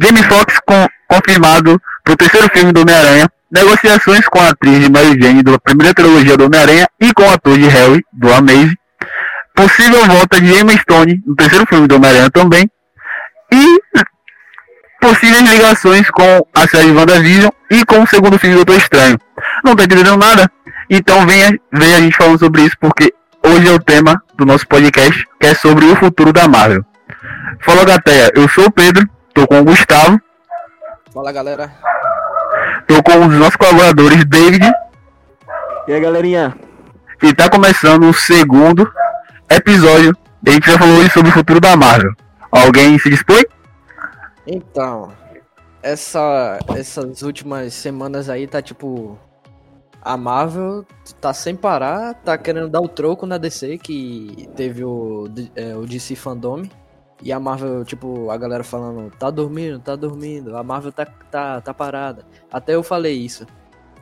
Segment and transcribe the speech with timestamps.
[0.00, 3.28] Jamie Foxx com, confirmado pro terceiro filme do Homem-Aranha.
[3.50, 7.30] Negociações com a atriz de Mary Jane da primeira trilogia do Homem-Aranha e com o
[7.30, 8.76] ator de Harry, do Amazing.
[9.54, 12.68] Possível volta de Emma Stone no terceiro filme do Homem-Aranha também.
[13.52, 13.80] E
[15.00, 19.18] possíveis ligações com a série WandaVision e com o segundo filme do Doutor Estranho.
[19.64, 20.50] Não tá entendendo nada?
[20.90, 23.14] Então venha, venha a gente falando sobre isso, porque
[23.44, 26.84] hoje é o tema do nosso podcast, que é sobre o futuro da Marvel.
[27.60, 30.18] Fala Gateia, eu sou o Pedro, tô com o Gustavo.
[31.12, 31.70] Fala galera.
[32.86, 34.64] Tô com os nossos colaboradores, David.
[35.86, 36.56] E aí galerinha?
[37.22, 38.90] E tá começando o segundo
[39.50, 40.16] episódio.
[40.46, 42.12] A gente já falou sobre o futuro da Marvel.
[42.50, 43.42] Alguém se dispõe?
[44.46, 45.12] Então,
[45.82, 49.18] essa, essas últimas semanas aí tá tipo.
[50.02, 50.84] A Marvel
[51.18, 55.86] tá sem parar, tá querendo dar o troco na DC, que teve o, é, o
[55.86, 56.62] DC Fandom.
[57.22, 61.60] E a Marvel, tipo, a galera falando, tá dormindo, tá dormindo, a Marvel tá, tá,
[61.60, 62.24] tá parada.
[62.52, 63.46] Até eu falei isso.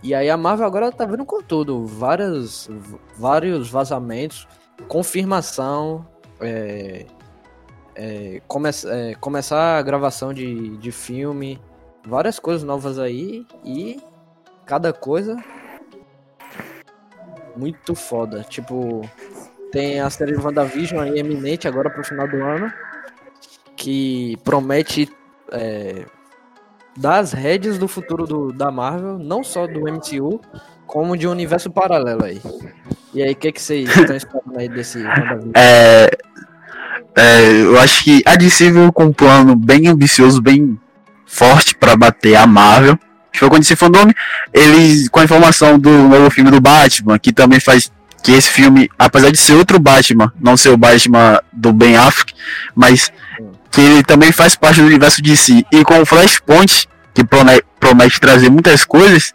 [0.03, 1.87] E aí a Marvel agora tá vindo com tudo.
[1.87, 2.69] Várias,
[3.17, 4.49] vários vazamentos,
[4.89, 6.07] confirmação,
[6.41, 7.07] é,
[7.95, 11.61] é, come, é, começar a gravação de, de filme,
[12.05, 14.03] várias coisas novas aí e
[14.67, 15.37] cada coisa
[17.57, 18.43] muito foda.
[18.43, 19.09] Tipo,
[19.71, 22.73] tem a série WandaVision aí eminente agora pro final do ano,
[23.83, 25.11] que promete
[25.51, 26.05] é,
[26.97, 30.41] dar as rédeas do futuro do, da Marvel, não só do MCU,
[30.87, 32.41] como de um universo paralelo aí.
[33.13, 35.05] E aí, o que, que vocês estão esperando aí desse?
[35.57, 36.09] É,
[37.17, 40.79] é, eu acho que a DC veio com um plano bem ambicioso, bem
[41.27, 42.97] forte para bater a Marvel.
[43.35, 44.13] Foi quando esse fandom,
[44.55, 47.91] eles com a informação do novo filme do Batman, que também faz
[48.23, 52.33] que esse filme, apesar de ser outro Batman, não ser o Batman do Ben Affleck,
[52.77, 53.11] mas
[53.73, 58.21] que ele também faz parte do universo DC e com o Flashpoint, que promete, promete
[58.21, 59.35] trazer muitas coisas,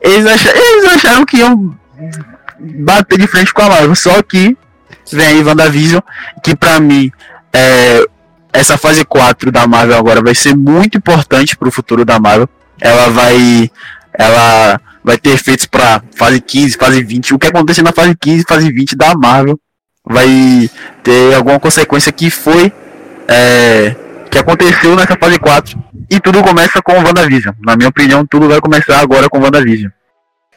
[0.00, 1.74] eles, eles acharam que iam
[2.84, 4.56] bater de frente com a Marvel, só que
[5.10, 6.00] vem aí WandaVision,
[6.44, 7.10] que para mim
[7.52, 8.06] é,
[8.52, 12.48] essa fase 4 da Marvel agora vai ser muito importante para o futuro da Marvel.
[12.78, 13.70] Ela vai
[14.18, 17.34] ela vai ter efeitos para fase 15, fase 20.
[17.34, 19.58] O que acontecer na fase 15, fase 20 da Marvel
[20.04, 20.70] vai
[21.02, 22.72] ter alguma consequência que foi
[23.28, 23.94] é,
[24.30, 25.78] que aconteceu nessa fase 4
[26.10, 27.54] e tudo começa com WandaVision.
[27.64, 29.90] Na minha opinião, tudo vai começar agora com WandaVision.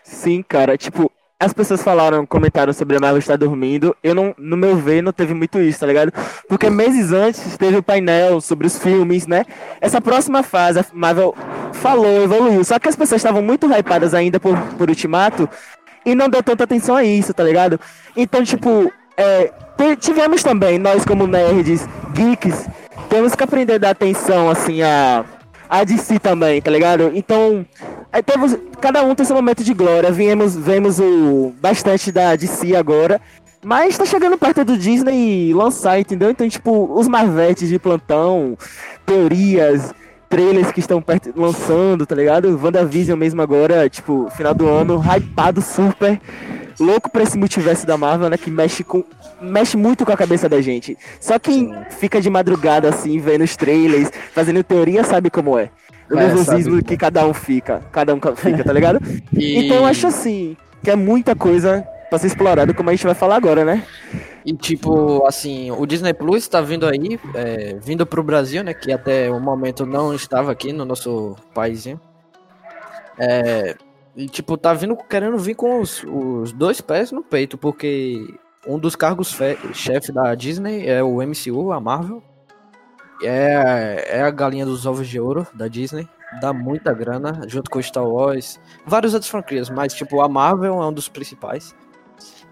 [0.03, 3.95] Sim, cara, tipo, as pessoas falaram, comentaram sobre a Marvel estar dormindo.
[4.03, 6.11] Eu não, no meu ver, não teve muito isso, tá ligado?
[6.49, 9.45] Porque meses antes teve o painel sobre os filmes, né?
[9.79, 11.33] Essa próxima fase, a Marvel
[11.73, 12.63] falou, evoluiu.
[12.65, 15.47] Só que as pessoas estavam muito hypadas ainda por, por Ultimato
[16.05, 17.79] e não deu tanta atenção a isso, tá ligado?
[18.17, 19.53] Então, tipo, é,
[19.99, 22.67] tivemos também, nós como nerds, geeks,
[23.09, 25.25] temos que aprender a dar atenção, assim, a
[25.69, 27.11] a DC também, tá ligado?
[27.13, 27.63] Então,
[28.11, 30.11] aí temos, cada um tem seu momento de glória.
[30.11, 33.21] Viemos, vemos o bastante da DC agora.
[33.63, 36.31] Mas tá chegando perto do Disney lançar, entendeu?
[36.31, 38.57] Então, tipo, os marvetes de plantão,
[39.05, 39.93] teorias,
[40.29, 42.57] trailers que estão perto, lançando, tá ligado?
[42.61, 46.19] WandaVision mesmo agora, tipo, final do ano, hypado super
[46.79, 48.37] louco pra esse multiverso da Marvel, né?
[48.37, 49.03] Que mexe com.
[49.41, 50.97] Mexe muito com a cabeça da gente.
[51.19, 55.69] Só quem fica de madrugada assim, vendo os trailers, fazendo teoria, sabe como é.
[56.09, 57.81] O é, nervosismo que cada um fica.
[57.91, 58.99] Cada um fica, tá ligado?
[59.31, 59.65] e...
[59.65, 63.13] Então eu acho assim, que é muita coisa pra ser explorado, como a gente vai
[63.13, 63.85] falar agora, né?
[64.43, 68.73] E tipo, assim, o Disney Plus tá vindo aí, é, vindo pro Brasil, né?
[68.73, 72.01] Que até o momento não estava aqui no nosso paísinho.
[73.17, 73.75] É,
[74.15, 78.33] e, tipo, tá vindo querendo vir com os, os dois pés no peito, porque
[78.67, 79.35] um dos cargos
[79.73, 82.21] chefe da Disney é o MCU, a Marvel.
[83.21, 86.07] É, é a galinha dos ovos de ouro da Disney.
[86.41, 88.59] Dá muita grana, junto com Star Wars.
[88.85, 91.75] Vários outros franquias, mas, tipo, a Marvel é um dos principais.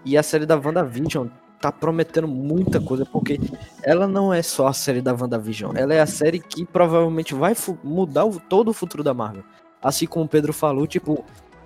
[0.04, 1.28] E a série da WandaVision
[1.60, 3.40] tá prometendo muita coisa, porque
[3.82, 7.54] ela não é só a série da WandaVision, ela é a série que provavelmente vai
[7.82, 9.44] mudar o, todo o futuro da Marvel.
[9.82, 11.24] Assim como o Pedro falou, tipo,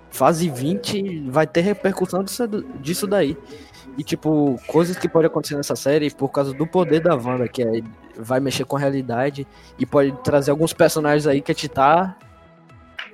[0.09, 2.47] fase 20 vai ter repercussão disso,
[2.79, 3.37] disso daí.
[3.97, 7.61] E, tipo, coisas que podem acontecer nessa série por causa do poder da Wanda, que
[7.61, 7.81] é,
[8.17, 9.47] vai mexer com a realidade
[9.77, 12.15] e pode trazer alguns personagens aí que a gente tá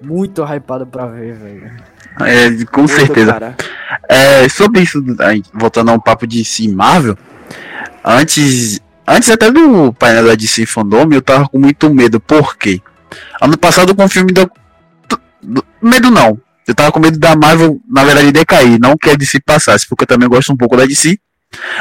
[0.02, 1.72] muito hypado pra ver, velho.
[2.22, 3.56] É, com muito certeza.
[4.08, 5.04] É, sobre isso,
[5.54, 7.18] voltando a um papo de si Marvel,
[8.04, 12.82] antes, antes até do painel da DC Fandom, eu tava com muito medo, por quê?
[13.42, 14.50] Ano passado com o filme do,
[15.42, 16.40] do medo não,
[16.70, 18.80] eu tava com medo da Marvel, na verdade, decair.
[18.80, 21.18] Não que a DC passasse, porque eu também gosto um pouco da DC.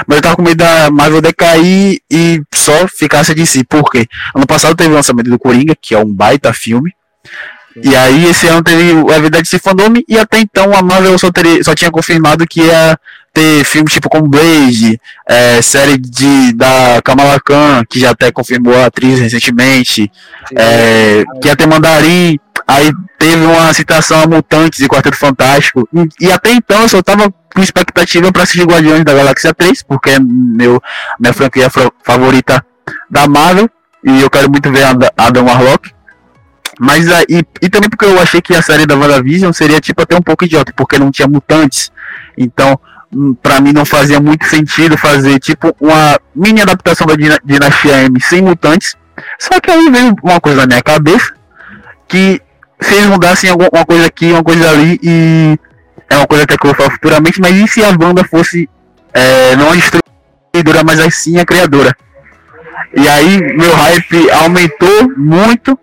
[0.06, 3.62] Mas eu tava com medo da Marvel decair e só ficasse de si.
[3.64, 4.06] Por quê?
[4.34, 6.90] Ano passado teve o lançamento do Coringa, que é um baita filme.
[7.84, 11.30] E aí esse ano teve o Evidente se Fandom e até então a Marvel só,
[11.30, 12.98] teria, só tinha confirmado que ia
[13.32, 14.98] ter filmes tipo como Blade,
[15.28, 20.10] é, série de, da Kamala Khan, que já até confirmou a atriz recentemente,
[20.56, 22.38] é, que ia ter Mandarim,
[22.68, 27.02] aí teve uma citação a Mutantes e Quarteto Fantástico, e, e até então eu só
[27.02, 30.80] tava com expectativa para assistir Guardiões da Galáxia 3, porque é meu,
[31.18, 31.70] minha franquia
[32.04, 32.64] favorita
[33.10, 33.70] da Marvel,
[34.04, 34.84] e eu quero muito ver
[35.16, 35.90] Adam Warlock.
[36.78, 40.00] Mas aí, e, e também porque eu achei que a série da WandaVision seria tipo
[40.02, 41.90] até um pouco idiota, porque não tinha mutantes.
[42.36, 42.78] Então,
[43.12, 48.20] hum, para mim não fazia muito sentido fazer tipo uma mini adaptação da Dinastia M
[48.20, 48.94] sem mutantes.
[49.40, 51.34] Só que aí veio uma coisa na minha cabeça
[52.06, 52.40] que
[52.80, 55.58] se eles mudassem alguma coisa aqui, uma coisa ali e
[56.08, 58.68] é uma coisa que eu vou falar futuramente, mas e se a banda fosse
[59.12, 61.94] é, não a distribuidora, mas aí sim a criadora?
[62.94, 65.78] E aí meu hype aumentou muito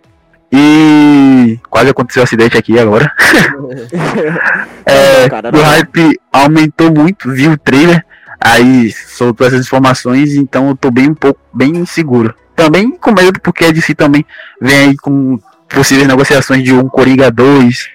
[0.52, 3.12] e quase aconteceu um acidente aqui agora.
[4.86, 5.26] é,
[5.56, 8.06] o hype aumentou muito, vi o trailer,
[8.40, 12.34] aí soltou essas informações, então eu tô bem um pouco bem inseguro.
[12.56, 14.26] Também com medo porque a DC também
[14.62, 15.38] vem aí com
[15.76, 17.90] possíveis negociações de um Coringa 2.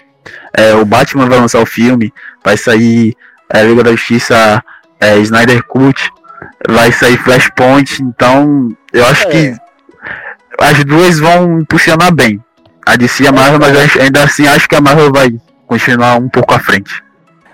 [0.52, 2.12] É, o Batman vai lançar o filme,
[2.44, 3.16] vai sair
[3.52, 4.62] é, Liga da Justiça
[5.00, 6.10] é, Snyder Cut,
[6.68, 9.56] vai sair Flashpoint, então eu acho que é.
[10.60, 12.42] as duas vão impulsionar bem
[12.86, 15.30] a DC e a Marvel, mas ainda assim acho que a Marvel vai
[15.66, 17.02] continuar um pouco à frente.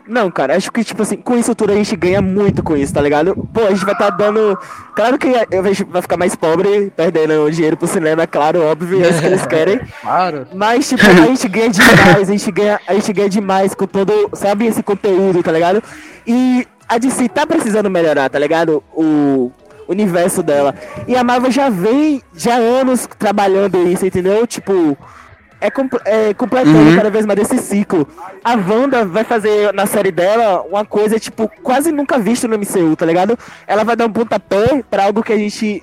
[0.08, 2.94] Não, cara, acho que, tipo assim, com isso tudo a gente ganha muito com isso,
[2.94, 3.35] tá ligado?
[3.53, 4.56] Pô, a gente vai estar tá dando.
[4.94, 9.05] Claro que a gente vai ficar mais pobre, perdendo dinheiro pro cinema, é claro, óbvio,
[9.05, 9.81] é isso que eles querem.
[10.00, 10.47] claro.
[10.55, 14.31] Mas, tipo, a gente ganha demais, a gente ganha, a gente ganha demais com todo,
[14.35, 15.82] sabe, esse conteúdo, tá ligado?
[16.26, 18.82] E a DC tá precisando melhorar, tá ligado?
[18.94, 19.50] O
[19.88, 20.75] universo dela.
[21.06, 24.47] E a Marvel já vem, já há anos trabalhando isso, entendeu?
[24.47, 24.97] Tipo
[25.61, 26.97] é, compl é completando uhum.
[26.97, 28.06] cada vez mais desse ciclo.
[28.44, 32.97] A Wanda vai fazer na série dela uma coisa, tipo, quase nunca visto no MCU,
[32.97, 33.38] tá ligado?
[33.67, 35.82] Ela vai dar um pontapé pra algo que a gente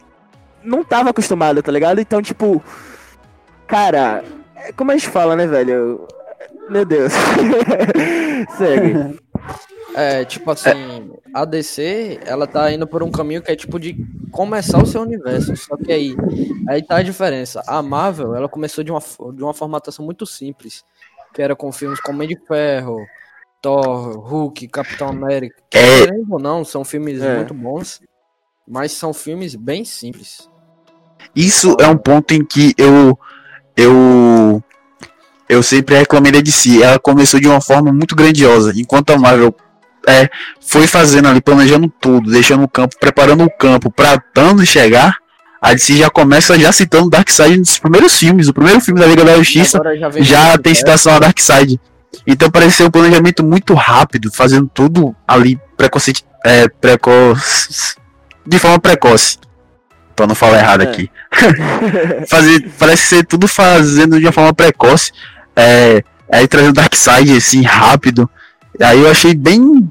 [0.63, 1.99] não tava acostumado, tá ligado?
[1.99, 2.63] Então, tipo,
[3.67, 4.23] cara,
[4.55, 6.07] é como a gente fala, né, velho?
[6.69, 7.11] Meu Deus.
[8.57, 9.19] Segue.
[9.95, 13.95] É, tipo assim, a DC, ela tá indo por um caminho que é tipo de
[14.31, 15.55] começar o seu universo.
[15.57, 16.15] Só que aí,
[16.69, 17.63] aí tá a diferença.
[17.65, 19.01] A Marvel, ela começou de uma,
[19.33, 20.85] de uma formatação muito simples,
[21.33, 22.97] que era com filmes como Homem de Ferro,
[23.59, 25.55] Thor, Hulk, Capitão América.
[25.71, 26.07] Que, é.
[26.29, 27.37] ou não, são filmes é.
[27.37, 27.99] muito bons,
[28.67, 30.47] mas são filmes bem simples.
[31.35, 33.17] Isso é um ponto em que eu
[33.75, 34.63] eu
[35.49, 36.83] eu sempre reclamei da DC.
[36.83, 39.55] Ela começou de uma forma muito grandiosa, enquanto a Marvel
[40.07, 40.29] é,
[40.59, 45.17] foi fazendo ali, planejando tudo, deixando o campo, preparando o campo para Thanos chegar,
[45.61, 48.49] a DC já começa já citando Darkseid nos primeiros filmes.
[48.49, 51.79] O primeiro filme da Liga da Justiça já, já tem citação a Darkseid.
[52.27, 56.13] Então parece ser um planejamento muito rápido, fazendo tudo ali precoce,
[56.45, 57.95] é, precoce
[58.45, 59.37] de forma precoce.
[60.15, 60.83] Pra não falar errado é.
[60.83, 61.09] aqui.
[62.27, 65.11] Fazer, parece ser tudo fazendo de uma forma precoce.
[65.55, 68.29] É, aí trazendo Darkseid assim rápido.
[68.81, 69.89] Aí eu achei bem.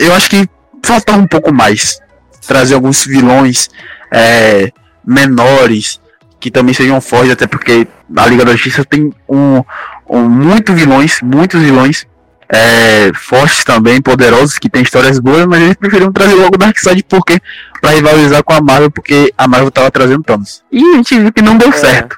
[0.00, 0.48] Eu acho que
[0.82, 2.00] faltava um pouco mais.
[2.46, 3.68] Trazer alguns vilões
[4.10, 4.72] é,
[5.06, 6.00] menores,
[6.40, 7.86] que também sejam fortes, até porque
[8.16, 9.62] a Liga da Justiça tem um,
[10.08, 12.06] um muito vilões, muitos vilões
[12.48, 17.38] é, fortes também, poderosos, que tem histórias boas, mas eles preferiram trazer logo Darkseid porque
[17.80, 20.64] para rivalizar com a Marvel, porque a Marvel tava trazendo Thanos.
[20.72, 21.72] E a gente viu que não deu é.
[21.72, 22.16] certo.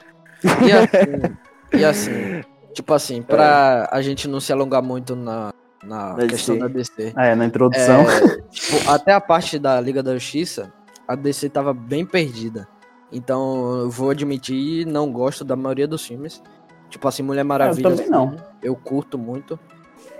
[0.62, 1.36] E assim,
[1.72, 2.40] e assim,
[2.74, 5.52] tipo assim, pra a gente não se alongar muito na,
[5.82, 6.60] na da questão DC.
[6.60, 7.12] da DC.
[7.16, 8.02] É, na introdução.
[8.02, 10.72] É, tipo, até a parte da Liga da Justiça,
[11.06, 12.68] a DC tava bem perdida.
[13.12, 16.42] Então, eu vou admitir, não gosto da maioria dos filmes.
[16.88, 17.88] Tipo assim, Mulher Maravilha.
[17.88, 18.36] eu também não.
[18.62, 19.58] Eu curto muito.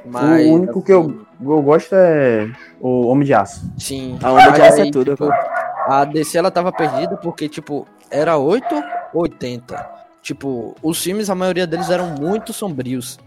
[0.05, 2.51] Mas, o único assim, que eu, eu gosto é
[2.81, 3.65] o Homem de Aço.
[3.79, 4.19] Sim.
[4.23, 5.13] A Homem de Aço é tudo.
[5.13, 5.31] Tipo,
[5.87, 8.67] a DC ela tava perdida porque, tipo, era 8
[9.15, 9.91] ou 80.
[10.21, 13.19] Tipo, os filmes, a maioria deles eram muito sombrios.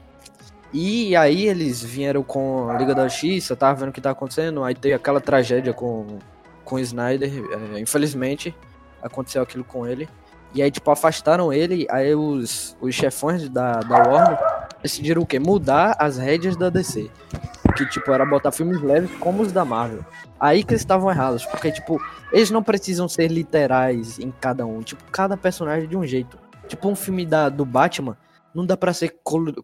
[0.74, 4.64] E aí eles vieram com a Liga da Justiça, tava vendo o que tá acontecendo,
[4.64, 6.20] aí teve aquela tragédia com,
[6.64, 7.32] com o Snyder,
[7.76, 8.54] é, infelizmente
[9.02, 10.10] aconteceu aquilo com ele.
[10.54, 14.40] E aí, tipo, afastaram ele, aí os, os chefões da, da Warner
[14.82, 15.38] decidiram o quê?
[15.38, 17.10] Mudar as rédeas da DC.
[17.76, 20.06] Que, tipo, era botar filmes leves como os da Marvel.
[20.40, 24.82] Aí que eles estavam errados, porque, tipo, eles não precisam ser literais em cada um.
[24.82, 26.38] Tipo, cada personagem de um jeito.
[26.70, 28.16] Tipo, um filme da, do Batman,
[28.56, 29.20] não dá para ser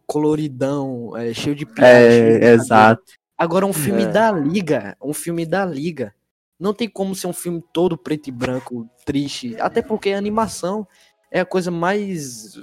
[0.06, 1.88] coloridão, é, cheio de piada.
[1.88, 3.14] É, exato.
[3.38, 4.08] Agora um filme é.
[4.08, 6.14] da Liga, um filme da Liga,
[6.60, 9.56] Não tem como ser um filme todo preto e branco, triste.
[9.60, 10.86] Até porque a animação
[11.32, 12.54] é a coisa mais,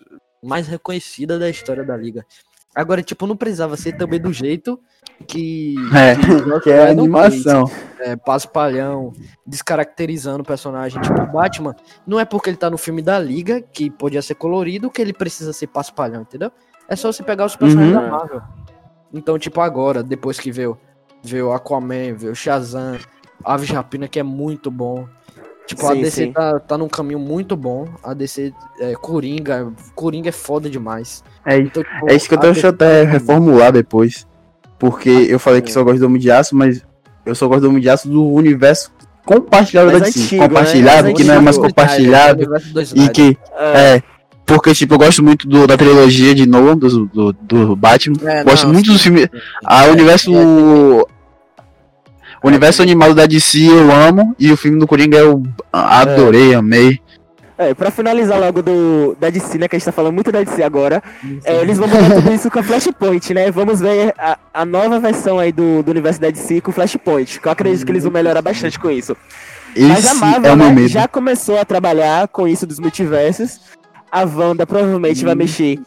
[0.41, 2.25] mais reconhecida da história da Liga.
[2.81, 4.79] Agora, tipo, não precisava ser também do jeito
[5.27, 5.75] que.
[5.95, 7.69] É, que, Que é a animação.
[7.99, 9.13] é, paspalhão,
[9.47, 11.01] descaracterizando o personagem.
[11.03, 11.75] Tipo, o Batman,
[12.07, 15.13] não é porque ele tá no filme da Liga, que podia ser colorido, que ele
[15.13, 16.53] precisa ser paspalhão, entendeu?
[16.89, 18.03] É só você pegar os personagens Uhum.
[18.03, 18.43] da Marvel.
[19.13, 20.79] Então, tipo, agora, depois que veio,
[21.23, 22.99] veio Aquaman, veio Shazam,
[23.45, 25.09] Aves de Rapina, que é muito bom.
[25.69, 26.33] Tipo, a Sim, DC sim.
[26.33, 27.87] tá, tá num caminho muito bom.
[28.03, 31.23] A DC, é, Coringa, Coringa é foda demais.
[31.45, 34.27] É, Então, tipo, é isso que eu a DC deixando até tá- reformular depois.
[34.79, 36.83] Porque eu falei que só gosto do Homem de Aço, mas
[37.27, 38.91] eu só gosto do Homem de Aço do universo
[39.27, 40.21] compartilhado da DC.
[40.21, 40.49] antigo, né?
[40.49, 41.69] compartilhado, Mais que não é mais antigo.
[41.69, 42.43] compartilhado.
[42.55, 42.59] É,
[43.05, 44.03] E que, É, é,
[44.47, 48.17] porque, tipo, eu gosto muito do- da trilogia de Nolan, do, do, do Batman.
[48.25, 49.29] É, gosto não, muito dos filmes.
[49.67, 50.33] A É, universo.
[52.43, 54.35] O universo animado da DC eu amo.
[54.39, 55.43] E o filme do Coringa eu
[55.73, 57.01] adorei, amei.
[57.59, 59.67] é, pra finalizar logo do, da DC, né?
[59.67, 61.03] Que a gente tá falando muito da DC agora.
[61.45, 63.51] é, eles vão mudar tudo isso com a Flashpoint, né?
[63.51, 67.41] Vamos ver a, a nova versão aí do, do universo da DC com Flashpoint.
[67.41, 69.17] Que eu acredito que eles vão melhorar bastante com isso.
[69.77, 73.61] Mas a Esse Marvel é né, já começou a trabalhar com isso dos multiversos.
[74.11, 75.79] A Wanda provavelmente vai mexer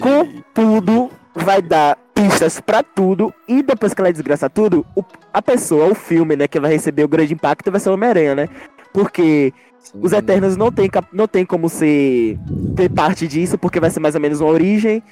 [0.00, 3.32] com tudo, vai dar pistas pra tudo.
[3.48, 7.04] E depois que ela desgraça tudo, o- a pessoa, o filme, né, que vai receber
[7.04, 8.48] o grande impacto vai ser o Homem-Aranha, né?
[8.92, 9.52] Porque
[9.94, 12.38] os Eternos não tem, não tem como ser
[12.76, 15.02] ter parte disso, porque vai ser mais ou menos uma origem.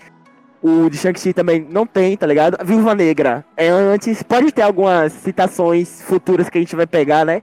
[0.63, 2.57] O de Shang-Chi também não tem, tá ligado?
[2.61, 4.23] A Viúva Negra é antes.
[4.23, 7.41] Pode ter algumas citações futuras que a gente vai pegar, né?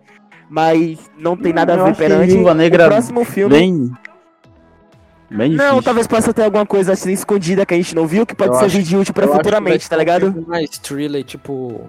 [0.48, 2.34] Mas não tem nada a ver perante.
[2.34, 3.56] Viúva Negra o próximo filme.
[3.58, 3.92] Bem.
[5.30, 5.72] Bem difícil.
[5.74, 8.52] Não, talvez possa ter alguma coisa assim escondida que a gente não viu, que pode
[8.52, 10.32] Eu ser acho- vídeo útil pra que vai futuramente, tá ligado?
[10.32, 11.82] filme Mais thriller, tipo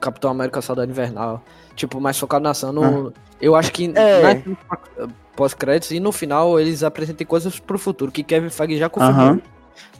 [0.00, 1.42] Capitão América Saudade Invernal.
[1.74, 2.72] Tipo, mais focado na ação.
[2.72, 4.22] No- Eu acho que É.
[4.22, 9.26] na pós-créditos e no final eles apresentem coisas pro futuro, que Kevin Feige já confirmou.
[9.26, 9.40] Aham.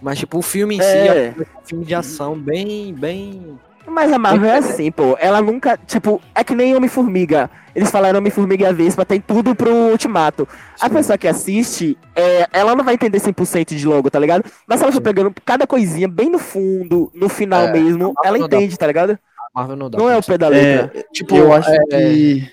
[0.00, 1.26] Mas, tipo, o filme em si É.
[1.26, 3.58] é um filme de ação bem, bem...
[3.88, 5.16] Mas a Marvel é assim, pô.
[5.20, 5.78] Ela nunca.
[5.86, 7.50] Tipo, é que nem Homem-Formiga.
[7.74, 10.48] Eles falaram Homem-Formiga e a Vespa, tem tudo pro Ultimato.
[10.80, 14.44] A pessoa que assiste, é, ela não vai entender 100% de logo, tá ligado?
[14.66, 18.38] Mas se ela for pegando cada coisinha bem no fundo, no final É, mesmo, ela
[18.38, 19.18] não dá entende, tá ligado?
[19.54, 19.98] A Marvel não dá.
[19.98, 20.98] Não é o pra pé da letra.
[20.98, 22.50] É, Tipo, eu acho é, que.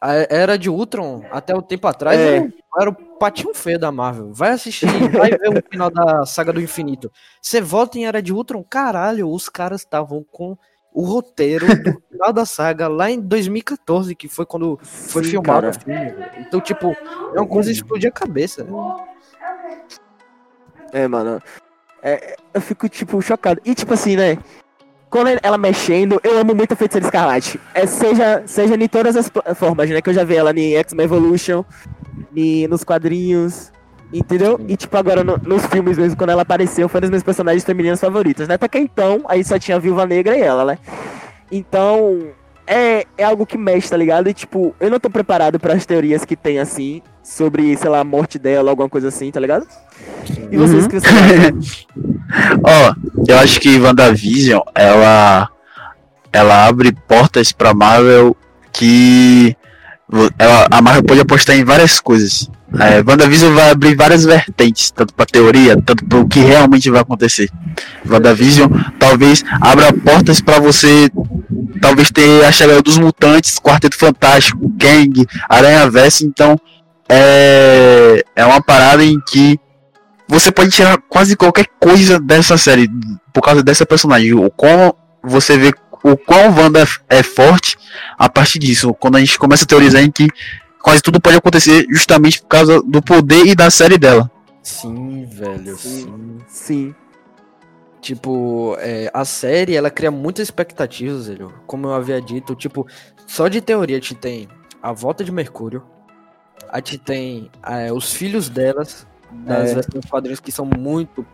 [0.00, 2.46] A era de Ultron, até o tempo atrás, É.
[2.78, 4.32] era o patinho feio da Marvel.
[4.32, 7.10] Vai assistir, vai ver o final da saga do infinito.
[7.40, 10.56] Você volta em Era de Ultron, caralho, os caras estavam com
[10.92, 15.68] o roteiro do final da saga lá em 2014, que foi quando foi Sim, filmado
[15.68, 16.14] o filme.
[16.38, 16.96] Então, tipo,
[17.34, 18.64] é uma coisa de explodir a cabeça.
[18.64, 18.72] né?
[20.92, 21.42] É, mano.
[22.02, 23.60] É, eu fico, tipo, chocado.
[23.64, 24.38] E, tipo assim, né?
[25.10, 27.60] Quando ela mexendo, eu amo muito a Feiticeira Escarlate.
[27.74, 30.00] É, seja, seja em todas as formas, né?
[30.00, 31.64] Que eu já vi ela em X-Men Evolution,
[32.34, 33.72] em- nos quadrinhos,
[34.12, 34.58] entendeu?
[34.68, 37.64] E, tipo, agora no- nos filmes mesmo, quando ela apareceu, foi uma das minhas personagens
[37.64, 38.54] femininas favoritas, né?
[38.54, 40.78] Até que então, aí só tinha a Viúva Negra e ela, né?
[41.50, 42.28] Então,
[42.66, 44.28] é, é algo que mexe, tá ligado?
[44.28, 48.00] E, tipo, eu não tô preparado para as teorias que tem, assim, sobre, sei lá,
[48.00, 49.66] a morte dela, alguma coisa assim, tá ligado?
[50.50, 50.88] E vocês Uhum.
[50.88, 51.86] que vocês?
[52.64, 52.94] Ó,
[53.28, 55.48] eu acho que WandaVision, ela
[56.32, 58.36] ela abre portas pra Marvel
[58.72, 59.56] que
[60.38, 62.48] ela, a Marvel pode apostar em várias coisas.
[62.78, 67.00] É, WandaVision vai abrir várias vertentes, tanto pra teoria, tanto para o que realmente vai
[67.00, 67.48] acontecer.
[68.08, 71.08] WandaVision talvez abra portas pra você
[71.80, 76.58] talvez ter a chegada dos mutantes, Quarteto Fantástico, Kang, Aranha Verso, então
[77.08, 79.58] é, é uma parada em que
[80.28, 82.88] você pode tirar quase qualquer coisa dessa série
[83.32, 84.34] por causa dessa personagem.
[84.34, 85.72] O quão você vê
[86.02, 87.76] o quão Wanda é forte
[88.18, 88.92] a partir disso.
[88.94, 90.28] Quando a gente começa a teorizar em que
[90.82, 94.30] quase tudo pode acontecer justamente por causa do poder e da série dela.
[94.62, 96.04] Sim, velho, Sim.
[96.04, 96.38] sim.
[96.48, 96.94] Sim.
[98.00, 101.52] Tipo, é, a série, ela cria muitas expectativas, velho.
[101.66, 102.86] Como eu havia dito, tipo,
[103.26, 104.48] só de teoria te tem
[104.80, 105.82] a volta de Mercúrio,
[106.68, 109.74] a te tem é, os filhos delas, das É.
[109.74, 111.26] versões quadrinhos que são muito,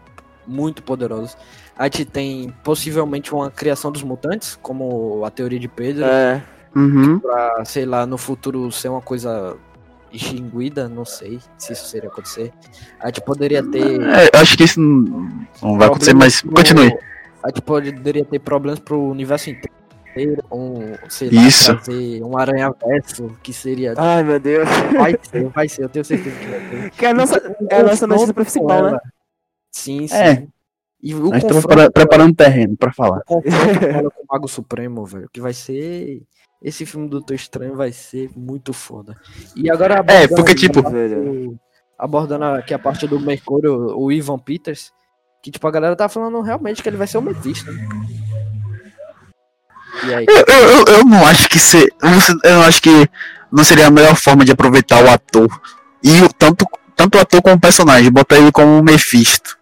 [0.47, 1.37] muito poderosos.
[1.83, 6.41] A te tem possivelmente uma criação dos mutantes, como a teoria de Pedro, É.
[6.77, 7.19] Uhum.
[7.19, 9.57] pra, sei lá, no futuro ser uma coisa
[10.13, 12.53] extinguida, não sei se isso seria acontecer.
[13.01, 14.01] A gente poderia ter.
[14.01, 15.29] É, eu acho que isso não,
[15.61, 16.99] não vai acontecer, mas problemas pro- continue.
[17.43, 19.73] A gente poderia ter problemas pro universo inteiro.
[20.53, 21.73] Um, sei lá, Isso.
[22.25, 23.95] um aranha verso, que seria.
[23.97, 24.69] Ai, meu Deus.
[24.97, 26.91] Vai ser, vai ser, eu tenho certeza que vai ter.
[26.91, 28.99] Que é a nossa, é a nossa notícia principal, né?
[29.73, 30.15] Sim, sim.
[30.15, 30.47] É.
[31.03, 33.23] E o Nós estamos prepara- preparando terreno pra falar.
[33.29, 36.23] o com o Mago Supremo, velho, que vai ser.
[36.63, 39.17] Esse filme do Doutor Estranho vai ser muito foda.
[39.57, 41.59] E agora É, porque, tipo- do-
[41.99, 44.93] abordando aqui a parte do Mercúrio, o Ivan Peters,
[45.43, 47.71] que tipo, a galera tá falando realmente que ele vai ser o Mephisto.
[47.73, 47.87] né?
[50.17, 50.27] Aí?
[50.29, 53.09] Eu, eu, eu- não acho que se, você- eu não acho que
[53.51, 55.49] não seria a melhor forma de aproveitar o ator.
[56.03, 56.65] E o, tanto,
[56.97, 59.59] tanto o ator como o personagem, botar ele como o Mephisto.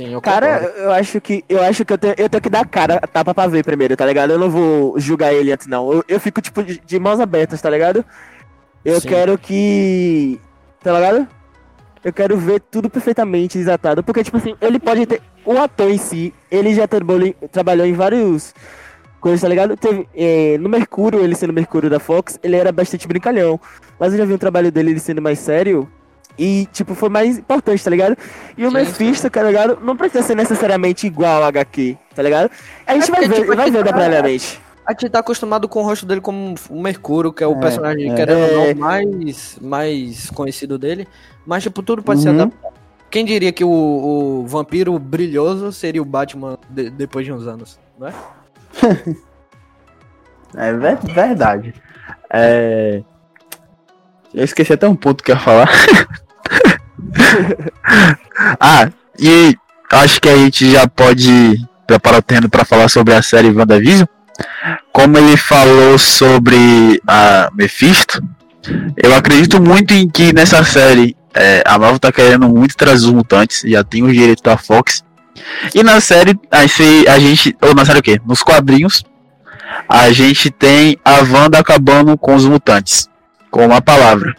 [0.00, 0.78] Sim, eu Cara, concordo.
[0.78, 3.46] eu acho que eu acho que eu tenho, eu tenho que dar cara, tapa pra
[3.46, 4.30] ver primeiro, tá ligado?
[4.30, 5.92] Eu não vou julgar ele antes, não.
[5.92, 8.02] Eu, eu fico, tipo, de, de mãos abertas, tá ligado?
[8.82, 9.08] Eu Sim.
[9.08, 10.40] quero que.
[10.82, 11.28] Tá ligado?
[12.02, 14.02] Eu quero ver tudo perfeitamente exatado.
[14.02, 15.20] Porque, tipo assim, ele pode ter.
[15.44, 18.54] O ator em si, ele já trabalhou, trabalhou em vários
[19.20, 19.76] coisas, tá ligado?
[19.76, 23.60] Teve, eh, no Mercúrio, ele sendo Mercúrio da Fox, ele era bastante brincalhão.
[23.98, 25.86] Mas eu já vi um trabalho dele ele sendo mais sério.
[26.42, 28.16] E, tipo, foi mais importante, tá ligado?
[28.56, 29.78] E o Mephisto, tá ligado?
[29.82, 32.50] Não precisa ser necessariamente igual ao HQ, tá ligado?
[32.86, 34.58] A gente É vai porque, ver, tipo, vai ver tá- detalhadamente.
[34.86, 37.60] A gente tá acostumado com o rosto dele como o Mercúrio, que é o É,
[37.60, 38.14] personagem, é.
[38.14, 38.72] querendo ou É.
[38.74, 41.06] não, mais, mais conhecido dele.
[41.46, 42.36] Mas, tipo, tudo pode ser Uhum.
[42.36, 42.72] adaptado.
[43.10, 47.78] Quem diria que o, o vampiro brilhoso seria o Batman de- depois de uns anos,
[47.98, 48.12] não é?
[50.56, 51.74] É ver- verdade.
[52.32, 53.02] É...
[54.32, 55.68] Eu esqueci até um ponto que eu ia falar.
[58.58, 58.88] Ah,
[59.18, 59.54] e
[59.92, 64.06] acho que a gente já pode preparar o terreno para falar sobre a série WandaVision.
[64.92, 68.22] Como ele falou sobre a Mephisto,
[68.96, 73.12] eu acredito muito em que nessa série é, a Marvel tá querendo muito trazer os
[73.12, 75.04] mutantes, já tem os direitos da Fox.
[75.74, 77.56] E na série, a gente, a gente.
[77.62, 78.20] Ou na série o quê?
[78.26, 79.04] Nos quadrinhos,
[79.88, 83.08] a gente tem a Wanda acabando com os mutantes.
[83.50, 84.34] Com uma palavra.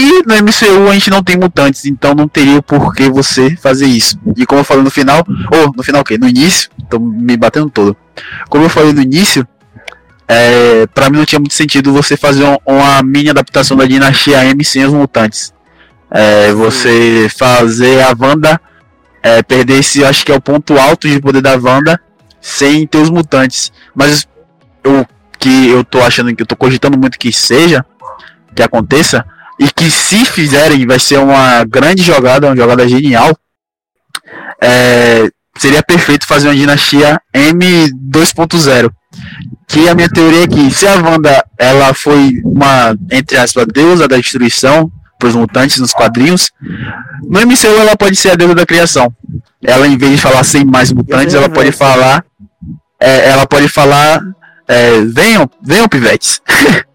[0.00, 3.84] E no MCU a gente não tem mutantes, então não teria o porquê você fazer
[3.86, 4.18] isso.
[4.34, 6.16] E como eu falei no final, ou no final o quê?
[6.16, 7.94] No início, tô me batendo todo.
[8.48, 9.46] Como eu falei no início,
[10.26, 14.42] é, para mim não tinha muito sentido você fazer um- uma mini adaptação da Dinastia
[14.46, 15.52] M sem os mutantes.
[16.10, 18.58] É, você fazer a Wanda
[19.22, 22.00] é, perder esse, acho que é o ponto alto de poder da Wanda,
[22.40, 23.70] sem ter os mutantes.
[23.94, 24.26] Mas
[24.82, 25.04] o
[25.38, 27.84] que eu tô achando, que eu tô cogitando muito que seja,
[28.56, 29.26] que aconteça,
[29.60, 33.36] e que se fizerem vai ser uma grande jogada, uma jogada genial.
[34.58, 38.90] É, seria perfeito fazer uma dinastia M 2.0.
[39.68, 44.08] Que a minha teoria é que se a Wanda ela foi uma, entre aspas, deusa
[44.08, 46.50] da destruição para os mutantes nos quadrinhos,
[47.28, 49.14] no MCU ela pode ser a deusa da criação.
[49.62, 52.24] Ela, em vez de falar sem mais mutantes, ela pode falar.
[52.98, 54.22] é, ela pode falar.
[54.66, 56.40] é, venham, venham, pivetes.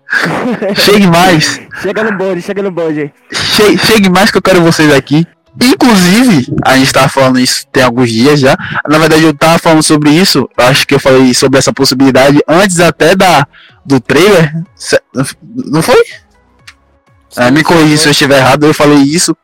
[0.75, 1.59] Chegue mais.
[1.81, 3.11] Chega no bonde, chega no bonde.
[3.31, 5.25] Che- chegue mais que eu quero vocês aqui.
[5.61, 8.57] Inclusive, a gente tava falando isso tem alguns dias já.
[8.87, 10.49] Na verdade, eu tava falando sobre isso.
[10.57, 13.47] Acho que eu falei sobre essa possibilidade antes até da
[13.85, 14.53] do trailer.
[15.65, 16.03] Não foi?
[17.37, 19.35] É, me corrija se eu estiver errado, eu falei isso.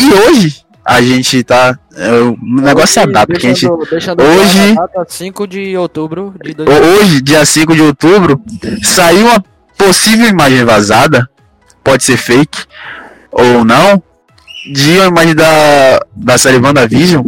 [0.00, 1.78] E hoje a gente tá.
[1.96, 3.26] é, o negócio se adapta.
[3.32, 8.40] porque a gente, hoje- data 5 de outubro de Hoje, dia 5 de outubro,
[8.82, 9.42] saiu uma
[9.76, 11.28] possível imagem vazada,
[11.82, 12.64] pode ser fake
[13.30, 14.02] ou não,
[14.72, 17.22] de uma imagem da, da série WandaVision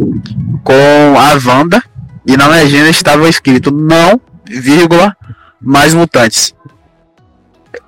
[0.63, 1.81] com a Wanda
[2.25, 5.15] e na legenda estava escrito não, vírgula,
[5.61, 6.53] mais mutantes.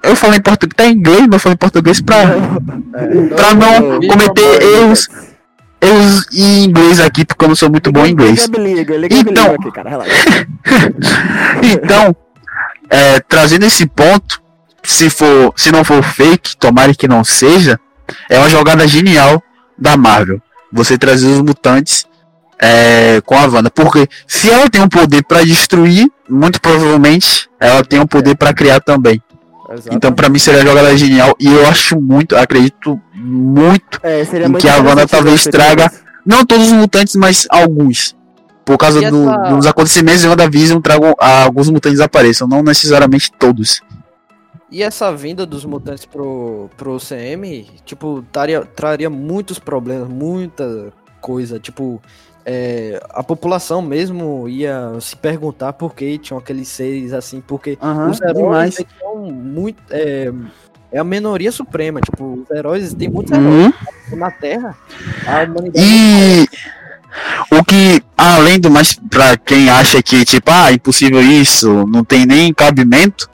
[0.03, 2.17] Eu falei em português, tá em inglês, mas eu falei em português pra,
[3.35, 5.09] pra não cometer erros,
[5.81, 8.47] erros em inglês aqui, porque eu não sou muito bom em inglês.
[9.09, 9.55] Então-.
[11.63, 12.15] Então,
[12.89, 14.41] é, trazendo esse ponto,
[14.83, 17.79] se for, se não for fake, tomara que não seja,
[18.29, 19.41] é uma jogada genial
[19.77, 20.41] da Marvel.
[20.71, 22.05] Você trazer os mutantes
[22.61, 27.83] é, com a Wanda, porque se ela tem um poder para destruir, muito provavelmente ela
[27.83, 29.21] tem um poder para criar também.
[29.91, 34.47] Então, pra mim seria uma jogada genial e eu acho muito, acredito muito, É, em
[34.49, 35.91] muito que a Wanda talvez traga-
[36.25, 38.15] não todos os mutantes, mas alguns.
[38.65, 43.31] Por causa do- essa- dos acontecimentos de WandaVision, tragam, ah, alguns mutantes apareçam, não necessariamente
[43.39, 43.81] todos.
[44.71, 51.59] E essa vinda dos mutantes pro, pro CM, tipo, taria, traria muitos problemas, muita coisa.
[51.59, 51.99] Tipo,
[52.45, 58.11] é, a população mesmo ia se perguntar por que tinham aqueles seres assim, porque Aham,
[58.11, 59.81] os heróis são muito.
[59.89, 60.31] É,
[60.91, 63.73] é a minoria suprema, tipo, os heróis, tem muitos heróis
[64.11, 64.17] Uhum.
[64.17, 64.77] na Terra.
[65.27, 66.45] A humanidade E
[67.51, 72.25] o que, além do mais, pra quem acha que, tipo, ah, impossível isso, não tem
[72.25, 73.27] nem cabimento,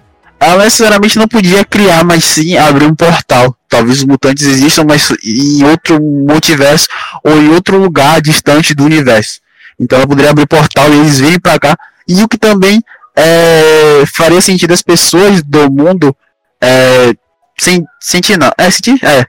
[0.46, 3.56] ela necessariamente não podia criar, mas sim abrir um portal.
[3.68, 6.88] Talvez os mutantes existam, mas em outro multiverso
[7.24, 9.40] ou em outro lugar distante do universo.
[9.80, 11.78] Então ela poderia abrir portal e eles virem para cá.
[12.08, 12.82] E o que também
[13.16, 16.16] é, faria sentido as pessoas do mundo
[16.62, 17.14] é,
[17.60, 19.26] sem, sentir não, é sentir, é,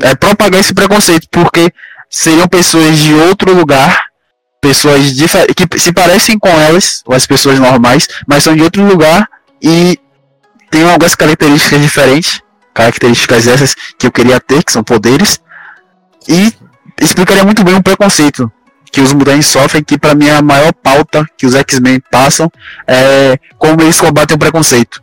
[0.00, 1.72] é propagar esse preconceito, porque
[2.10, 4.06] seriam pessoas de outro lugar,
[4.60, 5.12] pessoas
[5.54, 9.28] que se parecem com elas, as pessoas normais, mas são de outro lugar
[9.62, 9.98] e
[10.70, 12.42] tem algumas características diferentes,
[12.74, 15.40] características essas que eu queria ter, que são poderes,
[16.28, 16.52] e
[17.00, 18.50] explicaria muito bem o preconceito
[18.90, 22.50] que os mutantes sofrem, que para mim é a maior pauta que os X-Men passam,
[22.86, 25.02] é como eles combatem o preconceito.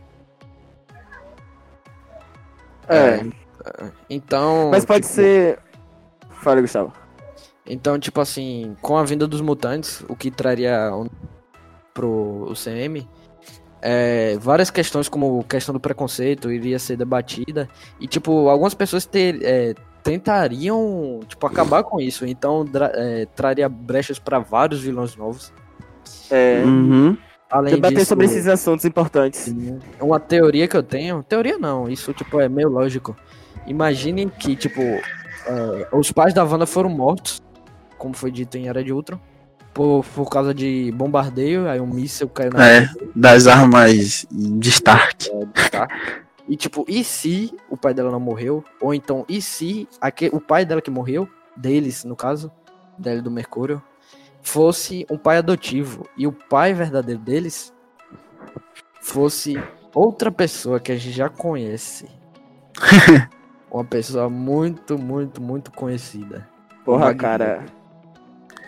[2.87, 3.23] É.
[4.09, 4.69] Então.
[4.71, 5.15] Mas pode tipo...
[5.15, 5.59] ser.
[6.41, 6.91] Fala, Gustavo.
[7.65, 11.07] Então, tipo assim, com a vinda dos mutantes, o que traria um...
[11.93, 13.07] pro UCM,
[13.85, 17.67] é, várias questões, como questão do preconceito, iria ser debatida.
[17.99, 22.25] E, tipo, algumas pessoas ter, é, tentariam, tipo, acabar com isso.
[22.25, 25.51] Então, é, traria brechas para vários vilões novos.
[26.31, 26.63] É.
[26.65, 27.17] Uhum.
[27.51, 29.53] Além Debater disso, sobre esses assuntos importantes.
[29.99, 33.15] Uma teoria que eu tenho, teoria não, isso tipo é meio lógico.
[33.67, 37.43] Imaginem que tipo é, os pais da Wanda foram mortos,
[37.95, 39.19] como foi dito em Era de Ultron,
[39.73, 45.29] por, por causa de bombardeio, aí um míssil caiu na É, das armas de Stark.
[45.29, 45.93] É, de Stark.
[46.47, 48.63] E tipo, e se o pai dela não morreu?
[48.81, 52.51] Ou então, e se aquele, o pai dela que morreu, deles no caso,
[52.97, 53.81] dele do Mercúrio,
[54.41, 57.73] fosse um pai adotivo e o pai verdadeiro deles
[59.01, 59.61] fosse
[59.93, 62.07] outra pessoa que a gente já conhece.
[63.71, 66.47] Uma pessoa muito, muito, muito conhecida.
[66.85, 67.65] Porra, cara.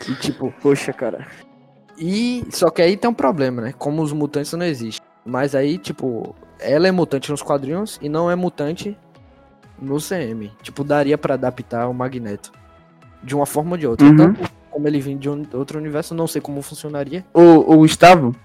[0.08, 1.28] E tipo, poxa, cara.
[1.98, 3.74] E só que aí tem um problema, né?
[3.78, 5.06] Como os mutantes não existem.
[5.26, 8.98] Mas aí, tipo, ela é mutante nos quadrinhos e não é mutante
[9.82, 10.52] no CM.
[10.62, 12.52] Tipo, daria para adaptar o Magneto
[13.24, 14.06] de uma forma ou de outra.
[14.06, 14.16] Uhum.
[14.16, 17.26] Tanto como ele vem de um, outro universo, não sei como funcionaria.
[17.34, 18.36] O, o Gustavo,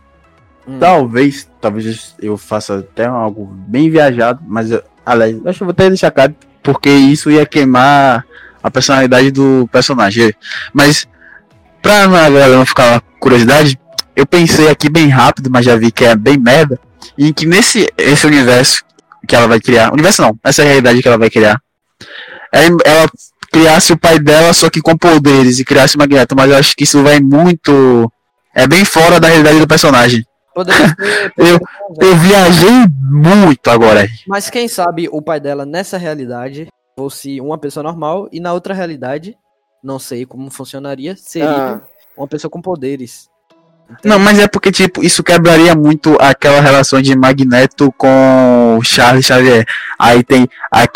[0.66, 0.78] hum.
[0.78, 5.72] talvez, talvez eu faça até algo bem viajado, mas eu, aliás, acho que eu vou
[5.72, 8.24] até deixar claro, porque isso ia queimar
[8.62, 10.32] a personalidade do personagem.
[10.72, 11.08] Mas,
[11.82, 13.78] pra a galera não ficar com curiosidade,
[14.14, 16.78] eu pensei aqui bem rápido, mas já vi que é bem merda,
[17.18, 18.84] em que nesse esse universo
[19.26, 21.60] que ela vai criar, universo não, essa é a realidade que ela vai criar,
[22.52, 23.08] ela
[23.52, 26.74] criasse o pai dela, só que com poderes, e criasse o Magneto, mas eu acho
[26.74, 28.10] que isso vai muito.
[28.54, 30.24] É bem fora da realidade do personagem.
[30.60, 30.94] Ser,
[31.36, 31.58] eu,
[32.00, 34.06] eu viajei muito agora.
[34.26, 36.66] Mas quem sabe o pai dela nessa realidade
[36.98, 39.36] fosse uma pessoa normal e na outra realidade,
[39.82, 41.80] não sei como funcionaria, seria ah.
[42.16, 43.30] uma pessoa com poderes.
[44.04, 49.66] Não, mas é porque, tipo, isso quebraria muito aquela relação de Magneto com Charles Xavier.
[49.98, 50.48] Aí tem.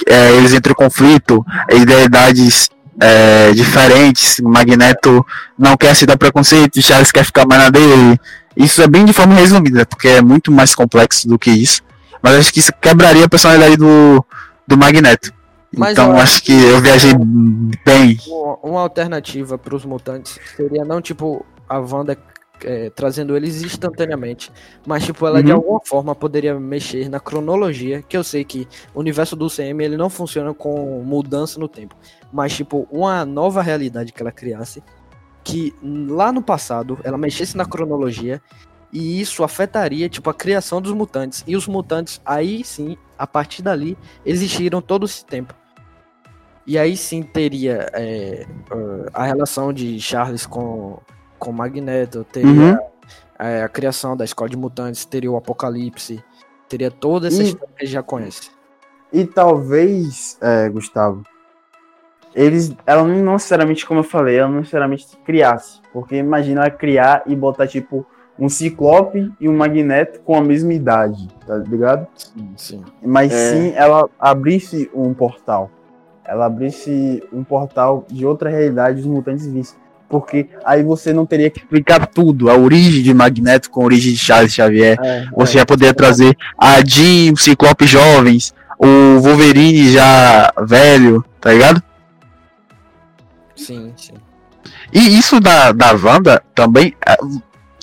[0.07, 2.69] É, eles entram em conflito, idealidades
[3.01, 4.41] é, diferentes.
[4.41, 5.27] Magneto
[5.59, 8.19] não quer se dar preconceito, Charles quer ficar mais na dele.
[8.57, 11.83] Isso é bem de forma resumida, porque é muito mais complexo do que isso.
[12.23, 14.25] Mas acho que isso quebraria a personalidade do,
[14.67, 15.33] do Magneto.
[15.77, 17.13] Mas então acho, acho que eu viajei
[17.85, 18.19] bem.
[18.63, 22.17] Uma alternativa para os mutantes seria não tipo a Wanda
[22.63, 24.51] é, trazendo eles instantaneamente.
[24.87, 25.45] Mas, tipo, ela uhum.
[25.45, 29.83] de alguma forma poderia mexer na cronologia, que eu sei que o universo do CM
[29.85, 31.97] ele não funciona com mudança no tempo.
[32.33, 34.83] Mas, tipo, uma nova realidade que ela criasse,
[35.43, 38.41] que lá no passado ela mexesse na cronologia
[38.93, 41.45] e isso afetaria, tipo, a criação dos mutantes.
[41.47, 45.55] E os mutantes, aí sim, a partir dali, existiram todo esse tempo.
[46.67, 48.47] E aí sim teria é,
[49.13, 50.99] a relação de Charles com
[51.45, 52.79] com Magneto, teria uhum.
[53.39, 56.25] é, a criação da escola de mutantes, teria o Apocalipse,
[56.69, 58.51] teria toda essa e, história que a gente já conhece.
[59.13, 61.23] E talvez, é, Gustavo,
[62.35, 67.23] eles, ela não necessariamente, como eu falei, ela não necessariamente criasse, porque imagina ela criar
[67.27, 68.07] e botar tipo
[68.39, 72.09] um Ciclope e um Magneto com a mesma idade, tá ligado?
[72.17, 72.85] Sim, sim.
[73.03, 73.53] Mas é...
[73.53, 75.71] sim ela abrisse um portal.
[76.27, 79.77] Ela abrisse um portal de outra realidade dos mutantes vissem
[80.09, 84.13] porque aí você não teria que explicar tudo, a origem de Magneto com a origem
[84.13, 84.97] de Charles Xavier.
[85.03, 85.95] É, você é, já poderia é.
[85.95, 91.83] trazer a Jean, o Ciclope jovens, o Wolverine já velho, tá ligado?
[93.57, 94.15] Sim, sim.
[94.93, 97.17] E isso da, da Wanda também, é,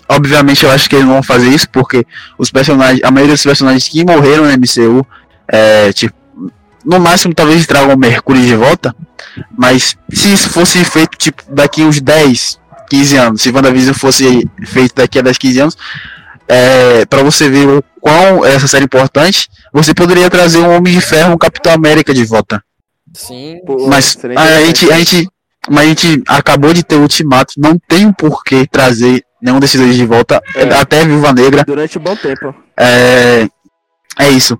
[0.08, 2.06] obviamente eu acho que eles não vão fazer isso porque
[2.38, 5.06] os personagens, a maioria dos personagens que morreram no MCU,
[5.47, 6.15] é, tipo,
[6.86, 8.96] no máximo talvez tragam o Mercúrio de volta,
[9.58, 14.96] mas se isso fosse feito tipo daqui uns 10, 15 anos, se WandaVision fosse feito
[14.96, 15.78] daqui a 10, 15 anos,
[16.48, 21.02] é, para você ver o, qual essa série importante, você poderia trazer um Homem de
[21.02, 22.62] Ferro, um Capitão América de volta.
[23.13, 23.60] Sim.
[23.65, 25.28] Pô, Mas a gente, a gente,
[25.70, 29.80] mas a gente acabou de ter o Ultimato, não tem um porquê trazer nenhum desses
[29.80, 30.63] dois de volta, É.
[30.76, 31.63] até Viúva Negra.
[31.65, 32.54] Durante um bom tempo.
[32.78, 33.48] É,
[34.20, 34.58] é isso.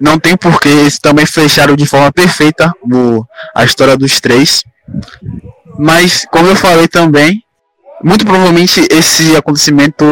[0.00, 4.62] Não tem porquê, eles também fecharam de forma perfeita o, a história dos três.
[5.78, 7.42] Mas, como eu falei também,
[8.02, 10.04] muito provavelmente esse acontecimento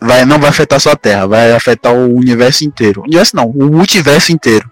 [0.00, 3.00] vai, não vai afetar só a Terra, vai afetar o universo inteiro.
[3.00, 4.70] O universo não, o multiverso inteiro.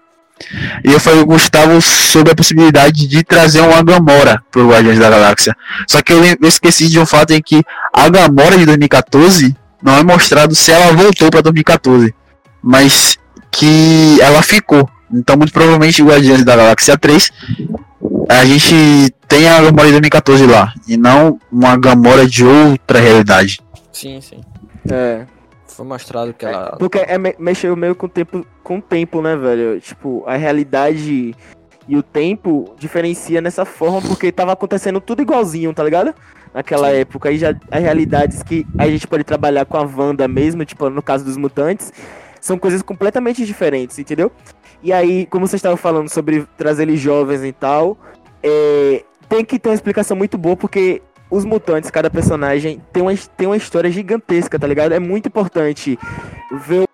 [0.83, 5.09] E eu falei o Gustavo sobre a possibilidade de trazer uma Gamora pro Guardiões da
[5.09, 5.55] Galáxia.
[5.87, 7.61] Só que eu esqueci de um fato em que
[7.93, 12.13] a Gamora de 2014 não é mostrado se ela voltou para 2014,
[12.61, 13.17] mas
[13.51, 14.89] que ela ficou.
[15.13, 17.31] Então, muito provavelmente, Guardiões da Galáxia 3,
[18.29, 23.59] a gente tem a Gamora de 2014 lá, e não uma Gamora de outra realidade.
[23.91, 24.41] Sim, sim.
[24.89, 25.25] É.
[25.67, 26.75] Foi mostrado que ela.
[26.77, 29.79] Porque é, me- mexeu meio com o tempo, com o tempo, né, velho?
[29.79, 31.35] Tipo, a realidade
[31.87, 36.13] e o tempo diferencia nessa forma porque tava acontecendo tudo igualzinho, tá ligado?
[36.53, 36.97] Naquela Sim.
[36.97, 37.29] época.
[37.29, 41.01] Aí já as realidades que a gente pode trabalhar com a Wanda mesmo, tipo, no
[41.01, 41.91] caso dos mutantes,
[42.41, 44.31] são coisas completamente diferentes, entendeu?
[44.83, 47.97] E aí, como vocês estavam falando sobre trazer eles jovens e tal,
[48.43, 53.13] é, tem que ter uma explicação muito boa, porque os mutantes, cada personagem, tem uma,
[53.37, 54.91] tem uma história gigantesca, tá ligado?
[54.91, 55.97] É muito importante
[56.67, 56.85] ver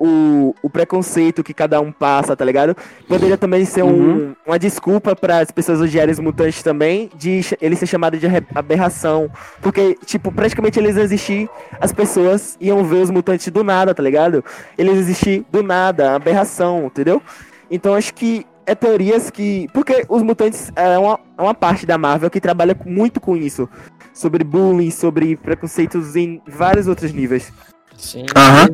[0.00, 2.74] o, o preconceito que cada um passa, tá ligado?
[3.06, 4.34] Poderia também ser um- Uhum.
[4.46, 8.26] uma desculpa para as pessoas odiarem os mutantes também, de ch- ele ser chamado de
[8.54, 9.30] aberração.
[9.60, 11.48] Porque, tipo, praticamente eles existir,
[11.80, 14.42] as pessoas iam ver os mutantes do nada, tá ligado?
[14.78, 17.22] Eles existir do nada, aberração, entendeu?
[17.70, 19.68] Então acho que é teorias que.
[19.74, 23.68] Porque os mutantes é uma, é uma parte da Marvel que trabalha muito com isso.
[24.14, 27.52] Sobre bullying, sobre preconceitos em vários outros níveis.
[28.00, 28.24] Sim.
[28.34, 28.66] A-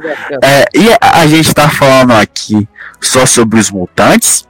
[0.42, 2.68] É, e a, gente tá falando aqui
[3.00, 4.44] só sobre os mutantes.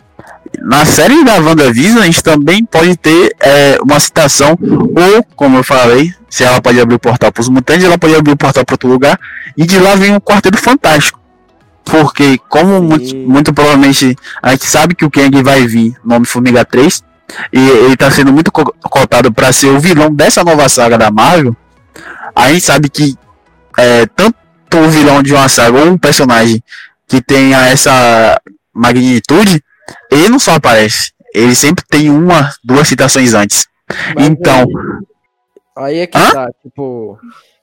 [0.60, 5.64] Na série da WandaVision, a gente também pode ter é, uma citação, ou, como eu
[5.64, 8.64] falei, se ela pode abrir o portal para os mutantes, ela pode abrir o portal
[8.64, 9.18] para outro lugar,
[9.56, 11.20] e de lá vem um quarteto fantástico.
[11.84, 16.64] Porque, como muito, muito provavelmente a gente sabe que o Kang vai vir no Homem-Formiga
[16.64, 17.02] 3,
[17.52, 21.10] e ele tá sendo muito co- cotado para ser o vilão dessa nova saga da
[21.10, 21.54] Marvel,
[22.34, 23.14] a gente sabe que
[23.78, 24.36] é, tanto
[24.74, 26.62] o vilão de uma saga ou um personagem
[27.06, 28.40] que tenha essa
[28.72, 29.62] magnitude,
[30.10, 33.66] ele não só aparece, ele sempre tem uma, duas citações antes.
[34.14, 34.66] Mas então,
[35.76, 36.30] Aí é que Hã?
[36.32, 37.18] tá, tipo,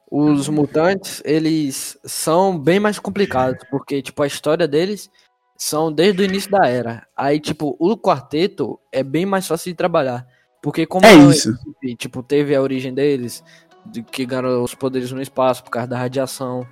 [0.09, 5.09] os mutantes, eles são bem mais complicados, porque, tipo, a história deles
[5.57, 7.07] são desde o início da era.
[7.17, 10.25] Aí, tipo, o quarteto é bem mais fácil de trabalhar.
[10.61, 11.49] Porque como É isso.
[11.81, 13.43] equipe, tipo, teve a origem deles,
[13.85, 16.65] de que ganharam os poderes no espaço por causa da radiação.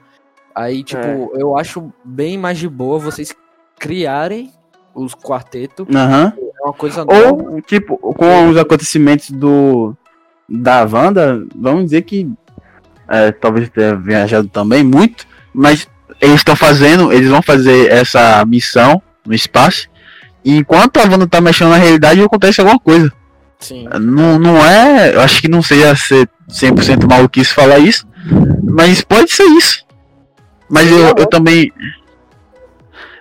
[0.55, 1.27] Aí, tipo, É.
[1.41, 3.33] eu acho bem mais de boa vocês
[3.79, 4.51] criarem
[4.93, 5.87] os quarteto.
[5.93, 6.33] aham.
[6.37, 7.31] É uma coisa nova.
[7.31, 9.95] Ou, tipo, com os acontecimentos do
[10.47, 12.29] da Wanda, vamos dizer que
[13.09, 15.87] é, talvez tenha viajado também muito, mas
[16.19, 19.89] eles estão fazendo, eles vão fazer essa missão no espaço,
[20.43, 23.11] e enquanto a Wanda tá mexendo na realidade, acontece alguma coisa.
[23.59, 23.87] Sim.
[23.99, 25.15] Não, não é.
[25.15, 28.07] Eu acho que não seja ser 100% maluquice falar isso.
[28.63, 29.85] Mas pode ser isso.
[30.71, 31.71] Mas eu, eu também.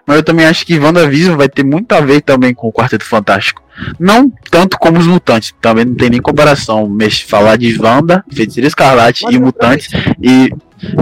[0.06, 3.04] Mas eu também acho que WandaVision vai ter muito a ver também com o Quarteto
[3.04, 3.62] Fantástico.
[3.98, 5.54] Não tanto como os mutantes.
[5.60, 6.88] Também não tem nem comparação.
[6.88, 9.88] Mex- falar de Wanda, Feiticeira Escarlate Mas e mutantes
[10.20, 10.50] e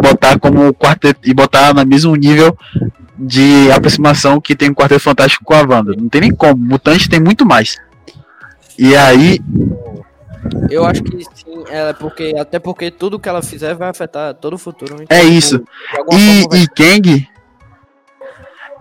[0.02, 1.20] botar como quarteto.
[1.24, 2.56] E botar no mesmo nível
[3.18, 5.94] de aproximação que tem o Quarteto Fantástico com a Wanda.
[5.96, 6.56] Não tem nem como.
[6.56, 7.76] Mutantes tem muito mais.
[8.78, 9.40] E aí,
[10.70, 14.54] Eu acho que sim, é porque até porque tudo que ela fizer vai afetar todo
[14.54, 14.96] o futuro.
[15.00, 15.62] então, É isso.
[16.12, 17.28] E, e Kang,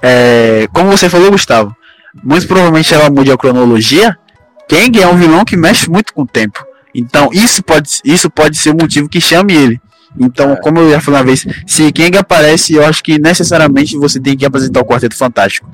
[0.02, 1.76] é, como você falou, Gustavo,
[2.24, 4.18] muito provavelmente ela mude a cronologia.
[4.68, 6.64] Kang é um vilão que mexe muito com o tempo.
[6.94, 9.82] Então isso pode, isso pode ser o motivo que chame ele.
[10.20, 10.56] Então, É.
[10.56, 14.36] como eu já falei uma vez, se Kang aparece, eu acho que necessariamente você tem
[14.36, 15.70] que apresentar o Quarteto Fantástico.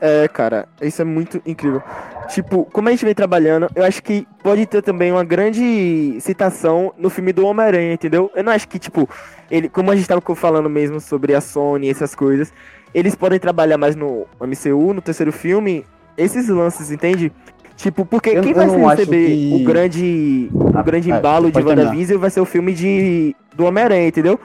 [0.00, 1.82] É, cara, isso é muito incrível.
[2.28, 6.94] Tipo, como a gente vem trabalhando, eu acho que pode ter também uma grande citação
[6.96, 8.30] no filme do Homem-Aranha, entendeu?
[8.34, 9.08] Eu não acho que, tipo,
[9.50, 12.52] ele, como a gente tava falando mesmo sobre a Sony e essas coisas,
[12.94, 15.84] eles podem trabalhar mais no MCU, no terceiro filme,
[16.16, 17.30] esses lances, entende?
[17.76, 21.62] Tipo, porque Eu- quem eu vai receber que- o grande o grande ah, embalo de.
[21.62, 24.38] WandaVision vai ser o filme de do Homem-Aranha, entendeu?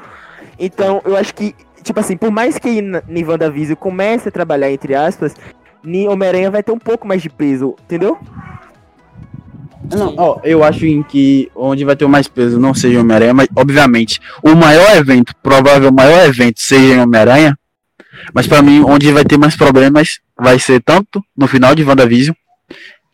[0.57, 1.53] Então, eu acho que,
[1.85, 5.35] tipo assim, por mais que em WandaVision comece a trabalhar, entre aspas,
[5.85, 8.17] em Homem-Aranha vai ter um pouco mais de peso, entendeu?
[9.95, 13.47] Não, ó, eu acho em que onde vai ter mais peso não seja Homem-Aranha, mas
[13.55, 17.57] obviamente o maior evento, provável maior evento seja Homem-Aranha,
[18.33, 22.35] mas pra mim onde vai ter mais problemas vai ser tanto no final de WandaVision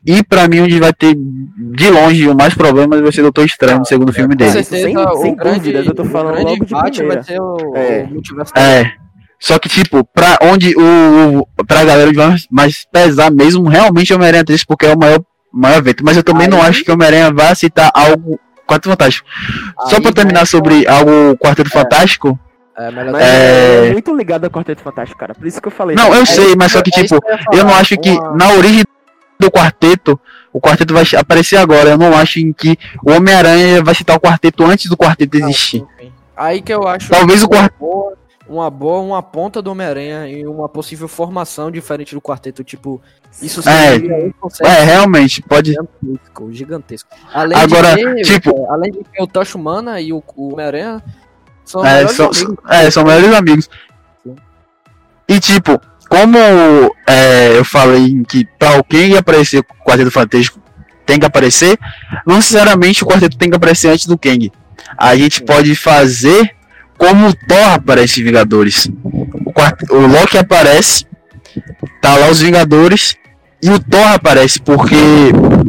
[0.06, 3.80] e pra mim onde vai ter de longe o mais problemas vai ser Doutor Estranho
[3.80, 4.52] no segundo filme Com dele.
[4.52, 7.22] certeza, Sem- o sem grande, dúvidas, eu tô falando o grande logo de primeira.
[7.22, 8.04] vai ser o, É.
[8.10, 8.54] o multiverso.
[8.58, 8.92] É.
[9.40, 11.40] Só que, tipo, pra onde o.
[11.40, 15.20] o- Pra galera vai mais pesar mesmo, realmente é Homem-Aranha 3, porque é o maior,
[15.52, 16.04] maior evento.
[16.06, 18.40] Mas eu também não Aí- acho que Homem-Aranha vá citar algo.
[18.68, 19.28] Quarto Fantástico.
[19.88, 22.40] Só pra terminar sobre algo Quarteto Fantástico.
[22.78, 23.88] É, melhor Mas É.
[23.88, 25.34] é muito ligado ao Quarteto Fantástico, cara.
[25.36, 25.96] Por isso que eu falei.
[25.96, 28.12] Não, eu É sei, isso mas só que, é tipo, eu, eu não acho que
[28.38, 28.84] na origem
[29.42, 30.20] do quarteto,
[30.54, 31.90] o quarteto vai aparecer agora.
[31.92, 35.86] Eu não acho em que o Homem-Aranha vai citar o quarteto antes do quarteto existir.
[36.38, 38.14] Aí que eu acho Talvez o boa,
[38.48, 43.02] uma boa, uma ponta do Homem-Aranha e uma possível formação diferente do quarteto, tipo,
[43.42, 43.92] isso É.
[43.94, 45.72] seria um conceito É, realmente, pode.
[45.72, 47.10] gigantesco, gigantesco.
[47.34, 51.04] Além Agora, de ter, tipo- é, além de o Tocha Humana e o, o Homem-Aranha
[51.64, 52.56] são É, são, amigos.
[52.70, 53.70] é, são melhores amigos.
[54.24, 54.36] Sim.
[55.30, 55.80] E tipo,
[56.12, 56.38] como
[57.08, 60.60] é, eu falei que pra alguém aparecer o Quarteto Fantástico
[61.06, 61.80] tem que aparecer,
[62.28, 64.52] não necessariamente o quarteto tem que aparecer antes do Kang.
[64.98, 66.52] A gente pode fazer
[66.98, 68.90] como o Thor aparece em Vingadores.
[69.04, 71.06] O, quart- o Loki aparece,
[72.02, 73.16] tá lá os Vingadores,
[73.64, 74.96] e o Thor aparece, porque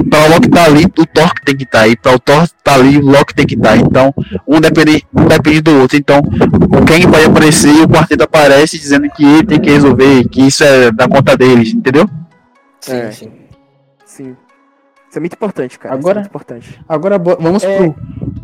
[0.09, 1.97] pra o Loki tá ali, o Thor que tem que estar tá aí.
[1.97, 3.77] Pra o Thor tá ali, o Loki tem que estar.
[3.77, 4.15] Então,
[4.47, 5.97] um depende, um depende do outro.
[5.97, 10.29] Então, o Kang pode aparecer e o quarteto aparece dizendo que ele tem que resolver,
[10.29, 12.09] que isso é da conta deles, entendeu?
[12.81, 13.11] Sim, É.
[13.11, 13.33] sim.
[14.07, 14.37] Sim.
[15.09, 15.95] Isso é muito importante, cara.
[15.95, 16.81] Agora- Isso é muito importante.
[16.89, 17.77] Agora vamos É.
[17.77, 17.95] pro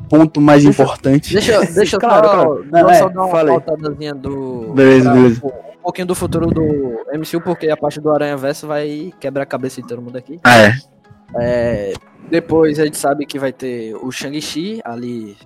[0.09, 1.33] ponto mais Deixa- importante.
[1.33, 2.59] Deixa, deixa eu Claro, só, claro.
[2.59, 3.47] eu Não, é, só dar uma aí.
[3.47, 4.73] pautadazinha do.
[4.75, 5.47] Beleza, pra- beleza.
[5.47, 9.47] Um pouquinho do futuro do MCU, porque a parte do Aranha Verso vai quebrar a
[9.47, 10.39] cabeça de todo mundo aqui.
[10.47, 10.73] É,
[11.41, 11.93] É,
[12.31, 15.37] depois a gente sabe que vai ter o Shang-Chi ali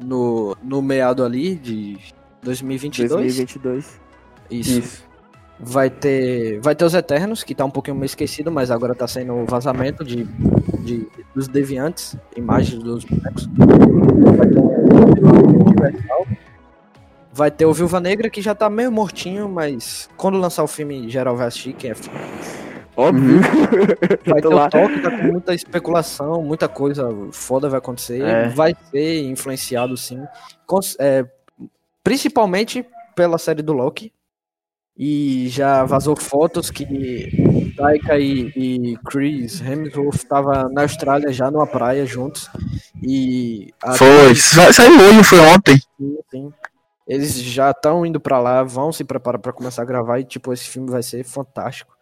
[0.00, 1.98] no, no meado ali de
[2.42, 3.10] 2022.
[3.10, 4.00] 2022.
[4.50, 4.78] Isso.
[4.78, 5.04] Isso.
[5.64, 9.06] Vai ter, vai ter os Eternos, que tá um pouquinho meio esquecido, mas agora tá
[9.06, 10.24] saindo vazamento de,
[10.80, 13.48] de, dos Deviantes, imagens dos bonecos.
[15.78, 16.26] Vai ter o.
[17.34, 21.08] Vai ter o Viúva Negra, que já tá meio mortinho, mas quando lançar o filme,
[21.08, 22.10] geral vai assistir, quem é fã.
[22.94, 23.40] Óbvio.
[24.24, 24.66] Já Vai ter lá.
[24.66, 28.20] o Thor, que tá com muita especulação, muita coisa foda vai acontecer.
[28.20, 28.48] É.
[28.50, 30.22] Vai ser influenciado, sim.
[30.66, 31.24] Cons- é,
[32.04, 32.84] principalmente
[33.16, 34.12] pela série do Loki.
[34.96, 36.84] E já vazou fotos que
[37.76, 42.48] Taika e, e Chris Hemsworth tava na Austrália já numa praia juntos.
[43.02, 44.34] E a- foi.
[44.34, 45.76] Sa- Saiu hoje, foi ontem.
[45.98, 46.52] Sim, sim.
[47.08, 50.52] Eles já estão indo pra lá, vão se preparar pra começar a gravar e tipo
[50.52, 51.92] esse filme vai ser fantástico.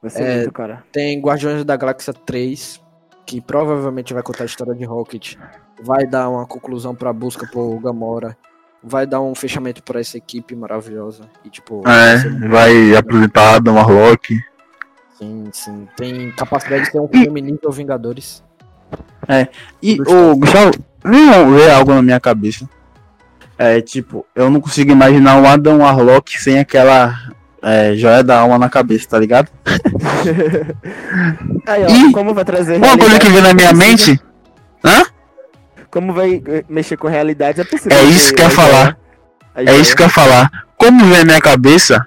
[0.00, 0.82] Vai ser É, muito, cara.
[0.90, 2.80] Tem Guardiões da Galáxia 3,
[3.24, 5.36] que provavelmente vai contar a história de Rocket.
[5.82, 8.36] Vai dar uma conclusão pra busca por Gamora.
[8.82, 11.24] Vai dar um fechamento pra essa equipe maravilhosa.
[11.44, 14.40] E tipo, vai É, vai apresentar Adam Warlock.
[15.18, 15.88] sim, sim.
[15.96, 18.42] Tem capacidade de ser um filme nível Vingadores.
[19.80, 20.72] E, Tudo ô, Gustavo,
[21.04, 22.68] veio veio algo na minha cabeça.
[23.56, 27.16] É, tipo, eu não consigo imaginar o Adam Warlock sem aquela
[27.62, 29.48] é, joia da alma na cabeça, tá ligado?
[31.66, 34.20] Aí, ó, E como vai trazer Uma coisa que veio na minha mente.
[34.84, 35.04] Hã?
[35.92, 37.98] Como vai eh, mexer com realidade é possível.
[37.98, 38.96] É isso que eu ia falar.
[39.54, 40.50] É joia isso que eu ia falar.
[40.78, 42.06] Como veio na minha cabeça,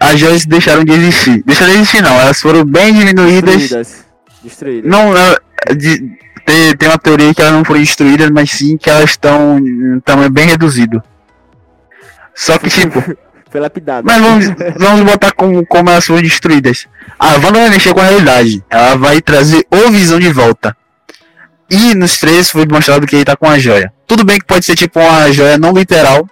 [0.00, 1.42] as joias deixaram de existir.
[1.44, 2.18] Deixaram de existir, não.
[2.18, 3.56] Elas foram bem diminuídas.
[3.56, 4.04] Destruídas.
[4.42, 4.90] Destruídas.
[4.90, 8.88] Não, é, de, tem, tem uma teoria que elas não foram destruídas, mas sim que
[8.88, 11.02] elas estão em tamanho bem reduzido.
[12.34, 13.02] Só que, tipo,
[13.50, 14.06] Foi lapidado.
[14.06, 14.46] mas vamos,
[14.80, 16.88] vamos botar como, como elas foram destruídas.
[17.18, 18.64] A Wanda vai mexer com a realidade.
[18.70, 20.74] Ela vai trazer o Visão de volta.
[21.74, 23.92] E nos três foi demonstrado que ele tá com a joia.
[24.06, 26.24] Tudo bem que pode ser tipo uma joia não literal.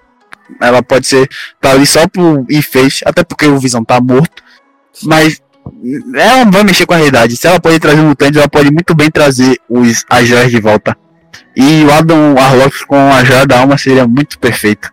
[0.61, 1.29] Ela pode ser
[1.61, 4.41] tá ali só pro enfeite, até porque o Visão tá morto.
[5.03, 5.43] Mas
[6.15, 7.37] ela vai mexer com a realidade.
[7.37, 10.97] Se ela pode trazer mutantes, ela pode muito bem trazer os, as joias de volta.
[11.57, 14.93] E o Adam Warlock com a joia da alma seria muito perfeito.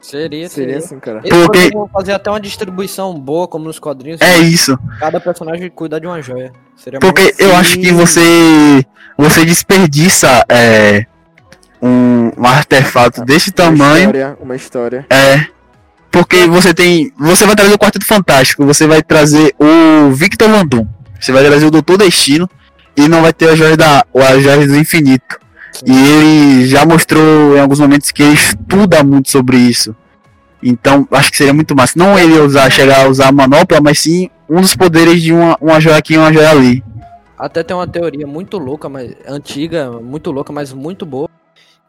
[0.00, 0.78] Seria, Seria seria.
[0.78, 1.20] assim, cara.
[1.24, 4.20] Eles Porque- fazer até uma distribuição boa, como nos quadrinhos.
[4.20, 4.78] É isso.
[5.00, 6.52] Cada personagem cuida de uma joia.
[6.76, 8.84] Seria Porque eu acho que você
[9.16, 11.04] você desperdiça é,
[11.82, 13.98] um, um artefato desse Uma tamanho.
[13.98, 15.06] história, uma história.
[15.10, 15.46] É.
[16.10, 17.12] Porque você tem.
[17.18, 20.86] Você vai trazer o Quarteto Fantástico, você vai trazer o Victor Landon,
[21.20, 22.48] você vai trazer o Doutor Destino
[22.96, 24.04] e não vai ter a Joia da.
[24.14, 25.38] A Joia do Infinito.
[25.86, 29.94] E ele já mostrou em alguns momentos que ele estuda muito sobre isso.
[30.62, 31.94] Então, acho que seria muito massa.
[31.96, 35.56] Não ele usar, chegar a usar a manopla, mas sim um dos poderes de uma,
[35.60, 36.82] uma joia aqui e uma joia ali.
[37.36, 41.28] até tem uma teoria muito louca, mas antiga, muito louca, mas muito boa,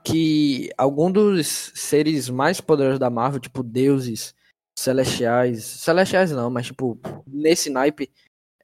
[0.03, 4.35] que algum dos seres mais poderosos da Marvel, tipo deuses,
[4.77, 8.09] celestiais, celestiais não, mas tipo nesse naipe,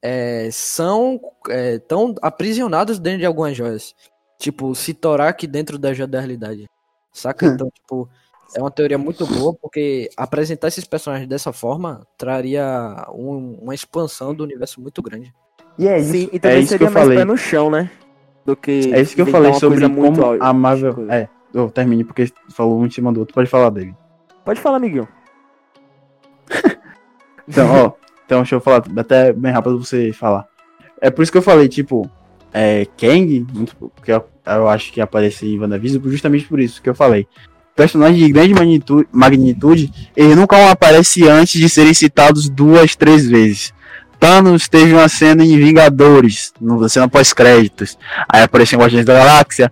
[0.02, 1.20] é, são
[1.50, 3.96] é, tão aprisionados dentro de algumas joias.
[4.38, 6.66] Tipo, se Torak dentro da realidade.
[7.12, 7.46] Saca?
[7.48, 7.54] Hum.
[7.54, 8.10] Então, tipo,
[8.56, 14.34] é uma teoria muito boa, porque apresentar esses personagens dessa forma traria um- uma expansão
[14.36, 15.34] do universo muito grande.
[15.78, 17.18] E é isso, Sim, e é também isso que seria eu mais falei.
[17.18, 17.90] pé no chão, né?
[18.46, 18.94] Do que.
[18.94, 20.94] É isso que eu falei sobre muito como au- a Marvel.
[20.94, 21.14] coisa.
[21.14, 23.34] É, eu termine porque falou um em cima do outro.
[23.34, 23.96] Pode falar dele.
[24.44, 25.08] Pode falar, amiguinho.
[27.48, 27.92] Então, ó,
[28.26, 30.48] então deixa eu falar até bem rápido pra você falar.
[31.00, 32.10] É por isso que eu falei, tipo,
[32.58, 36.90] é, Kang, muito- que eu, eu acho que aparece em WandaVision, justamente por isso que
[36.90, 37.28] eu falei.
[37.76, 43.74] Personagens de grande magnitude, magnitude, eles nunca aparecem antes de serem citados duas, três vezes.
[44.18, 47.98] Thanos teve uma cena em Vingadores, no cena pós-créditos.
[48.30, 49.70] Aí apareceu em Guardiões da Galáxia,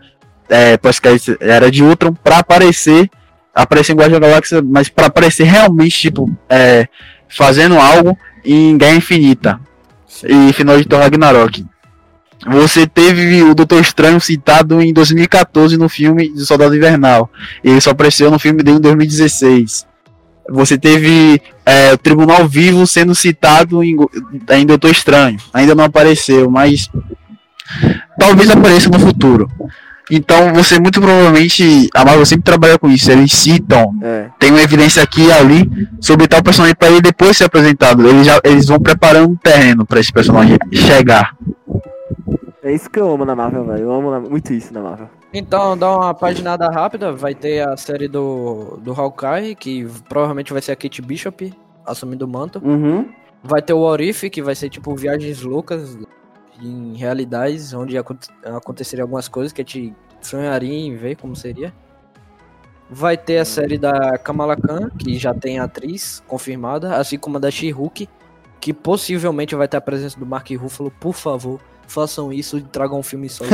[0.49, 3.09] é, pós-créditos era de Ultron, pra aparecer,
[3.55, 6.89] aparecer em Guardiões da Galáxia, mas pra aparecer realmente, tipo, é,
[7.29, 9.61] fazendo algo em Guerra Infinita
[10.27, 11.65] e final de Thor Ragnarok.
[12.51, 17.29] Você teve o Doutor Estranho citado em 2014 no filme de Soldado Invernal.
[17.63, 19.85] Ele só apareceu no filme dele em 2016.
[20.49, 23.95] Você teve é, o Tribunal Vivo sendo citado em,
[24.51, 25.37] em Doutor Estranho.
[25.53, 26.89] Ainda não apareceu, mas
[28.19, 29.49] talvez apareça no futuro.
[30.11, 31.89] Então você muito provavelmente.
[31.93, 33.09] A Marvel sempre trabalha com isso.
[33.09, 34.25] Eles citam É.
[34.37, 35.69] tem uma evidência aqui e ali
[36.01, 38.07] sobre tal personagem para ele depois ser apresentado.
[38.07, 41.33] Eles, já, eles vão preparando um terreno para esse personagem chegar.
[42.64, 43.84] É isso que eu amo na Marvel, velho.
[43.84, 45.09] Eu amo na- muito isso na Marvel.
[45.34, 50.61] Então, dá uma paginada rápida, vai ter a série do, do Hawkeye, que provavelmente vai
[50.61, 51.53] ser a Kate Bishop
[51.86, 52.61] assumindo o manto.
[52.64, 53.09] Uhum.
[53.43, 55.97] Vai ter o Orif, que vai ser tipo viagens loucas
[56.61, 61.74] em realidades, onde aconte- aconteceriam algumas coisas que a gente sonharia em ver como seria.
[62.89, 67.36] Vai ter a série da Kamala Khan, que já tem a atriz confirmada, assim como
[67.38, 68.07] a da She-Hulk,
[68.61, 70.91] que possivelmente vai ter a presença do Mark Ruffalo.
[70.99, 73.43] Por favor, façam isso e tragam um filme só.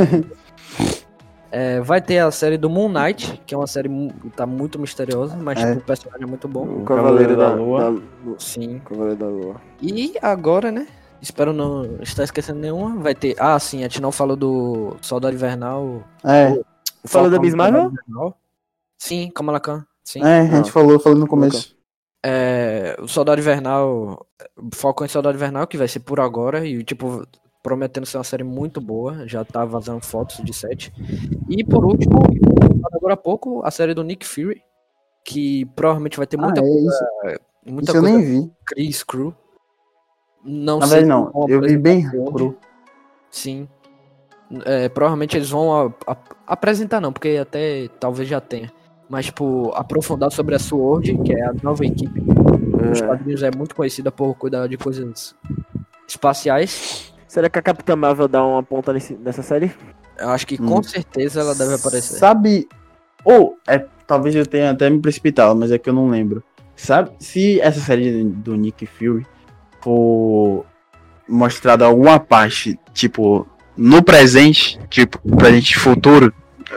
[1.51, 4.77] É, vai ter a série do Moon Knight, que é uma série que tá muito
[4.77, 5.65] misteriosa, mas É.
[5.69, 6.61] tipo, o personagem é muito bom.
[6.63, 7.91] O Cavaleiro Cavaleiro da, da Lua.
[8.23, 8.39] da.
[8.39, 8.79] Sim.
[8.85, 9.55] Cavaleiro da Lua.
[9.81, 10.87] E agora, né?
[11.19, 13.01] Espero não estar esquecendo nenhuma.
[13.01, 13.35] Vai ter.
[13.39, 16.03] Ah, sim, a gente não falou do Soldado Invernal.
[16.23, 16.51] É,
[17.03, 17.91] o Falou da Miss Marvel?
[18.99, 19.83] Sim, Kamala Khan.
[20.03, 20.23] Sim.
[20.23, 20.71] é, a gente Ah.
[20.73, 21.75] falou, falou no começo.
[22.23, 24.23] É, o Soldado Invernal.
[24.75, 26.63] Falcão e Soldado Invernal, que vai ser por agora.
[26.63, 27.25] E, tipo,
[27.61, 29.27] prometendo ser uma série muito boa.
[29.27, 30.91] Já tá vazando fotos de set.
[31.49, 32.19] E por último,
[32.93, 34.61] agora há pouco, a série do Nick Fury.
[35.23, 36.87] Que provavelmente vai ter muita ah, é coisa.
[36.87, 37.39] isso.
[37.65, 38.51] Muita Isso eu coisa nem vi.
[38.65, 39.33] Chris Crew.
[40.43, 40.99] Não Na sei.
[41.01, 41.47] verdade, não.
[41.47, 42.57] Eu vi bem cru.
[43.29, 43.67] Sim.
[44.65, 48.71] É, provavelmente eles vão a- a- apresentar, não, porque até talvez já tenha.
[49.09, 52.21] Mas, tipo, aprofundar sobre a SWORD, que é a nova equipe.
[52.91, 53.05] Os É.
[53.05, 55.35] quadrinhos é muito conhecida por cuidar de coisas
[56.07, 57.08] espaciais.
[57.29, 59.71] Será que a Capitã Marvel dá uma ponta nesse- nessa série?
[60.17, 60.83] Eu acho que com Hum.
[60.83, 62.17] certeza ela deve aparecer.
[62.17, 62.67] Sabe.
[63.23, 66.43] Ou, é, talvez eu tenha até me precipitado, mas é que eu não lembro.
[66.75, 69.25] Sabe, se essa série do Nick Fury
[69.81, 70.65] for
[71.27, 73.45] mostrada alguma parte, tipo,
[73.77, 76.33] no presente, tipo, presente e futuro,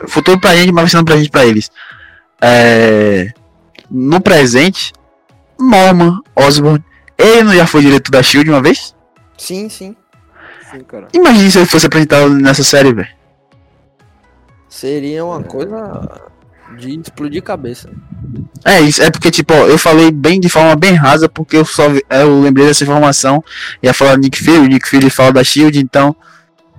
[0.07, 1.71] futuro pra gente, mas vai ser no presente pra eles.
[2.41, 3.29] É,
[3.91, 4.93] no presente,
[5.59, 6.85] Norman Osborn,
[7.17, 8.95] ele não já foi diretor da Shield uma vez?
[9.39, 9.97] Sim, sim.
[10.73, 11.09] Sim, cara.
[11.13, 13.09] Imagine se ele fosse apresentado nessa série, velho.
[14.69, 16.21] Seria uma coisa
[16.79, 17.91] de explodir cabeça.
[18.65, 21.65] É isso, é porque, tipo, ó, eu falei bem de forma bem rasa, porque eu
[21.65, 23.45] só vi- eu lembrei dessa informação.
[23.83, 26.17] Ia falar Nick Fury, Nick Fury fala da Shield, então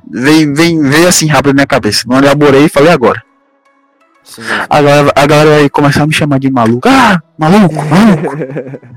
[0.09, 2.05] veio, veio, veio assim rápido na minha cabeça.
[2.07, 3.21] Não elaborei e falei agora.
[4.23, 4.41] Sim.
[4.69, 6.87] Agora a galera vai começar a me chamar de maluco.
[6.87, 8.35] Ah, maluco, maluco.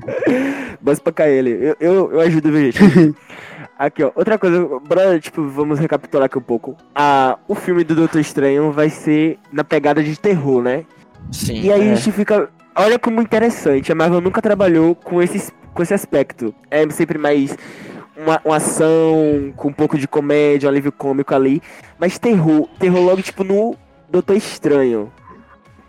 [0.81, 1.51] Basta pra cair ele.
[1.51, 3.15] Eu, eu, eu ajudo, viu, gente?
[3.79, 4.11] Aqui, ó.
[4.15, 6.77] Outra coisa, bora, tipo, vamos recapitular aqui um pouco.
[6.95, 10.85] Ah, o filme do Doutor Estranho vai ser na pegada de terror, né?
[11.31, 11.61] Sim.
[11.61, 11.93] E aí É.
[11.93, 12.49] a gente fica.
[12.75, 16.55] Olha como interessante, a Marvel nunca trabalhou com esse, com esse aspecto.
[16.71, 17.57] É sempre mais
[18.17, 21.63] uma, uma ação, com um pouco de comédia, um alívio cômico ali.
[21.99, 23.75] Mas terror, terror logo tipo no
[24.09, 25.13] Doutor Estranho.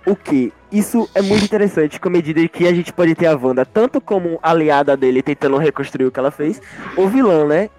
[0.06, 0.54] O que?
[0.72, 4.00] Isso é muito interessante com a medida que a gente pode ter a Wanda tanto
[4.00, 6.62] como aliada dele tentando reconstruir o que ela fez,
[6.96, 7.70] ou vilã, né?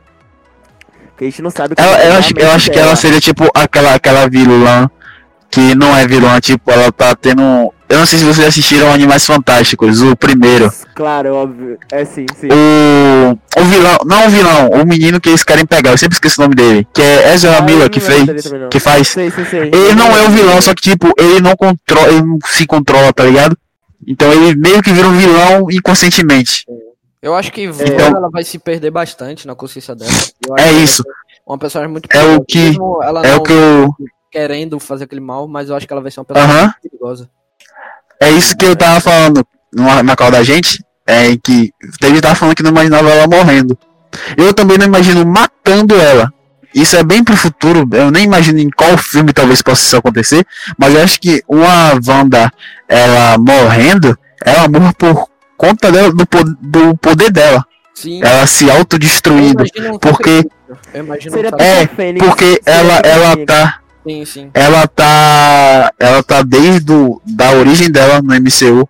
[1.19, 3.21] Que a gente não sabe como Ela, é eu acho, eu acho que ela seria
[3.21, 4.89] tipo aquela, aquela vilã
[5.51, 7.73] que não é vilã, tipo, ela tá tendo.
[7.89, 10.71] Eu não sei se vocês assistiram Animais Fantásticos, o primeiro.
[10.95, 11.79] Claro, óbvio.
[11.91, 12.49] É sim, sim.
[12.53, 16.41] O, o vilão, não o vilão, o menino que eles querem pegar, eu sempre esqueço
[16.41, 18.27] o nome dele, que é Ezra Ah, Miller que fez,
[18.71, 19.09] que faz.
[19.09, 19.61] Sei, sei, sei.
[19.73, 23.11] Ele não é o vilão, só que tipo, ele não controla, ele não se controla,
[23.13, 23.57] tá ligado?
[24.07, 26.67] Então ele meio que vira um vilão inconscientemente.
[27.23, 30.11] Eu acho que Vanda, Então- ela vai se perder bastante na consciência dela.
[30.59, 31.03] É isso.
[31.47, 33.89] Uma personagem muito É o que- ela É não o que eu.
[34.31, 37.29] querendo fazer aquele mal, mas eu acho que ela vai ser uma muito perigosa.
[38.21, 40.85] É isso que eu tava falando numa- na call da gente.
[41.07, 43.77] É que ele tava falando que não imaginava ela morrendo.
[44.37, 46.31] Eu também não imagino matando ela.
[46.75, 47.89] Isso é bem pro futuro.
[47.93, 50.47] Eu nem imagino em qual filme talvez possa isso acontecer.
[50.77, 52.53] Mas eu acho que uma Wanda,
[52.87, 55.29] ela morrendo, ela morre por
[55.59, 56.25] conta dela, do,
[56.63, 57.63] do poder dela.
[57.95, 58.21] Sim.
[58.23, 59.65] Ela se eu autodestruindo.
[59.67, 60.59] imagino um porque- sacrifício.
[60.95, 62.27] Eu imagino Seria É, a Fênix.
[62.27, 63.47] Porque Seria ela, a ela Fênix.
[63.55, 63.79] tá.
[64.07, 64.51] Sim, sim.
[64.55, 68.89] ela tá ela tá desde o, da origem dela no MCU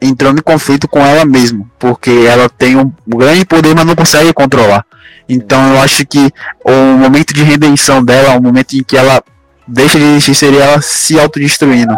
[0.00, 3.96] entrando em conflito com ela mesma, porque ela tem um, um grande poder, mas não
[3.96, 4.84] consegue controlar.
[5.28, 6.30] Então eu acho que
[6.64, 9.22] o momento de redenção dela, o momento em que ela
[9.66, 11.94] deixa de existir seria ela se autodestruindo.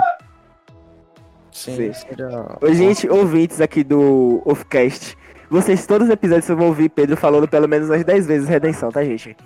[1.71, 1.93] Sim,
[2.61, 5.17] Ô, gente, ouvintes aqui do Offcast,
[5.53, 8.91] vocês todos os episódios vocês vão ouvir Pedro falando pelo menos umas 10 vezes redenção,
[8.91, 9.37] tá, gente?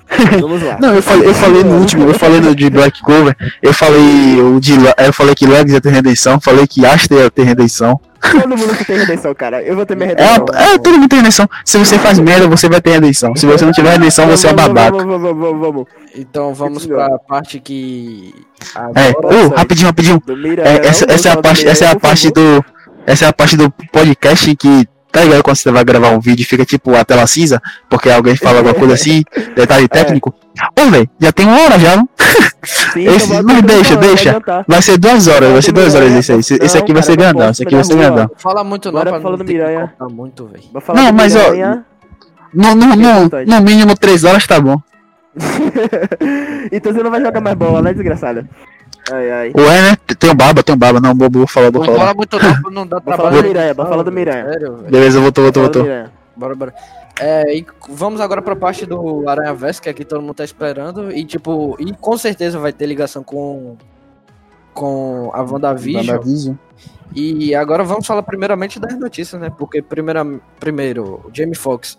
[0.41, 0.79] Vamos lá.
[0.81, 4.41] Não, eu falei, eu falei no último, eu falei no de Black Clover, eu falei
[4.41, 8.01] o de eu falei que Legs ia ter redenção, falei que Aster ia ter redenção.
[8.33, 9.63] Todo mundo que tem redenção, cara.
[9.63, 10.47] Eu vou ter minha É, redenção.
[10.55, 11.49] é, todo mundo tem redenção.
[11.65, 13.37] Se você faz merda, você vai ter redenção.
[13.37, 14.97] Se você não tiver redenção, você é um babaca.
[14.97, 15.85] Vamos, vamos, vamos, vamos.
[16.15, 17.07] Então vamos Continua.
[17.09, 18.35] pra parte que.
[18.95, 20.23] É, rapidinho, rapidinho.
[20.65, 22.65] É, essa, é a parte, essa é a parte do,
[23.07, 26.43] essa é a parte do podcast que tá ligado quando você vai gravar um vídeo
[26.43, 29.25] e fica tipo a tela cinza, porque alguém fala alguma coisa assim,
[29.57, 30.35] detalhe técnico.
[30.79, 32.09] Ô, velho, já tem uma hora já, não?
[32.93, 34.39] Sim, esse- não, deixa, deixa.
[34.41, 36.39] vai vai ser duas horas, vai ser duas horas esse aí.
[36.41, 38.29] Esse, esse aqui vai ser grandão, esse aqui vai ser grandão.
[38.31, 39.93] Não fala muito não pra ter que Miranha.
[39.99, 40.65] cortar muito, velho.
[40.73, 41.51] Vou falar Não, do mas, ó.
[42.55, 44.81] No, no, no, no mínimo três horas tá bom.
[46.73, 48.49] então você não vai jogar mais bola, né, desgraçada?
[49.11, 49.53] Ai, ai.
[49.57, 49.97] Ué, né?
[50.19, 52.15] Tem um baba, tem um baba, não, bobo, vou falar, vou Não fala falar.
[52.15, 53.43] muito não, não dá Vou falar trabalho.
[53.43, 54.45] do Miranha, vou falar do Miranha.
[54.45, 54.73] Sério.
[54.91, 56.13] Beleza, voltou, voltou, Fala voltou.
[56.37, 56.75] Bora, bora.
[57.19, 61.11] É, e vamos agora pra parte do Aranha Verso, que aqui todo mundo tá esperando.
[61.11, 63.77] E tipo, e com certeza vai ter ligação com.
[64.75, 66.07] Com a WandaVision.
[66.07, 66.57] WandaVision.
[67.15, 69.49] E agora vamos falar primeiramente das notícias, né?
[69.49, 70.27] Porque primeira,
[70.61, 71.97] primeiro, o Jamie Foxx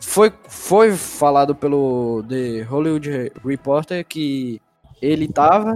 [0.00, 4.60] foi, foi falado pelo The Hollywood Reporter que
[5.00, 5.74] ele tava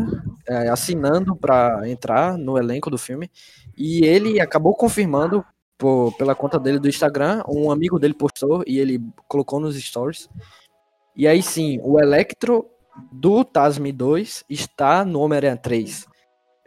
[0.48, 3.30] é, assinando pra entrar no elenco do filme.
[3.76, 5.44] E ele acabou confirmando
[5.78, 7.42] por- pela conta dele do Instagram.
[7.48, 10.28] Um amigo dele postou e ele colocou nos stories.
[11.14, 12.66] E aí sim, o Electro
[13.12, 16.06] do Tasmi 2 está no Homem-Aranha 3.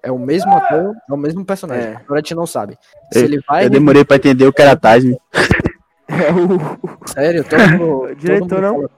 [0.02, 1.86] É o mesmo ator, é o mesmo personagem.
[1.90, 1.96] É.
[1.98, 2.78] Agora a gente não sabe.
[3.12, 3.66] Se Eu- ele vai.
[3.66, 5.18] Eu demorei pra entender o que era Tasme.
[6.12, 7.08] É o.
[7.08, 8.16] Sério, todo mundo.
[8.18, 8.90] Diretor, todo mundo não?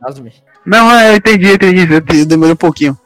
[0.65, 2.97] Não, é, eu entendi, eu entendi, eu demorei um pouquinho.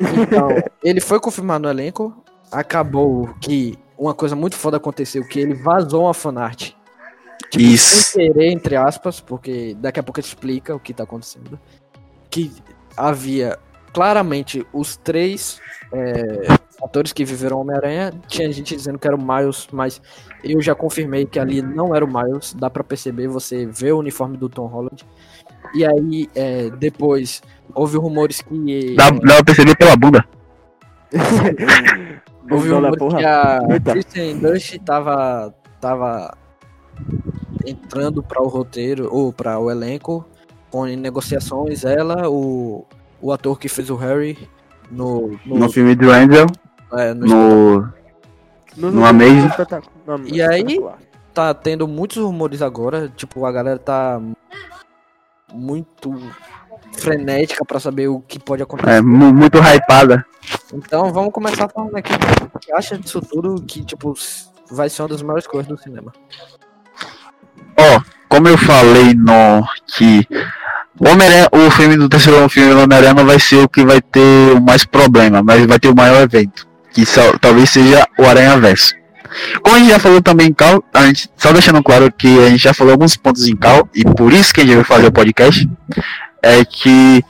[0.00, 0.48] Então,
[0.82, 2.14] ele foi confirmado no elenco.
[2.50, 6.72] Acabou que uma coisa muito foda aconteceu, que ele vazou uma fanart.
[7.50, 8.12] Tipo, Isso.
[8.12, 11.58] Sem querer, entre aspas, porque daqui a pouco ele explica o que tá acontecendo.
[12.30, 12.52] Que
[12.96, 13.58] havia
[13.92, 15.60] claramente os três
[15.92, 16.46] é,
[16.82, 18.12] atores que viveram Homem-Aranha.
[18.28, 20.00] Tinha gente dizendo que era o Miles, mas
[20.44, 22.54] eu já confirmei que ali não era o Miles.
[22.54, 25.04] Dá pra perceber, você vê o uniforme do Tom Holland.
[25.74, 27.42] E aí, é, depois,
[27.74, 28.94] houve rumores que.
[28.96, 30.24] Dá, dá pra perceber pela bunda.
[32.50, 33.18] Houve rumores porra.
[33.18, 33.92] que a Eita.
[33.92, 36.36] Kristen Dunst tava, tava
[37.64, 40.26] entrando para o roteiro, ou para o elenco,
[40.70, 42.84] com negociações, ela, o,
[43.20, 44.36] o ator que fez o Harry
[44.90, 46.46] no, no, No filme do Angel,
[46.92, 48.00] é, no- no.
[48.76, 50.78] No, No E aí?
[51.34, 54.20] tá tendo muitos rumores agora, tipo, a galera tá
[55.52, 56.12] muito
[56.96, 58.90] frenética para saber o que pode acontecer.
[58.90, 60.24] É, mu- muito hypada.
[60.72, 62.12] Então vamos começar falando aqui
[62.54, 64.14] o que acha disso tudo, que tipo,
[64.70, 66.12] vai ser uma das maiores coisas do cinema.
[67.78, 69.64] Ó, como eu falei no.
[69.96, 70.26] que.
[70.98, 74.52] O, o filme do terceiro filme do Homem-Aranha não vai ser o que vai ter
[74.54, 76.68] o mais problema, mas vai ter o maior evento.
[76.92, 78.94] Que só- talvez seja o Aranha Verso.
[79.62, 82.48] Como a gente já falou também em Cal, a gente, só deixando claro que a
[82.50, 85.06] gente já falou alguns pontos em Cal, e por isso que a gente vai fazer
[85.06, 85.68] o podcast,
[86.42, 87.22] é que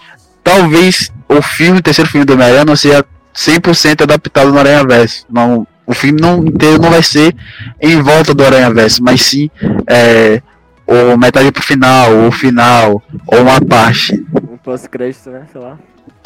[0.42, 5.24] talvez o filme, o terceiro filme do Homem-Aranha não seja 100% adaptado no Aranha Verso.
[5.30, 7.34] Não, o filme não, inteiro não vai ser
[7.80, 9.50] em volta do Aranha Verso, mas sim
[9.88, 10.42] é,
[10.86, 14.26] ou metade pro final, ou o final, ou uma parte.
[14.50, 15.42] Um pós-crédito, né?
[15.52, 15.78] Sei lá.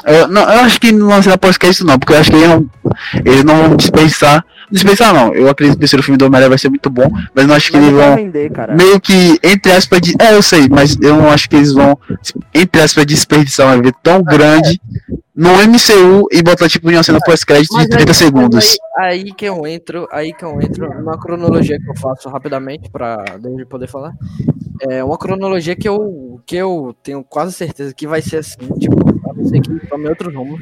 [0.06, 2.48] Eu, não, eu acho que não vai ser pós-crédito não, porque eu acho que eles
[2.48, 2.70] não,
[3.24, 4.44] eles não vão dispensar.
[4.70, 7.46] Dispensar não, eu acredito que o terceiro filme do Homem-Aranha vai ser muito bom, mas
[7.46, 8.74] não acho que Mas eles pra vão vender, cara.
[8.74, 11.98] meio que, entre aspas, de, é, eu sei, mas eu não acho que eles vão,
[12.54, 14.80] entre aspas, desperdiçar um evento tão grande
[15.36, 18.76] no MCU e botar tipo em uma cena pós-crédito de Mas 30 aí- segundos.
[18.98, 22.88] Aí, aí que eu entro, aí que eu entro numa cronologia que eu faço rapidamente
[22.90, 24.12] para David poder falar.
[24.80, 28.96] É uma cronologia que eu que eu tenho quase certeza que vai ser assim, tipo,
[29.28, 30.60] a não ser que tome outros rumos.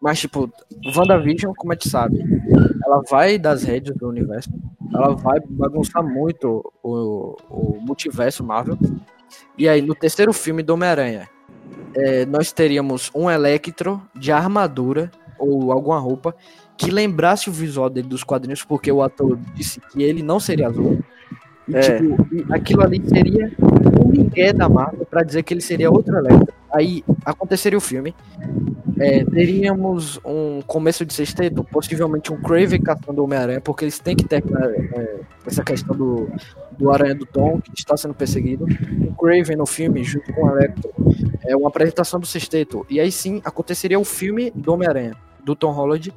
[0.00, 0.50] Mas tipo,
[0.96, 2.18] WandaVision, como a gente sabe,
[2.92, 4.50] ela vai das redes do universo,
[4.92, 8.76] ela vai bagunçar muito o, o multiverso Marvel.
[9.56, 11.28] E aí, no terceiro filme do Homem-Aranha,
[11.94, 16.34] é, nós teríamos um Electro de armadura ou alguma roupa
[16.76, 20.68] que lembrasse o visual dele dos quadrinhos, porque o ator disse que ele não seria
[20.68, 20.98] azul.
[21.68, 21.80] E, É.
[21.80, 22.16] tipo,
[22.52, 23.50] aquilo ali seria
[24.04, 26.52] um migué da Marvel pra dizer que ele seria outro Electro.
[26.72, 28.14] Aí aconteceria o filme.
[29.02, 34.14] É, teríamos um começo de sexteto, possivelmente um Craven caçando o Homem-Aranha, porque eles têm
[34.14, 36.30] que ter é, essa questão do,
[36.78, 38.64] do Aranha do Tom, que está sendo perseguido.
[39.08, 40.92] O Craven no filme, junto com o Electro,
[41.44, 42.86] é uma apresentação do sexteto.
[42.88, 46.14] E aí sim aconteceria o filme do Homem-Aranha, do Tom Holland,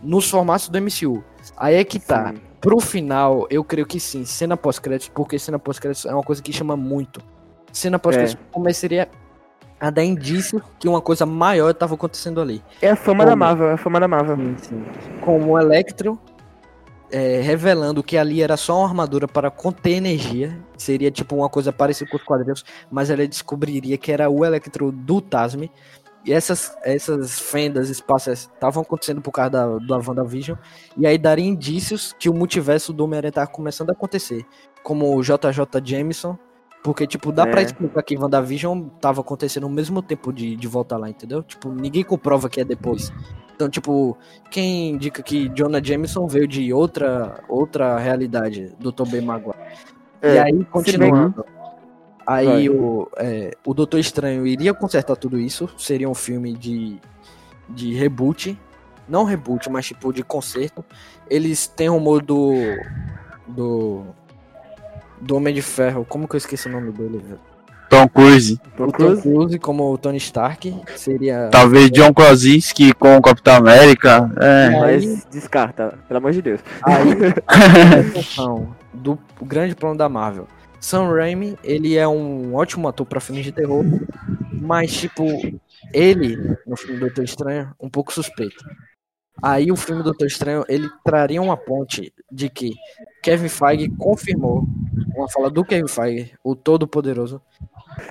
[0.00, 1.24] nos formatos do MCU.
[1.56, 2.32] Aí é que tá.
[2.32, 2.40] Sim.
[2.60, 6.52] Pro final, eu creio que sim, cena pós-crédito, porque cena pós-crédito é uma coisa que
[6.52, 7.20] chama muito.
[7.72, 9.08] Cena pós-crédito começaria
[9.80, 12.62] a dar indício que uma coisa maior estava acontecendo ali.
[12.82, 13.36] É a fama da?
[13.36, 14.36] Marvel, é a fama da Marvel.
[15.20, 16.18] Como o Electro
[17.10, 20.58] é, revelando que ali era só uma armadura para conter energia.
[20.76, 24.92] Seria tipo uma coisa parecida com os quadrinhos, mas ela descobriria que era o Electro
[24.92, 25.70] do Tasme.
[26.24, 30.58] E essas, essas fendas espaciais estavam acontecendo por causa da, da WandaVision.
[30.96, 34.44] E aí daria indícios que o multiverso do Homem-Aranha estava começando a acontecer.
[34.82, 36.36] Como o JJ Jameson.
[36.88, 37.64] Porque, tipo, dá pra É.
[37.64, 41.42] explicar que WandaVision tava acontecendo ao mesmo tempo de, de voltar lá, entendeu?
[41.42, 43.12] Tipo, ninguém comprova que é depois.
[43.54, 44.16] Então, tipo,
[44.50, 49.54] quem indica que Jonah Jameson veio de outra, outra realidade do Tobey Maguire.
[50.22, 51.44] e É, aí, continuando.
[52.26, 52.68] Aí Vai.
[52.70, 55.68] o, é, o Doutor Estranho iria consertar tudo isso.
[55.76, 56.98] Seria um filme de,
[57.68, 58.58] de reboot.
[59.06, 60.82] Não reboot, mas tipo de conserto.
[61.28, 62.50] Eles têm rumor do.
[63.46, 64.06] Do.
[65.20, 66.04] Do Homem de Ferro.
[66.04, 67.40] Como que eu esqueci o nome dele, velho?
[67.88, 69.58] Tom Cruise, Tom O Tom Cruise.
[69.58, 70.74] Como o Tony Stark.
[70.96, 71.48] Seria.
[71.50, 74.30] talvez John Krasinski com o Capitão América.
[74.40, 74.70] É.
[74.70, 76.60] Mas descarta, pelo amor de Deus.
[76.82, 77.14] Aí,
[78.92, 80.46] do grande plano da Marvel.
[80.80, 83.84] Sam Raimi, ele é um ótimo ator pra filmes de terror,
[84.52, 85.24] mas, tipo,
[85.92, 88.64] ele, no filme Doutor Estranho, um pouco suspeito.
[89.42, 92.72] Aí o filme Doutor Estranho, ele traria uma ponte de que
[93.22, 94.64] Kevin Feige confirmou,
[95.14, 97.40] uma fala do Kevin Feige, o Todo-Poderoso,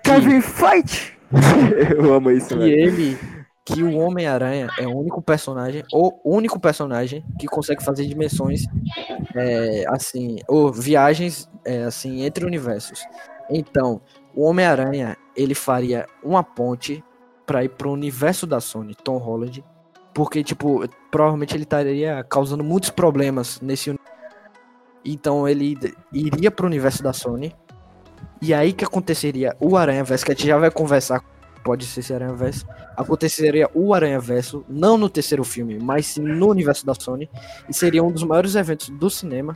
[0.03, 1.17] Kevin Fight!
[1.95, 2.71] Eu amo isso, que velho.
[2.71, 3.17] ele,
[3.65, 8.61] que o Homem-Aranha é o único personagem, o único personagem que consegue fazer dimensões,
[9.35, 13.03] é, assim, ou viagens, é, assim, entre universos.
[13.49, 14.01] Então,
[14.33, 17.03] o Homem-Aranha, ele faria uma ponte
[17.45, 19.63] pra ir pro universo da Sony, Tom Holland,
[20.17, 24.11] porque, tipo, provavelmente ele estaria causando muitos problemas nesse universo.
[25.05, 25.77] Então, ele
[26.11, 27.55] iria pro universo da Sony,
[28.41, 31.23] e aí que aconteceria o Aranha Verso, que a gente já vai conversar,
[31.63, 32.65] pode ser esse Aranha Verso,
[32.95, 37.29] aconteceria o Aranha Verso, não no terceiro filme, mas sim no universo da Sony,
[37.69, 39.55] e seria um dos maiores eventos do cinema.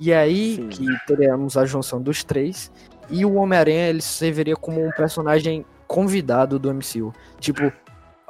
[0.00, 0.68] E aí Sim.
[0.68, 2.72] que teríamos a junção dos três,
[3.08, 7.12] e o Homem-Aranha ele serviria como um personagem convidado do MCU.
[7.38, 7.72] Tipo,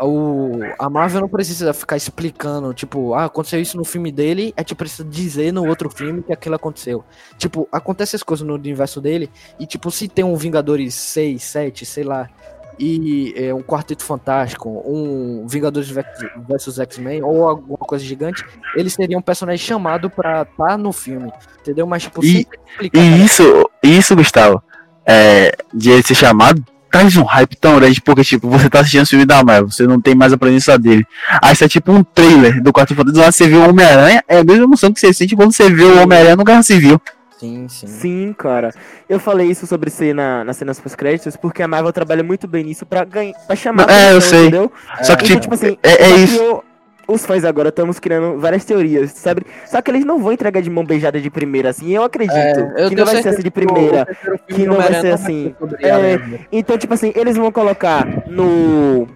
[0.01, 4.61] o, a Marvel não precisa ficar explicando, tipo, ah, aconteceu isso no filme dele, a
[4.61, 7.05] gente precisa dizer no outro filme que aquilo aconteceu.
[7.39, 11.87] Tipo, acontece as coisas no universo dele, e tipo, se tem um Vingadores 6, 7,
[11.87, 12.29] sei lá,
[12.77, 19.17] e é, um Quarteto Fantástico, um Vingadores versus X-Men, ou alguma coisa gigante, ele seria
[19.17, 21.87] um personagem chamado pra estar no filme, entendeu?
[21.87, 22.47] Mas, tipo, E-.
[22.93, 24.61] E isso, isso, Gustavo,
[25.07, 26.65] é, de ele ser chamado,
[26.95, 29.85] traz um hype tão grande, porque, tipo, você tá assistindo o filme da Marvel, você
[29.85, 31.05] não tem mais a presença dele.
[31.43, 34.45] Aí isso é tipo um trailer do Quarto lá você vê o Homem-Aranha, é a
[34.45, 37.01] mesma emoção que você sente quando você vê o Homem-Aranha no Guerra Civil.
[37.41, 37.87] Sim, sim.
[37.89, 38.73] Sim, cara.
[39.09, 42.63] Eu falei isso sobre ser na, nas cenas pós-créditos porque a Marvel trabalha muito bem
[42.65, 44.43] nisso pra, ganhar, pra chamar É, eu sei.
[44.43, 44.73] entendeu?
[45.03, 46.37] Só que, Então, tipo, assim, é, é isso.
[46.41, 46.65] eu-
[47.07, 49.43] os fãs agora estamos criando várias teorias, sabe?
[49.67, 51.91] Só que eles não vão entregar de mão beijada de primeira, assim.
[51.95, 54.07] Eu acredito É, eu que não vai ser assim de que primeira.
[54.49, 55.55] que do não vai ser vai assim.
[55.81, 56.41] É.
[56.53, 59.07] Então, tipo assim, eles vão colocar no.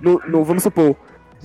[0.00, 0.94] No, no- vamos supor,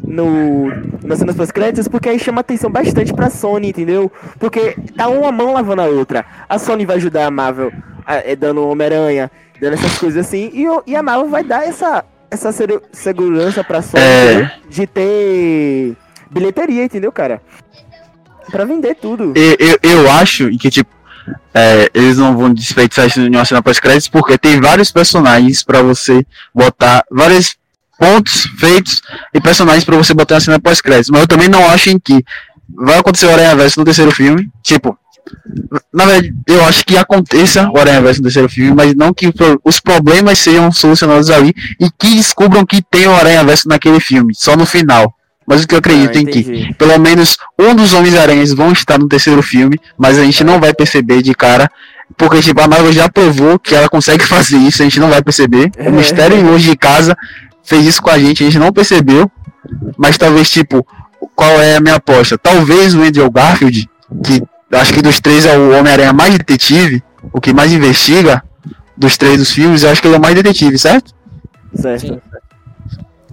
[0.04, 0.68] no,
[1.04, 4.12] nas cenas pós-créditos, porque aí chama atenção bastante pra Sony, entendeu?
[4.38, 6.26] Porque tá uma mão lavando a outra.
[6.48, 7.72] A Sony vai ajudar a Marvel
[8.06, 9.32] a- é, dando Homem-Aranha,
[9.62, 12.04] dando essas coisas assim, e, e a Marvel vai dar essa.
[12.32, 14.52] Essa segu- segurança pra Sony É.
[14.70, 15.96] de ter
[16.30, 17.42] bilheteria, entendeu, cara?
[18.52, 19.34] Pra vender tudo.
[19.36, 20.90] Eu, eu, eu acho que, tipo,
[21.54, 25.82] é, eles não vão desperdiçar isso em uma cena pós-créditos porque tem vários personagens pra
[25.82, 27.56] você botar, vários
[28.00, 29.02] pontos feitos
[29.34, 31.10] e personagens pra você botar na cena pós-créditos.
[31.12, 32.24] Mas eu também não acho em que
[32.74, 34.50] vai acontecer o Aranha Verso no terceiro filme.
[34.64, 34.98] Tipo,
[35.94, 39.32] na verdade, eu acho que aconteça o Aranha Verso no terceiro filme, mas não que
[39.64, 44.34] os problemas sejam solucionados ali e que descubram que tem o Aranha Verso naquele filme,
[44.36, 45.14] só no final.
[45.48, 49.00] Mas o que eu acredito Ah, em que pelo menos um dos Homens-Aranhas vão estar
[49.00, 51.70] no terceiro filme, mas a gente não vai perceber de cara,
[52.16, 55.22] porque tipo, a Marvel já provou que ela consegue fazer isso, a gente não vai
[55.24, 55.72] perceber.
[55.80, 55.90] O É.
[55.90, 57.18] Mistério em Longe de Casa
[57.64, 59.30] fez isso com a gente, a gente não percebeu,
[59.98, 60.86] mas talvez, tipo,
[61.36, 62.38] qual é a minha aposta?
[62.38, 63.90] Talvez o Andrew Garfield,
[64.24, 64.42] que
[64.72, 67.04] acho que dos três é o Homem-Aranha mais detetive,
[67.34, 68.44] o que mais investiga
[68.98, 71.14] dos três dos filmes, eu acho que ele é o mais detetive, certo?
[71.74, 72.02] Certo.
[72.02, 72.20] Sim.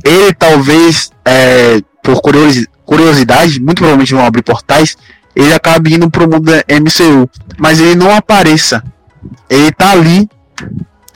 [0.05, 4.97] ele talvez, é, por curiosi- curiosidade, muito provavelmente vão abrir portais,
[5.35, 7.29] ele acaba indo pro mundo da MCU,
[7.59, 8.83] mas ele não apareça.
[9.51, 10.29] Ele tá ali,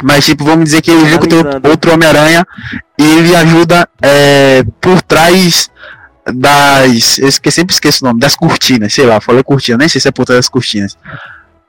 [0.03, 1.39] mas tipo, vamos dizer que ele viu que tem
[1.71, 2.45] outro Homem-Aranha
[2.99, 5.71] e ele ajuda é, por trás
[6.27, 7.19] das.
[7.19, 10.09] Eu esque- sempre esqueço o nome, das cortinas, sei lá, falei cortina, nem sei se
[10.09, 10.97] é por trás das cortinas.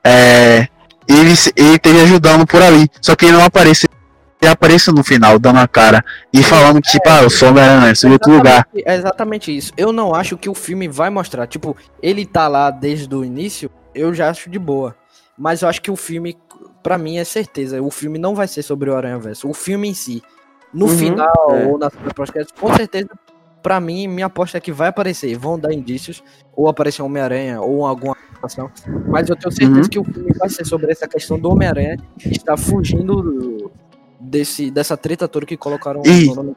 [0.04, 0.68] É,
[1.08, 3.88] ele, ele ajudando por ali, só que ele não aparece.
[4.40, 7.90] Ele aparece no final, dando a cara e falando que, tipo, ah, eu sou Homem-Aranha,
[7.92, 8.66] eu sou de outro lugar.
[8.74, 9.72] Exatamente- É exatamente isso.
[9.76, 11.46] Eu não acho que o filme vai mostrar.
[11.46, 14.96] Tipo, ele tá lá desde o início, eu já acho de boa.
[15.38, 16.36] Mas eu acho que o filme,
[16.82, 17.80] pra mim, é certeza.
[17.80, 19.48] O filme não vai ser sobre o Aranha Verso.
[19.48, 20.20] O filme em si.
[20.74, 21.66] No Uhum, final, é.
[21.66, 23.10] ou na pós com certeza,
[23.62, 25.36] pra mim, minha aposta é que vai aparecer.
[25.36, 26.22] Vão dar indícios,
[26.56, 28.70] ou aparecer Homem-Aranha, ou alguma ação.
[29.08, 29.88] Mas eu tenho certeza Uhum.
[29.88, 31.96] que o filme vai ser sobre essa questão do Homem-Aranha
[32.26, 33.70] está fugindo do-
[34.20, 36.56] desse, dessa treta toda que colocaram E- no.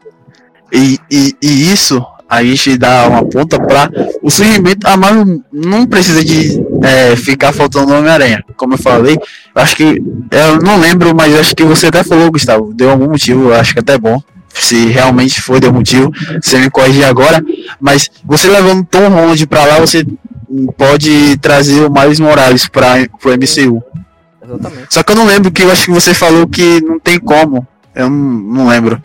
[0.73, 3.87] E, e, e isso a gente dá uma ponta pra
[4.23, 4.87] o surgimento.
[4.87, 8.43] A Marvel não precisa de é, ficar faltando Homem-Aranha.
[8.57, 9.83] Como eu falei, eu acho que.
[10.31, 12.73] Eu não lembro, mas acho que você até falou, Gustavo.
[12.73, 14.19] Deu algum motivo, acho que até bom.
[14.55, 16.11] Se realmente foi, deu motivo.
[16.41, 17.43] Você me corrigir agora.
[17.79, 20.05] Mas você levando Tom Holland pra lá, você
[20.77, 23.83] pode trazer o Miles Morales pra, pro MCU.
[24.43, 24.93] Exatamente.
[24.93, 27.67] Só que eu não lembro que eu acho que você falou que não tem como.
[27.93, 29.01] Eu não, não lembro.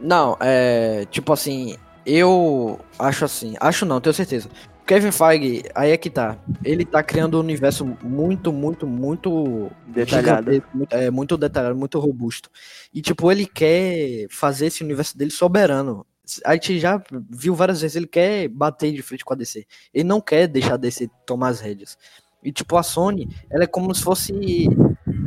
[0.00, 1.06] Não, é.
[1.10, 3.54] Tipo assim, eu acho assim.
[3.60, 4.48] Acho não, tenho certeza.
[4.86, 6.38] Kevin Feige, aí é que tá.
[6.64, 10.62] Ele tá criando um universo muito, muito, muito Detalhado.
[10.72, 12.48] muito, é, muito detalhado, muito robusto.
[12.94, 16.06] E, tipo, ele quer fazer esse universo dele soberano.
[16.44, 19.66] A gente já viu várias vezes, ele quer bater de frente com a DC.
[19.92, 21.98] Ele não quer deixar a DC tomar as rédeas.
[22.42, 24.68] E, tipo, a Sony, ela é como se fosse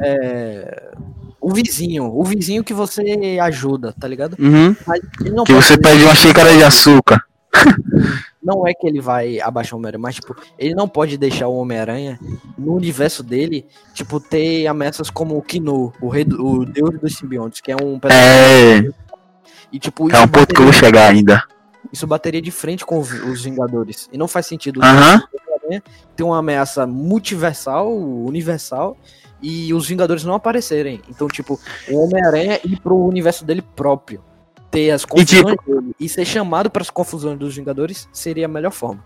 [0.02, 0.94] é,
[1.42, 2.06] o vizinho.
[2.06, 4.38] O vizinho que você ajuda, tá ligado?
[4.40, 4.74] Uhum.
[5.46, 7.22] Que você pede uma xícara de açúcar.
[8.50, 11.56] Não é que ele vai abaixar o Homem-Aranha, mas, tipo, ele não pode deixar o
[11.56, 12.20] Homem-Aranha
[12.58, 17.16] no universo dele, tipo, ter ameaças como o Kino, o, rei do- o deus dos
[17.16, 18.82] simbiontes, que é um É,
[19.72, 21.44] E, tipo, é um ponto que eu vou chegar ainda.
[21.94, 24.10] isso bateria de frente com os Vingadores.
[24.12, 25.22] E não faz sentido Aham.
[25.34, 25.84] Homem-Aranha
[26.16, 28.98] ter uma ameaça multiversal, universal,
[29.42, 31.02] e os Vingadores não aparecerem.
[31.08, 34.22] Então, tipo, o Homem-Aranha ir pro universo dele próprio.
[34.72, 38.72] Ter as confusões dele e ser chamado para as confusões dos Vingadores seria a melhor
[38.72, 39.04] forma.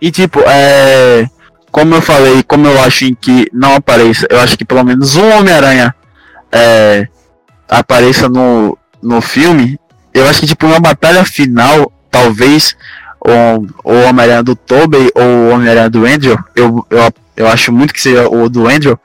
[0.00, 1.28] E tipo, é.
[1.70, 5.16] Como eu falei, como eu acho em que não apareça, eu acho que pelo menos
[5.16, 5.92] um Homem-Aranha
[6.52, 7.08] é,
[7.68, 9.76] apareça no, no filme.
[10.12, 12.76] Eu acho que tipo, uma batalha final, talvez
[13.20, 17.92] o, o Homem-Aranha do Tobey ou o Homem-Aranha do Andrew, eu, eu, eu acho muito
[17.92, 18.98] que seja o do Andrew,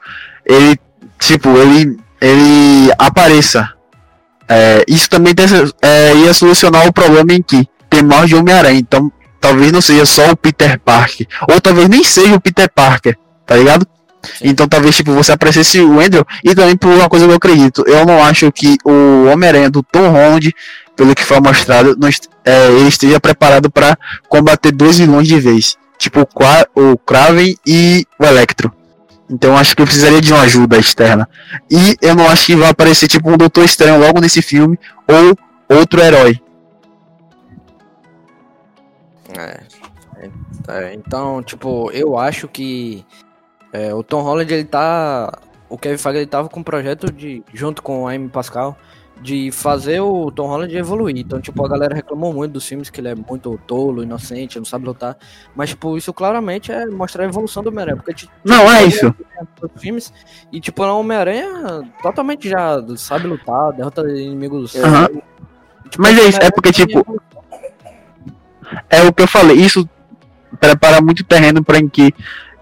[0.44, 0.78] ele,
[1.18, 3.72] tipo, ele, ele apareça.
[4.52, 5.46] É, isso também tem,
[5.80, 10.04] é, ia solucionar o problema em que tem mais de Homem-Aranha, então talvez não seja
[10.04, 13.86] só o Peter Parker, ou talvez nem seja o Peter Parker, tá ligado?
[14.42, 17.84] Então talvez tipo você aparecesse o Andrew e também por uma coisa que eu acredito,
[17.86, 20.52] eu não acho que o Homem-Aranha do Tom Holland,
[20.96, 22.08] pelo que foi mostrado, não
[22.44, 23.96] é, ele esteja preparado para
[24.28, 28.72] combater dois vilões de vez, tipo o, Qua- o Kraven e o Electro.
[29.30, 31.28] Então acho que eu precisaria de uma ajuda externa.
[31.70, 34.76] E eu não acho que vai aparecer tipo um Doutor Estranho logo nesse filme
[35.06, 35.38] ou
[35.76, 36.40] outro herói.
[39.38, 39.60] É,
[40.16, 40.30] é,
[40.68, 43.06] é, então, tipo, eu acho que
[43.72, 45.32] é, o Tom Holland, ele tá.
[45.68, 48.76] O Kevin Feige, ele tava com um projeto de, junto com a Amy Pascal,
[49.20, 51.16] de fazer o Tom Holland evoluir.
[51.16, 54.64] Então, tipo, a galera reclamou muito dos filmes que ele é muito tolo, inocente, não
[54.64, 55.16] sabe lutar.
[55.54, 57.96] Mas, tipo, isso claramente é mostrar a evolução do Homem-Aranha.
[57.96, 59.14] Porque, tipo, Não, é isso.
[59.76, 60.12] filmes
[60.50, 64.74] e, tipo, um Homem-Aranha totalmente já sabe lutar, derrota inimigos.
[64.76, 65.08] Aham.
[65.08, 65.22] Tipo,
[65.98, 67.22] Mas é isso, é porque, tipo.
[68.88, 69.88] É o que eu falei, isso
[70.60, 72.14] prepara muito terreno pra em que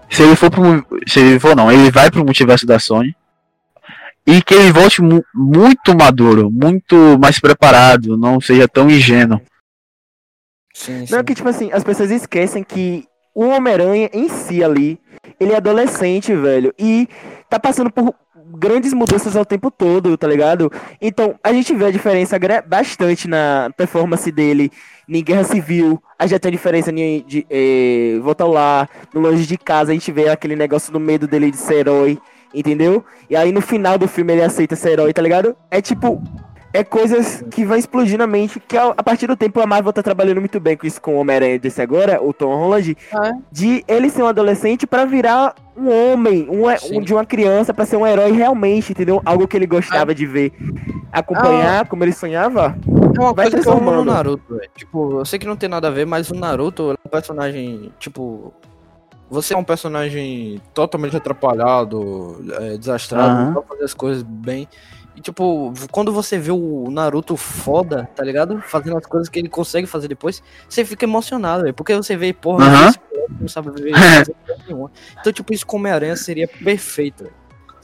[0.09, 3.15] se ele for pro, se ele for não, ele vai pro multiverso da Sony
[4.29, 9.41] e que ele volte mu- muito maduro, muito mais preparado, não seja tão ingênuo.
[10.73, 11.13] Sim, sim.
[11.15, 14.99] Não, que tipo assim, as pessoas esquecem que o Homem-Aranha em si ali,
[15.39, 17.07] ele é adolescente, velho, e
[17.49, 18.13] tá passando por
[18.51, 20.71] grandes mudanças ao tempo todo, tá ligado?
[21.01, 24.71] Então, a gente vê a diferença bastante na performance dele
[25.07, 29.45] em Guerra Civil, a gente tem diferença em de, eh, Volta ao Lar, no Longe
[29.45, 32.19] de Casa, a gente vê aquele negócio do medo dele de ser herói,
[32.53, 33.03] entendeu?
[33.29, 35.55] E aí no final do filme ele aceita ser herói, tá ligado?
[35.69, 36.21] É tipo,
[36.73, 40.03] é coisas que vão explodir na mente, que a partir do tempo a Marvel tá
[40.03, 43.83] trabalhando muito bem com isso com o Homem-Aranha desse agora, o Tom Holland, Ah, de
[43.87, 46.65] ele ser um adolescente pra virar um homem, um,
[46.97, 49.21] um- de uma criança pra ser um herói realmente, entendeu?
[49.25, 50.51] Algo que ele gostava de ver.
[51.11, 52.75] Acompanhar como ele sonhava.
[53.15, 54.05] É uma Vai coisa que eu amo no.
[54.05, 54.69] Naruto, velho.
[54.75, 57.91] Tipo, eu sei que não tem nada a ver, mas o Naruto é um personagem,
[57.97, 58.53] tipo.
[59.29, 63.45] Você é um personagem totalmente atrapalhado, é, desastrado, Aham.
[63.45, 64.67] não sabe fazer as coisas bem.
[65.15, 68.61] E, tipo, quando você vê o Naruto foda, tá ligado?
[68.61, 71.73] Fazendo as coisas que ele consegue fazer depois, você fica emocionado, velho.
[71.73, 72.99] Porque você vê, porra, moleque
[73.39, 74.91] não sabe ver fazer coisa nenhuma.
[75.19, 77.29] Então, tipo, isso com Homem-Aranha seria perfeito.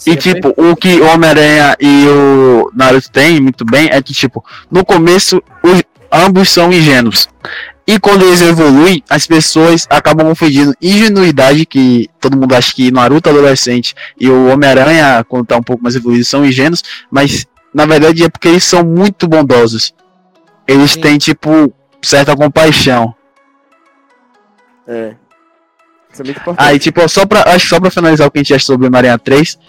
[0.05, 4.43] E tipo, o que o Homem-Aranha e o Naruto têm muito bem é que, tipo,
[4.69, 5.41] no começo,
[6.15, 7.27] ambos são ingênuos.
[7.87, 13.29] E quando eles evoluem, as pessoas acabam confundindo ingenuidade, que todo mundo acha que Naruto
[13.29, 18.23] adolescente e o Homem-Aranha, quando tá um pouco mais evoluído, são ingênuos, mas na verdade
[18.23, 19.93] é porque eles são muito bondosos.
[20.67, 21.01] Eles Sim.
[21.01, 23.13] têm, tipo, certa compaixão.
[24.87, 25.15] É.
[26.11, 26.67] Isso é muito importante.
[26.67, 29.19] Aí, tipo, só pra, acho só pra finalizar o que a gente acha sobre Homem-Aranha
[29.19, 29.59] 3,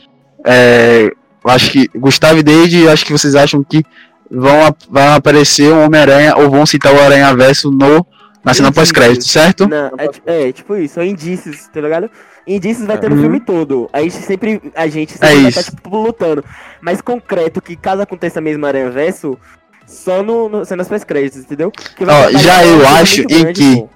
[0.47, 1.11] é,
[1.45, 3.83] acho que Gustavo e Deide, acho que vocês acham que
[4.31, 8.07] vão, vai aparecer um Homem-Aranha ou vão citar o Aranha Verso no,
[8.45, 9.69] na cena pós-crédito, certo?
[9.69, 9.91] Não,
[10.27, 12.11] é, é, tipo isso, são indícios, tá ligado?
[12.47, 13.23] Indícios vai ter no Uhum.
[13.23, 13.91] filme todo.
[13.93, 15.59] A gente sempre, a gente sempre É vai isso.
[15.59, 16.45] estar, tipo, lutando.
[16.81, 19.37] Mas concreto, que caso aconteça mesmo Aranha Verso,
[19.85, 21.73] só no, no cenas pós-créditos, entendeu?
[21.73, 23.89] Que vai Ó, já eu acho em grande, que- pô.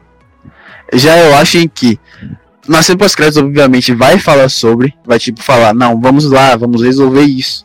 [0.93, 1.99] Já eu acho em que
[2.66, 7.22] na cena pós-crédito, obviamente, vai falar sobre, vai tipo falar, não, vamos lá, vamos resolver
[7.22, 7.64] isso.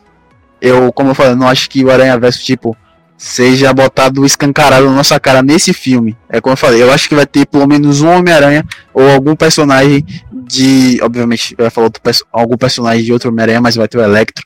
[0.60, 2.76] Eu, como eu falei, não acho que o Aranha Verso, tipo,
[3.18, 6.16] seja botado escancarado na nossa cara nesse filme.
[6.28, 9.34] É como eu falei, eu acho que vai ter pelo menos um Homem-Aranha ou algum
[9.36, 10.98] personagem de.
[11.02, 12.02] Obviamente, vai falar outro,
[12.32, 14.44] algum personagem de outro Homem-Aranha, mas vai ter o Electro.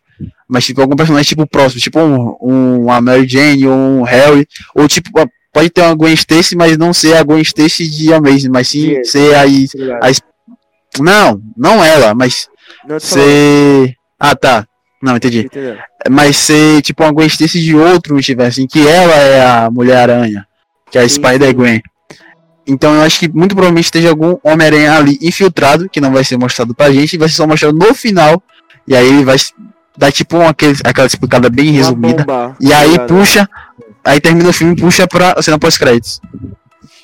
[0.48, 4.46] Mas tipo, algum personagem tipo próximo, tipo um, um uma Mary Jane ou um Harry,
[4.74, 5.10] ou tipo,
[5.52, 8.96] pode ter uma Gwen Stacy, mas não ser a Gwen Stacy de Amazing, mas sim
[8.96, 9.66] Sim, ser aí.
[9.74, 10.04] Ligado?
[10.04, 12.48] a- Não, não ela, mas
[12.86, 13.94] Não, eu tô falando, ser.
[14.18, 14.66] Ah, tá.
[15.02, 15.40] Não, entendi.
[15.40, 15.76] entendeu?
[16.10, 20.46] Mas ser tipo uma Gwen Stacy de outro universo, em que ela é a Mulher-Aranha,
[20.90, 21.80] que é a Sim, Spider-Gwen.
[22.66, 26.36] Então eu acho que muito provavelmente esteja algum Homem-Aranha ali infiltrado, que não vai ser
[26.36, 28.42] mostrado pra gente, vai ser só mostrado no final.
[28.86, 29.36] E aí ele vai
[29.96, 32.24] dar tipo uma, aquele- aquela explicada bem Uma resumida.
[32.24, 33.48] bomba, E tá aí puxa,
[34.04, 36.20] aí termina o filme e puxa pra cena pós-créditos.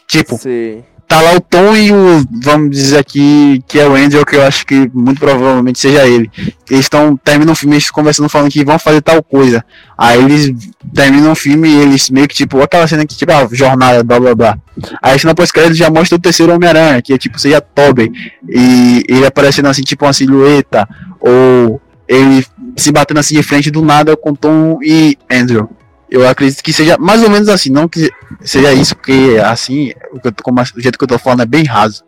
[0.07, 0.85] Tipo, Sei.
[1.09, 4.43] Tá lá o Tom e o, vamos dizer aqui, que é o Andrew, que eu
[4.43, 6.31] acho que muito provavelmente seja ele.
[6.69, 9.65] Eles estão, terminam o filme, eles conversando, falando que vão fazer tal coisa.
[9.97, 10.53] Aí eles
[10.93, 14.19] terminam o filme e eles meio que, tipo, aquela cena que, tipo, ah, jornada, blá
[14.19, 14.59] blá blá.
[15.01, 18.11] Aí a cena pós-crédito já mostra o terceiro Homem-Aranha, que é tipo, seja Tobey.
[18.49, 20.89] E ele aparecendo assim, tipo, uma silhueta,
[21.21, 22.45] ou ele
[22.77, 25.69] se batendo assim de frente do nada com Tom e Andrew.
[26.11, 30.21] Eu acredito que seja mais ou menos assim, não que seja isso, porque assim, o,
[30.21, 32.05] que eu tô- como, o jeito que eu tô falando é bem raso.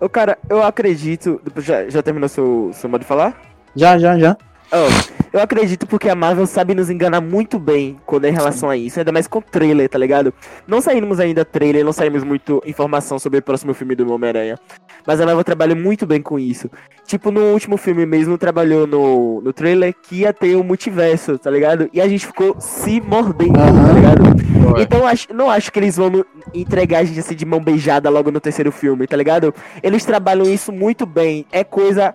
[0.00, 1.40] Ô, cara, eu acredito.
[1.58, 3.34] Já, já terminou seu, seu modo de falar?
[3.74, 4.36] Já, já, já.
[4.72, 4.88] Ó,
[5.32, 8.76] eu acredito porque a Marvel sabe nos enganar muito bem quando é em relação a
[8.76, 10.34] isso, ainda mais com trailer, tá ligado?
[10.66, 14.58] Não saímos ainda trailer, não saímos muito informação sobre o próximo filme do Homem-Aranha.
[15.06, 16.68] Mas a Marvel trabalha muito bem com isso.
[17.06, 21.50] Tipo, no último filme mesmo, trabalhou no, no trailer que ia ter o multiverso, tá
[21.50, 21.88] ligado?
[21.92, 24.80] E a gente ficou se mordendo, tá ligado?
[24.80, 28.30] Então acho, não acho que eles vão entregar a gente assim de mão beijada logo
[28.32, 29.54] no terceiro filme, tá ligado?
[29.82, 31.46] Eles trabalham isso muito bem.
[31.52, 32.12] É coisa.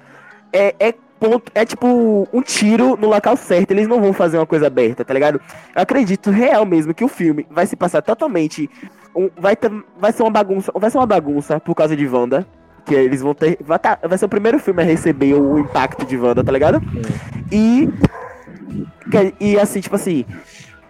[0.51, 1.49] É, é ponto.
[1.55, 3.71] É tipo um tiro no local certo.
[3.71, 5.39] Eles não vão fazer uma coisa aberta, tá ligado?
[5.73, 8.69] Eu acredito real mesmo que o filme vai se passar totalmente.
[9.15, 10.71] um- vai, ter, vai ser uma bagunça.
[10.75, 12.45] Vai ser uma bagunça por causa de Wanda.
[12.85, 13.57] Que eles vão ter.
[13.63, 16.81] Vai, tá- vai ser o primeiro filme a receber o impacto de Wanda, tá ligado?
[17.51, 17.89] E
[19.09, 20.23] Que- E assim, tipo assim,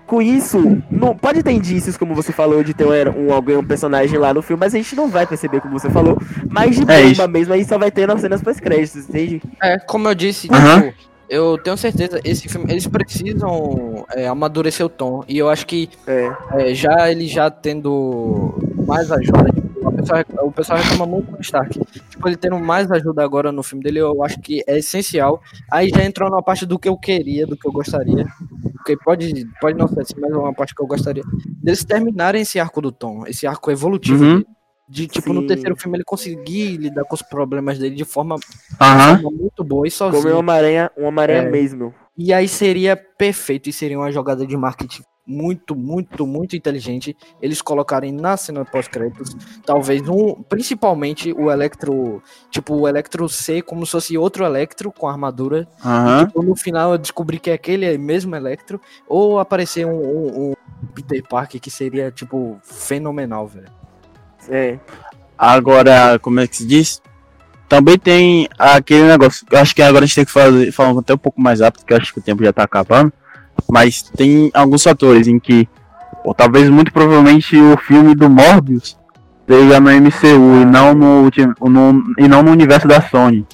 [0.05, 3.63] com isso, não, pode ter indícios, como você falou, de ter um, um, alguém, um
[3.63, 6.17] personagem lá no filme, mas a gente não vai perceber, como você falou.
[6.49, 9.41] Mas de É bomba mesmo, aí só vai ter nas cenas pós-créditos, entende?
[9.63, 10.81] É, como eu disse, Aham.
[10.81, 10.93] tipo,
[11.29, 15.23] eu tenho certeza, esse filme, eles precisam é, amadurecer o tom.
[15.27, 16.31] E eu acho que É.
[16.53, 18.53] é, já ele já tendo
[18.85, 19.70] mais ajuda, o
[20.01, 21.79] pessoal, o pessoal reclama muito do Stark.
[22.09, 25.41] Tipo, ele tendo mais ajuda agora no filme dele, eu acho que é essencial.
[25.71, 28.25] Aí já entrou na parte do que eu queria, do que eu gostaria.
[28.75, 31.23] Porque pode, pode não ser assim, mas é uma parte que eu gostaria.
[31.63, 34.33] Deles terminarem esse arco do Tom, esse arco evolutivo Uhum.
[34.39, 34.47] dele.
[34.89, 35.47] De, tipo, no Sim.
[35.47, 38.35] terceiro filme ele conseguir lidar com os problemas dele de forma,
[39.21, 40.29] muito boa e Como sozinho.
[40.33, 41.49] é uma aranha, uma aranha É.
[41.49, 41.93] mesmo.
[42.17, 47.15] E aí seria perfeito e seria uma jogada de marketing muito, muito, muito inteligente.
[47.41, 53.85] Eles colocarem na cena pós-créditos, talvez um, principalmente o Electro, tipo o Electro C como
[53.85, 55.67] se fosse outro Electro com armadura.
[55.83, 56.25] Aham.
[56.27, 60.53] Tipo, no final eu descobri que é aquele mesmo Electro ou aparecer um, um- um
[60.93, 63.69] Peter Parker que seria tipo fenomenal, velho.
[64.49, 64.79] É.
[65.37, 67.01] Agora, como é que se diz?
[67.69, 69.45] Também tem aquele negócio.
[69.49, 71.81] Eu acho que agora a gente tem que fazer, falar até um pouco mais rápido,
[71.81, 73.13] porque eu acho que o tempo já tá acabando.
[73.69, 75.67] Mas tem alguns fatores em que,
[76.23, 78.97] ou talvez muito provavelmente o filme do Morbius
[79.47, 81.29] seja no MCU e não no,
[81.69, 83.45] no, e não no universo da Sony.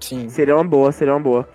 [0.00, 0.28] Sim.
[0.28, 1.48] Seria uma boa, seria uma boa.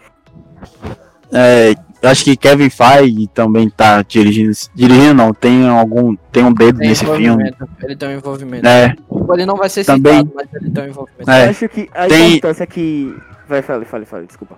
[1.31, 4.51] É, eu acho que Kevin Feige também tá dirigindo.
[4.73, 6.15] Dirigindo não, tem algum.
[6.31, 7.51] Tem um dedo Tem nesse filme.
[7.83, 8.67] Ele tem um envolvimento.
[8.67, 8.95] É,
[9.33, 10.19] Ele não vai ser Também.
[10.19, 11.29] citado, mas ele tem um envolvimento.
[11.29, 11.49] Eu é.
[11.49, 13.15] acho que a Tem- importância que.
[13.47, 14.57] Vai, fale, fale, fale, desculpa.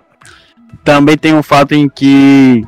[0.84, 2.66] também tem um fato em que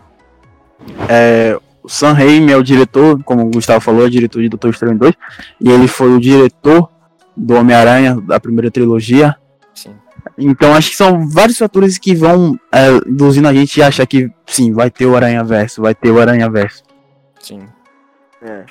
[1.08, 4.48] é, o Sam Raimi é o diretor, como o Gustavo falou, é o diretor de
[4.48, 5.14] Doutor Estranho 2,
[5.60, 6.90] e ele foi o diretor
[7.36, 9.36] do Homem-Aranha da primeira trilogia.
[9.74, 9.94] Sim.
[10.36, 14.30] Então acho que são vários fatores que vão é, induzindo a gente a achar que
[14.46, 16.82] sim, vai ter o Aranha Verso, vai ter o Aranha Verso.
[17.40, 17.66] Sim.
[18.42, 18.64] É.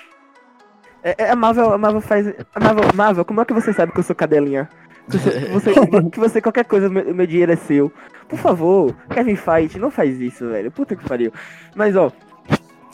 [1.04, 2.28] É, é, a Marvel, a Marvel faz.
[2.54, 4.70] A Marvel, Marvel, como é que você sabe que eu sou cadelinha?
[5.10, 5.72] Que você,
[6.12, 7.92] que você qualquer coisa, meu, meu dinheiro é seu.
[8.28, 10.72] Por favor, Kevin Feige, não faz isso, velho.
[10.72, 11.32] Puta que pariu.
[11.76, 12.12] Mas, ó,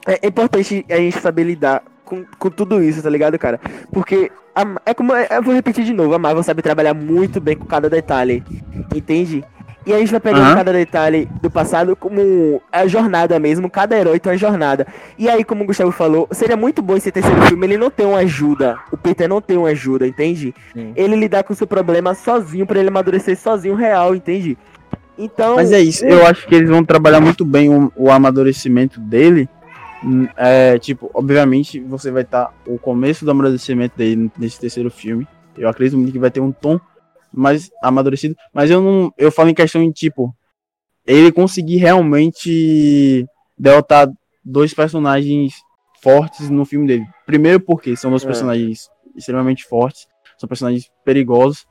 [0.08, 3.60] é, é importante a gente saber lidar com, com tudo isso, tá ligado, cara?
[3.92, 5.14] Porque a- é como.
[5.14, 8.44] Eu vou repetir de novo, a Marvel sabe trabalhar muito bem com cada detalhe.
[8.96, 9.44] Entende?
[9.86, 10.56] E a gente vai pegando Aham.
[10.56, 14.88] cada detalhe do passado como a jornada mesmo, cada herói tem uma jornada.
[15.18, 18.04] E aí, como o Gustavo falou, seria muito bom esse terceiro filme ele não ter
[18.04, 18.80] uma ajuda.
[18.92, 20.56] O Peter não tem uma ajuda, entende?
[20.74, 20.92] Sim.
[20.96, 24.58] Ele lidar com o seu problema sozinho, pra ele amadurecer sozinho real, entende?
[25.18, 25.56] Então.
[25.56, 29.48] Mas é isso, eu acho que eles vão trabalhar muito bem o, o amadurecimento dele.
[30.04, 35.28] Hum, É, tipo, obviamente você vai estar o começo do amadurecimento dele nesse terceiro filme.
[35.58, 36.80] Eu acredito muito que vai ter um tom
[37.36, 40.36] mais amadurecido, mas eu não, eu falo em questão em tipo
[41.06, 43.26] ele conseguir realmente
[43.58, 44.10] derrotar
[44.44, 45.54] dois personagens
[46.02, 47.06] fortes no filme dele.
[47.26, 48.28] Primeiro porque são dois É.
[48.28, 50.08] personagens extremamente fortes,
[50.38, 51.66] são personagens perigosos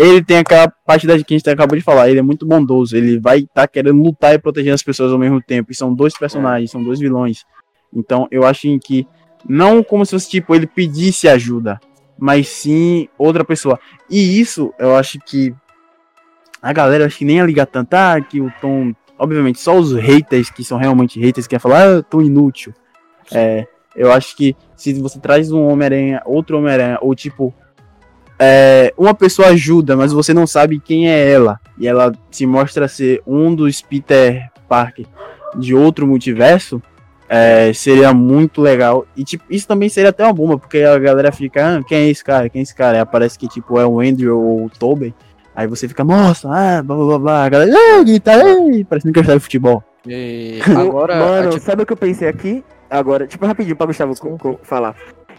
[0.00, 2.96] ele tem aquela parte da que a gente acabou de falar, ele é muito bondoso,
[2.96, 5.70] ele vai estar querendo lutar e proteger as pessoas ao mesmo tempo.
[5.70, 7.44] E são dois personagens, são dois vilões.
[7.94, 9.06] Então eu acho que
[9.46, 11.78] não como se fosse tipo ele pedisse ajuda,
[12.20, 13.78] mas sim outra pessoa.
[14.08, 15.54] E isso eu acho que
[16.62, 19.92] a galera acho que nem ia ligar tanto, ah, que o Tom, obviamente, só os
[19.94, 22.74] haters que são realmente haters que ia falar, ah, Tom inútil.
[23.32, 23.66] É,
[23.96, 27.54] eu acho que se você traz um Homem-Aranha, outro Homem-Aranha, ou tipo
[28.38, 31.60] é, uma pessoa ajuda, mas você não sabe quem é ela.
[31.78, 35.06] E ela se mostra ser um dos Peter Parker
[35.56, 36.82] de outro multiverso.
[37.32, 39.06] É, seria muito legal.
[39.16, 42.10] E tipo, isso também seria até uma bomba, porque a galera fica, ah, quem é
[42.10, 42.48] esse cara?
[42.48, 42.96] Quem é esse cara?
[42.96, 45.14] Aí aparece que tipo é o Andrew ou o Tobey.
[45.54, 47.44] Aí você fica, nossa, ah, blá blá blá, blá.
[47.44, 49.84] A galera, ah, grita, ei, parecendo que eu de futebol.
[50.04, 52.64] E agora, Mano, tipo, sabe o que eu pensei aqui?
[52.90, 54.16] Agora, tipo, rapidinho pra Gustavo
[54.64, 54.96] falar.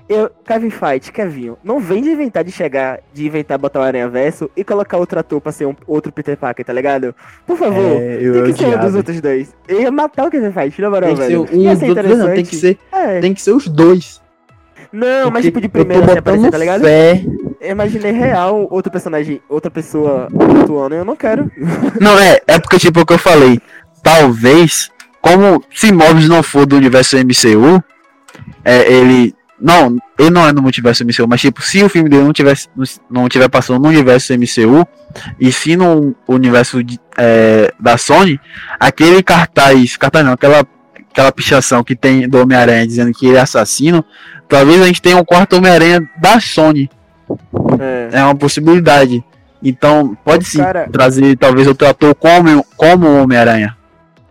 [0.09, 4.09] Eu, Kevin Fight, Kevinho, não vem de inventar de chegar, de inventar botar o Aranha
[4.09, 7.15] Verso e colocar outro ator pra ser um, outro Peter Parker, tá ligado?
[7.47, 9.55] Por favor, É, eu tem que ser um dos outros dois.
[9.67, 11.47] Eu ia matar o Kevin Fight, na moral, velho.
[11.51, 12.57] um Ia dos ser outros, não, tem que interessante.
[12.59, 13.19] ser, É.
[13.21, 14.21] tem que ser os dois.
[14.91, 16.81] Não, mas Porque tipo de primeira assim, aparecer, tá ligado?
[16.81, 17.23] fé.
[17.61, 20.27] Eu imaginei real outro personagem, outra pessoa
[20.61, 21.49] atuando, eu não quero.
[22.01, 23.61] Não, é, é porque, tipo, o que eu falei.
[24.03, 24.91] Talvez,
[25.21, 27.81] como se Morbius não for do universo MCU,
[28.65, 29.33] é, ele.
[29.61, 32.67] Não, ele não é no multiverso MCU, mas, tipo, se o filme dele não tivesse
[33.09, 34.87] não tiver passando no universo MCU,
[35.39, 38.39] e sim no universo de- é, da Sony,
[38.79, 39.97] aquele cartaz.
[39.97, 40.65] Cartaz não, aquela,
[41.11, 44.03] aquela pichação que tem do Homem-Aranha dizendo que ele é assassino,
[44.49, 46.89] talvez a gente tenha um quarto Homem-Aranha da Sony.
[47.79, 48.09] É.
[48.19, 49.23] É uma possibilidade.
[49.63, 53.77] Então, pode sim Cara- trazer talvez outro ator como, como Homem-Aranha.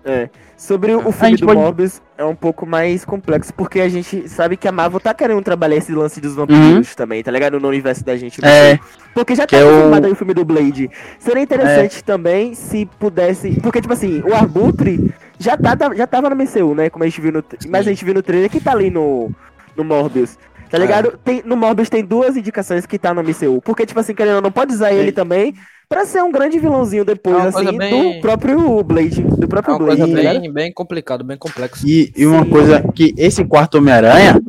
[0.05, 0.29] É.
[0.61, 4.29] Sobre o A filme do pode- Morbius é um pouco mais complexo, porque a gente
[4.29, 7.59] sabe que a Marvel tá querendo trabalhar esse lance dos vampiros também, tá ligado?
[7.59, 8.43] No universo da gente.
[8.43, 8.47] Uhum.
[8.47, 8.77] É.
[8.77, 8.81] filme.
[9.15, 10.91] Porque já Que tá é o- confirmado aí o filme do Blade.
[11.19, 13.59] Seria interessante também se pudesse.
[13.63, 16.91] Porque, tipo assim, o Arbutre já, tá, já tava no MCU, né?
[16.91, 17.43] Como a gente viu no.
[17.67, 19.31] Mas a gente viu no trailer que tá ali no,
[19.75, 20.37] no Morbius.
[20.69, 21.19] Tá ligado?
[21.25, 23.63] Tem, no Morbius tem duas indicações que tá no MCU.
[23.63, 25.55] Porque, tipo assim, querendo não, pode usar ele também
[25.91, 29.21] pra ser um grande vilãozinho É depois, uma assim, bem- do próprio Blade.
[29.23, 30.01] Do É próprio uma Blade.
[30.03, 31.87] coisa tá bem, bem complicado, bem complexo.
[31.87, 32.51] E, e uma Sim.
[32.51, 34.41] coisa que esse quarto Homem-Aranha,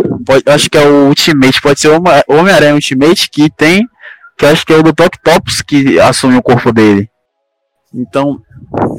[0.45, 3.81] eu acho que é o Ultimate, pode ser o Homem- o Homem-Aranha Ultimate que tem,
[4.37, 7.09] que eu acho que é o do Octopus que assume o corpo dele.
[7.93, 8.39] Então,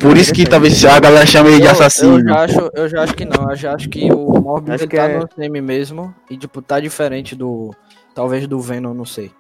[0.01, 2.28] por isso que talvez a galera chame ele de Eu- Eu, assassino.
[2.28, 3.51] já acho, eu já acho que não.
[3.51, 6.14] Eu já acho que o Morbius Acho ele que tá é- no time mesmo.
[6.28, 7.70] E, tipo, tá diferente do.
[8.14, 9.30] Talvez do Venom, não sei.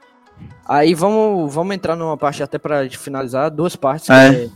[0.68, 3.50] Aí vamos, vamos entrar numa parte até pra finalizar.
[3.50, 4.08] Duas partes.
[4.10, 4.48] É.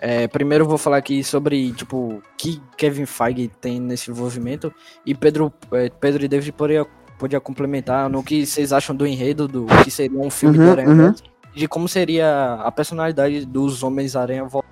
[0.00, 4.72] é, é, primeiro vou falar aqui sobre, tipo, que Kevin Feige tem nesse envolvimento.
[5.04, 6.86] E Pedro, é, Pedro e David poderia,
[7.18, 10.70] podia complementar no que vocês acham do enredo, do que seria um filme Uhum, do
[10.70, 11.14] Aranha uhum.
[11.54, 14.64] De como seria a personalidade dos Homens-Aranha, vol-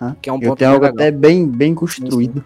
[0.00, 0.94] Ah, que é um Eu ponto algo legal.
[0.94, 2.42] até bem, bem construído.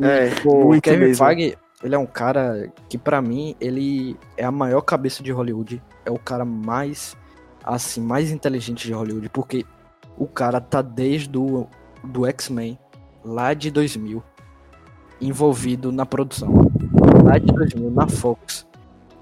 [0.00, 1.26] É, O Kevin mesmo.
[1.26, 5.82] Feige, ele é um cara que pra mim, ele é a maior cabeça de Hollywood.
[6.04, 7.16] É o cara mais,
[7.64, 9.64] assim, mais inteligente de Hollywood, porque
[10.16, 11.66] o cara tá desde o
[12.04, 12.78] do X-Men,
[13.24, 14.22] lá de 2000,
[15.20, 16.52] envolvido na produção.
[17.24, 18.66] Lá de 2000, na Fox.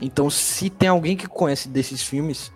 [0.01, 2.53] Então, se tem alguém que conhece desses filmes,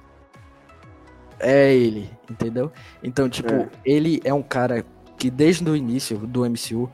[1.39, 2.71] é ele, entendeu?
[3.03, 3.69] Então, tipo, É.
[3.85, 4.85] ele é um cara
[5.17, 6.89] que desde o início do MCU,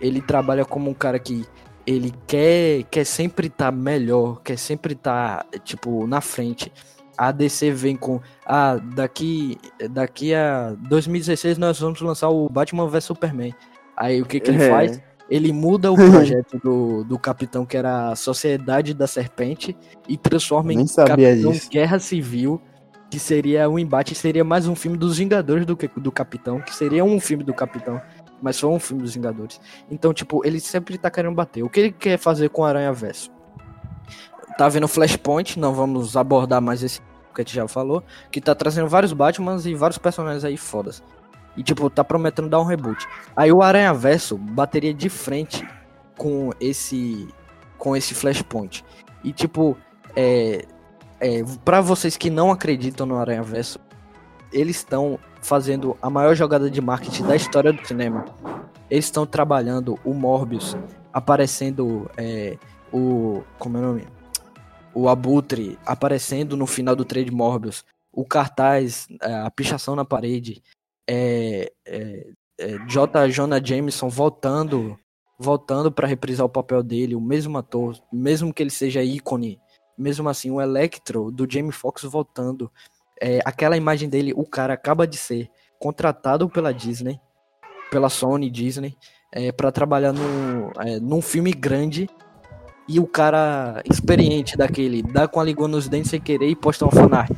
[0.00, 1.46] ele trabalha como um cara que
[1.86, 6.72] ele quer, quer sempre estar melhor, quer sempre estar, tipo, na frente.
[7.16, 9.58] A DC vem com, ah, daqui,
[9.90, 13.54] daqui a 2016 nós vamos lançar o Batman vs Superman.
[13.96, 14.70] Aí o que que ele É.
[14.70, 15.00] faz?
[15.30, 15.94] Ele muda o
[16.34, 19.76] projeto do, do Capitão, que era a Sociedade da Serpente,
[20.08, 20.78] e transforma em
[21.08, 21.70] Capitão disso.
[21.70, 22.60] Guerra Civil,
[23.10, 26.74] que seria um embate, seria mais um filme dos Vingadores do que do Capitão, que
[26.74, 28.00] seria um filme do Capitão,
[28.42, 29.60] mas foi um filme dos Vingadores.
[29.90, 31.62] Então, tipo, ele sempre tá querendo bater.
[31.62, 33.30] O que ele quer fazer com o Aranha Verso?
[34.58, 37.00] Tá vendo Flashpoint, não vamos abordar mais esse
[37.34, 41.02] que a gente já falou, que tá trazendo vários Batmans e vários personagens aí fodas.
[41.56, 43.06] E, tipo, tá prometendo dar um reboot.
[43.34, 45.66] Aí o Aranha Verso bateria de frente
[46.16, 47.28] com esse
[47.78, 48.84] com esse Flashpoint.
[49.24, 49.76] E, tipo,
[50.14, 50.64] é,
[51.20, 53.78] é, para vocês que não acreditam no Aranha Verso,
[54.52, 58.24] eles estão fazendo a maior jogada de marketing da história do cinema.
[58.88, 60.76] Eles estão trabalhando o Morbius,
[61.12, 62.56] aparecendo é,
[62.92, 63.42] o.
[63.58, 64.06] Como é o nome?
[64.94, 67.84] O Abutre aparecendo no final do trade Morbius.
[68.12, 70.62] O cartaz, é, a pichação na parede.
[71.08, 72.26] É, é,
[72.58, 73.28] é, J.
[73.28, 74.98] Jonah Jameson voltando
[75.42, 79.60] voltando para reprisar o papel dele, o mesmo ator, mesmo que ele seja ícone,
[79.98, 82.70] mesmo assim, o Electro do Jamie Foxx voltando.
[83.20, 85.48] É, aquela imagem dele, o cara acaba de ser
[85.78, 87.20] contratado pela Disney,
[87.90, 88.96] pela Sony Disney,
[89.32, 92.08] é, para trabalhar no, é, num filme grande.
[92.88, 96.84] E o cara experiente daquele dá com a língua nos dentes sem querer e posta
[96.84, 97.30] uma fanart.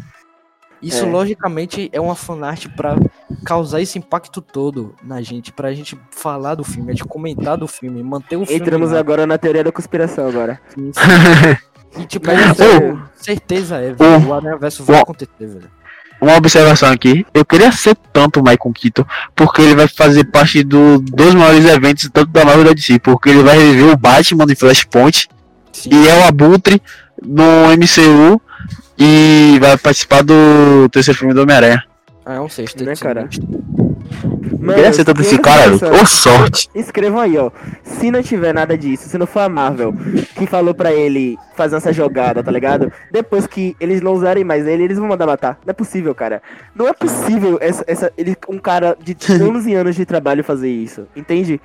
[0.81, 1.09] Isso, É.
[1.09, 2.97] logicamente, é uma fanart pra
[3.45, 7.69] causar esse impacto todo na gente, pra gente falar do filme, a gente comentar do
[7.69, 8.61] filme, manter o filme.
[8.61, 10.61] Entramos agora na teoria da conspiração agora.
[11.99, 14.29] E tipo, é sério, certeza é, velho.
[14.29, 15.71] O Aranha Verso vai acontecer, velho.
[16.21, 20.63] Uma observação aqui, eu queria ser tanto o Michael Keaton, porque ele vai fazer parte
[20.63, 24.47] do, dos maiores eventos, tanto da Marvel da DC, porque ele vai rever o Batman
[24.47, 25.29] de Flashpoint,
[25.73, 25.91] Sim.
[25.93, 26.81] e é o Abutre
[27.23, 28.41] no MCU,
[28.99, 31.85] e vai participar do terceiro filme do Homem-Aranha.
[32.25, 32.83] Ah, é um sexto.
[32.83, 33.21] Né, ser cara?
[33.21, 33.84] muito.
[34.75, 35.73] Queria ser tanto esse cara.
[35.73, 36.71] Ô sorte!
[36.75, 37.51] Escrevam aí, ó.
[37.83, 39.95] Se não tiver nada disso, se não for a Marvel
[40.37, 42.93] que falou pra ele fazer essa jogada, tá ligado?
[43.11, 45.59] Depois que eles não usarem mais ele, eles vão mandar matar.
[45.65, 46.43] Não é possível, cara.
[46.75, 50.71] Não é possível essa, essa, ele, um cara de anos e anos de trabalho fazer
[50.71, 51.61] isso, entende?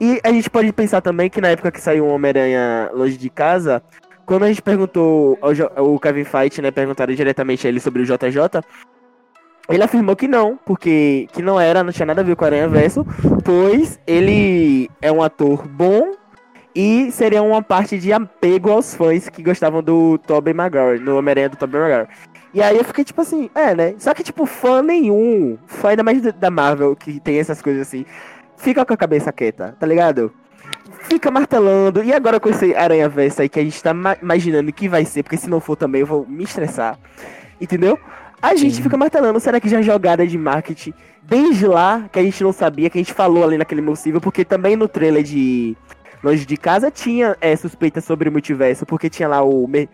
[0.00, 3.28] E a gente pode pensar também que na época que saiu o Homem-Aranha longe de
[3.28, 3.82] casa,
[4.24, 8.62] quando a gente perguntou ao Kevin Feige, né, perguntaram diretamente a ele sobre o JJ,
[9.72, 12.68] ele afirmou que não, porque que não era, não tinha nada a ver com Aranha
[12.68, 13.06] Verso,
[13.44, 16.12] pois ele é um ator bom
[16.74, 21.48] e seria uma parte de apego aos fãs que gostavam do Tobey Maguire, no Homem-Aranha
[21.48, 22.08] do Tobey Maguire.
[22.54, 23.94] E aí eu fiquei tipo assim, é, né?
[23.98, 27.82] Só que tipo, fã nenhum, fã ainda mais da- da Marvel, que tem essas coisas
[27.82, 28.04] assim,
[28.56, 30.32] fica com a cabeça quieta, tá ligado?
[31.08, 34.72] Fica martelando, e agora com esse Aranha Verso aí que a gente tá ma- imaginando
[34.72, 36.98] que vai ser, porque se não for também eu vou me estressar.
[37.60, 37.98] entendeu?
[38.42, 38.82] A gente Sim.
[38.82, 42.52] fica martelando, será que já é jogada de marketing desde lá, que a gente não
[42.52, 45.76] sabia, que a gente falou ali naquele possível, porque também no trailer de
[46.24, 49.88] Longe de Casa tinha é, suspeita sobre o multiverso, porque tinha lá o, me-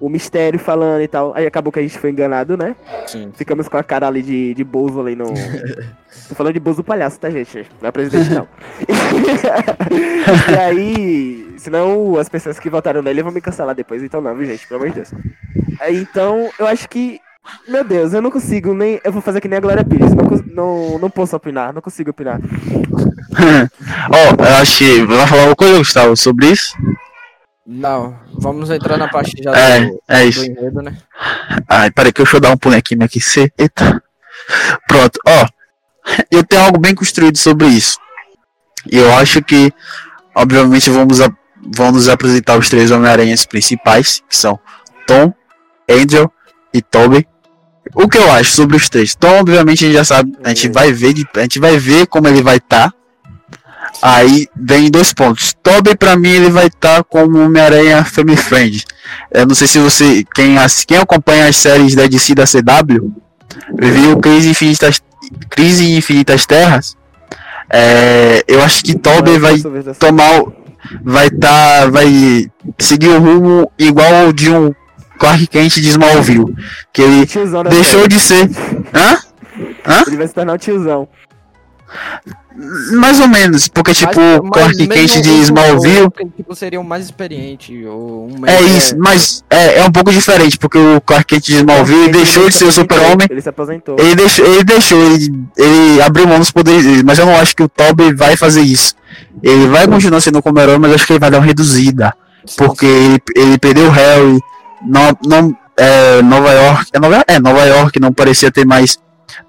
[0.00, 1.32] o mistério falando e tal.
[1.34, 2.76] Aí acabou que a gente foi enganado, né?
[3.06, 3.32] Sim.
[3.34, 5.26] Ficamos com a cara ali de, de Bozo ali no.
[6.28, 7.66] Tô falando de Bozo palhaço, tá, gente?
[7.80, 8.46] Não é presidente, não.
[10.52, 11.48] e aí.
[11.58, 14.66] Senão as pessoas que votaram nele vão me cancelar depois, então não, viu, gente?
[14.68, 15.12] Pelo amor de Deus.
[15.90, 17.20] Então, eu acho que.
[17.66, 19.00] Meu Deus, eu não consigo nem.
[19.04, 20.12] Eu vou fazer que nem a Glória Pires.
[20.14, 22.40] Não, não, não posso opinar, não consigo opinar.
[24.10, 25.04] Ó, eu acho que.
[25.04, 26.76] Vai falar alguma coisa, Gustavo, sobre isso?
[27.66, 30.44] Não, vamos entrar na parte já É, do, é do isso.
[30.46, 30.96] enredo, né?
[31.68, 34.02] Ai, peraí que deixa eu dar um pulinho aqui, cê- Eita.
[34.88, 35.46] Pronto, ó.
[36.30, 37.98] Eu tenho algo bem construído sobre isso.
[38.90, 39.70] E eu acho que,
[40.34, 41.30] obviamente, vamos, a,
[41.76, 44.58] vão nos apresentar os três Homem-Aranhas principais, que são
[45.06, 45.34] Tom,
[45.90, 46.32] Angel
[46.72, 47.26] e Tobey.
[47.94, 49.14] O que eu acho sobre os três?
[49.14, 52.28] Tom, obviamente, a gente já sabe, a gente vai ver, a gente vai ver como
[52.28, 52.92] ele vai estar.
[54.02, 55.54] Aí vem dois pontos.
[55.62, 58.84] Tobey, pra mim, ele vai estar como Homem-Aranha Family Friend.
[59.32, 63.10] Eu não sei se você, quem, as- quem acompanha as séries da DC da CW,
[63.76, 65.02] viu Crise Infinitas,
[65.50, 66.96] Crise em Infinitas Terras.
[67.70, 69.54] É, eu acho que Tobey vai
[69.98, 70.42] tomar,
[71.02, 72.46] vai tá, vai
[72.78, 74.72] seguir o rumo igual ao de um
[75.18, 76.54] Clark Kent de Smallville,
[76.92, 78.08] que ele Tiozão deixou série.
[78.08, 78.50] de ser,
[78.94, 79.18] hã?
[80.06, 81.08] Ele vai se tornar o tiozão.
[82.92, 86.84] Mais ou menos, porque tipo Mas- Clark Kent de o- Smallville o- Tipo, seria o
[86.84, 87.84] mais experiente.
[87.86, 91.54] Ou um é isso, mas é, é um pouco diferente, porque o Clark Kent de
[91.56, 93.96] Smallville Ele deixou de se ser o super-homem Ele se aposentou.
[93.98, 97.54] Ele deixou, ele deixou, ele, ele abriu mão dos poderes dele, mas eu não acho
[97.54, 98.94] que o Tobey vai fazer isso.
[99.42, 102.12] Ele vai continuar sendo como herói, mas acho que ele vai dar uma reduzida.
[102.44, 104.38] Sim, Porque ele, ele perdeu o Harry,
[104.82, 108.98] não, não, é, Nova York, é Nova, é, Nova York não parecia ter mais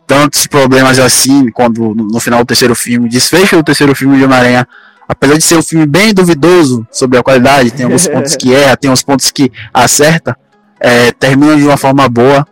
[0.06, 4.23] tantos problemas assim quando no, no final do terceiro filme, desfecho do terceiro filme de
[4.23, 4.68] Homem-Aranha,
[5.07, 8.77] apesar de ser um filme bem duvidoso sobre a qualidade, tem alguns pontos que erra,
[8.77, 10.38] tem uns pontos que acerta,
[10.80, 12.45] é, termina de uma forma boa.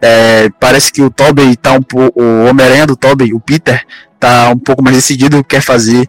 [0.00, 2.20] É, parece que o Tobey tá um pouco.
[2.20, 3.84] O Homem-Aranha do Tobey, o Peter,
[4.18, 6.08] tá um pouco mais decidido o que quer fazer.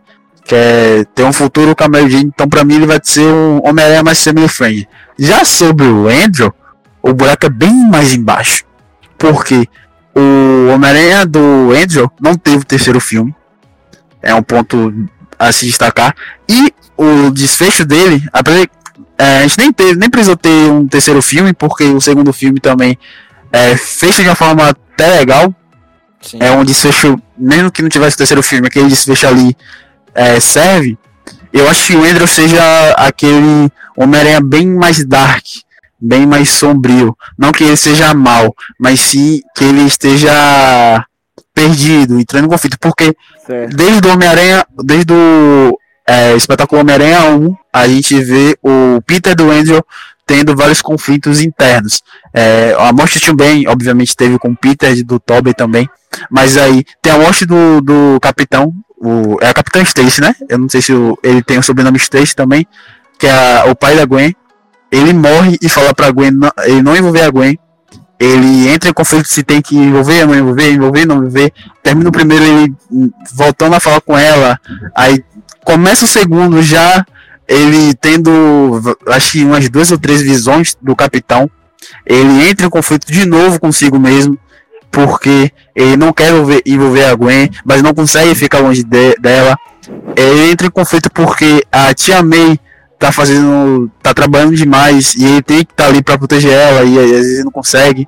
[0.54, 2.26] Quer ter um futuro com a Mary Jane.
[2.26, 4.88] Então, pra mim, ele vai ser um Homem-Aranha mais family friend.
[5.18, 6.54] Já sobre o Andrew,
[7.02, 8.64] o buraco é bem mais embaixo.
[9.18, 9.68] Porque
[10.14, 13.34] o Homem-Aranha do Andrew não teve o terceiro filme.
[14.22, 14.94] É um ponto
[15.40, 16.16] a se destacar.
[16.48, 18.68] E o desfecho dele, apesar
[19.18, 22.60] é, a gente nem teve, nem precisou ter um terceiro filme, porque o segundo filme
[22.60, 22.96] também
[23.52, 25.52] é, fecha de uma forma até legal.
[26.22, 26.38] sim.
[26.40, 29.58] É um desfecho, mesmo que não tivesse o terceiro filme, aquele desfecho ali
[30.16, 30.98] é, serve.
[31.52, 32.60] Eu acho que o Andrew seja
[32.98, 35.46] aquele Homem-Aranha bem mais dark,
[36.00, 37.16] bem mais sombrio.
[37.38, 41.06] Não que ele seja mal, mas sim que ele esteja
[41.54, 42.78] perdido, entrando em conflito.
[42.80, 43.16] Porque
[43.46, 43.76] Certo.
[43.76, 45.78] desde o Homem-Aranha, desde o
[46.08, 49.84] é, espetáculo Homem-Aranha 1, a gente vê o Peter do Andrew
[50.26, 52.02] tendo vários conflitos internos.
[52.34, 55.88] É, a morte também, obviamente, teve com o Peter do Tobey também.
[56.30, 58.74] Mas aí tem a morte do, do capitão,
[59.04, 60.34] o, é o Capitão Stacy, né?
[60.50, 62.66] Eu não sei se o- ele tem o sobrenome Stacy também,
[63.20, 64.34] que é a- o pai da Gwen.
[64.92, 67.58] Ele morre e fala pra Gwen, não- ele não envolver a Gwen.
[68.20, 71.52] Ele entra em conflito se tem que envolver, não envolver, envolver, não envolver.
[71.82, 72.74] Termina o primeiro ele
[73.34, 74.58] voltando a falar com ela.
[74.96, 75.24] Aí
[75.66, 77.06] começa o segundo já
[77.48, 81.50] ele tendo acho que umas duas ou três visões do capitão.
[82.06, 84.38] Ele entra em conflito de novo consigo mesmo.
[84.94, 86.30] Porque ele não quer
[86.66, 89.58] envolver, a Gwen, mas não consegue ficar longe de- dela.
[90.16, 92.60] Ele entra em conflito porque a tia May
[93.00, 93.90] tá fazendo.
[94.04, 97.44] tá trabalhando demais e ele tem que estar ali pra proteger ela e às vezes
[97.44, 98.08] não consegue.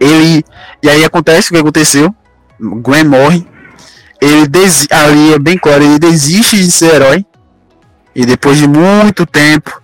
[0.00, 0.42] Ele.
[0.82, 2.14] E aí acontece o que aconteceu.
[2.58, 3.46] Gwen morre.
[4.20, 7.26] Ele desi ali é bem claro, ele desiste de ser herói.
[8.14, 9.80] E depois de muito tempo,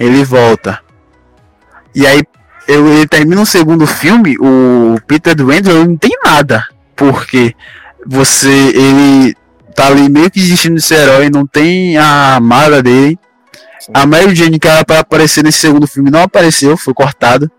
[0.00, 0.80] ele volta.
[1.94, 2.22] E aí
[2.66, 6.66] eu, ele termina o segundo filme, o Peter ele não tem nada.
[6.94, 7.54] Porque
[8.06, 8.48] você.
[8.48, 9.34] ele
[9.74, 13.18] tá ali meio que desistindo de ser herói, não tem a amada dele.
[13.92, 17.50] A Mary Jane que era pra aparecer nesse segundo filme não apareceu, foi cortada.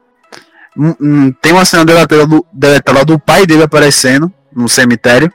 [0.75, 5.31] Hum, hum, tem uma cena deletada do, deletada do pai dele aparecendo no cemitério.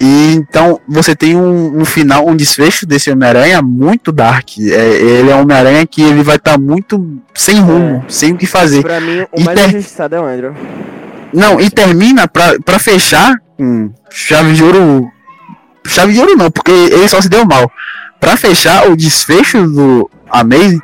[0.00, 4.50] E então você tem um, um final, um desfecho desse Homem-Aranha muito dark.
[4.58, 4.62] É,
[4.94, 8.82] ele é um Homem-Aranha que ele vai estar muito sem rumo, sem o que fazer.
[8.82, 10.54] Pra mim, o E mais ter- injustiçado é o Andrew.
[11.34, 15.10] Não, e termina pra, pra fechar com chave de ouro.
[15.86, 17.70] Chave de ouro não, porque ele só se deu mal.
[18.20, 20.80] Pra fechar o desfecho do Amazing,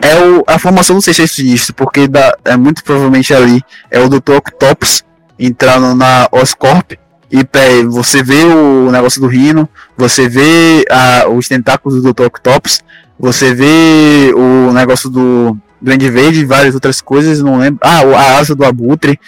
[0.00, 3.60] é o, a formação do Sexteto Sinistro, porque dá, é muito provavelmente ali
[3.90, 4.34] é o Dr.
[4.36, 5.02] Octopus
[5.38, 6.92] entrando na Oscorp
[7.36, 12.26] e você vê o negócio do Rino, você vê a, os tentáculos do Dr.
[12.26, 12.80] Octopus,
[13.18, 17.80] você vê o negócio do Duende Verde e várias outras coisas, não lembro.
[17.82, 19.18] Ah, a asa do Abutre.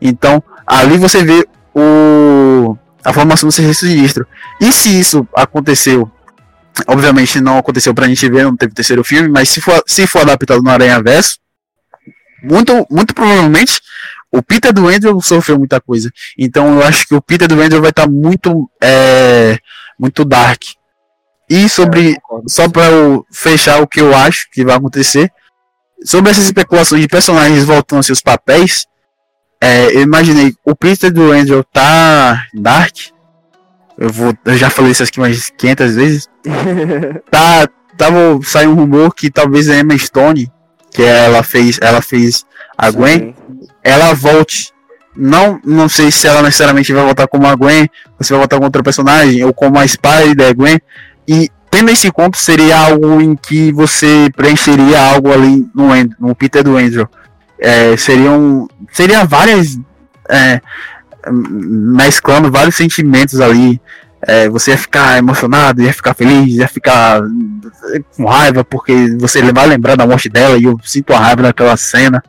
[0.00, 4.26] Então, ali você vê o a formação do Sexteto Sinistro.
[4.60, 6.10] E se isso aconteceu
[6.86, 10.22] Obviamente não aconteceu pra gente ver, não teve terceiro filme, mas se for, se for
[10.22, 11.36] adaptado no Aranha Verso,
[12.42, 13.80] muito, muito provavelmente
[14.32, 16.10] o Peter do Andrew sofreu muita coisa.
[16.38, 19.58] Então eu acho que o Peter do Andrew vai estar tá muito, é,
[19.98, 20.62] muito dark.
[21.50, 22.16] E sobre,
[22.48, 25.30] só para eu fechar o que eu acho que vai acontecer,
[26.02, 28.86] sobre essas especulações de personagens voltando aos seus papéis,
[29.60, 32.96] é, eu imaginei o Peter do Andrew tá dark,
[33.98, 36.28] eu vou, eu já falei isso aqui mais 500 vezes.
[37.30, 40.50] tá, tava saiu um rumor que talvez a Emma Stone,
[40.90, 42.44] que ela fez, ela fez
[42.76, 43.34] a Gwen, Sim.
[43.82, 44.72] Ela volte.
[45.14, 47.88] Não, não sei se ela necessariamente vai voltar como a Gwen,
[48.18, 50.80] ou se vai voltar com outro personagem, ou como a Spider Gwen.
[51.28, 55.88] E tendo esse conto, seria algo em que você preencheria algo ali no,
[56.18, 57.08] no Peter do Andrew.
[57.58, 59.78] É, seriam, seria várias
[60.28, 60.60] é,
[61.30, 63.80] mesclando vários sentimentos ali.
[64.24, 67.20] É, você ia ficar emocionado, ia ficar feliz, ia ficar
[68.16, 71.76] com raiva, porque você vai lembrar da morte dela e eu sinto a raiva daquela
[71.76, 72.22] cena.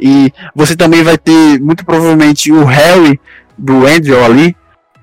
[0.00, 3.20] E você também vai ter, muito provavelmente, o Harry
[3.56, 4.56] do Andrew ali.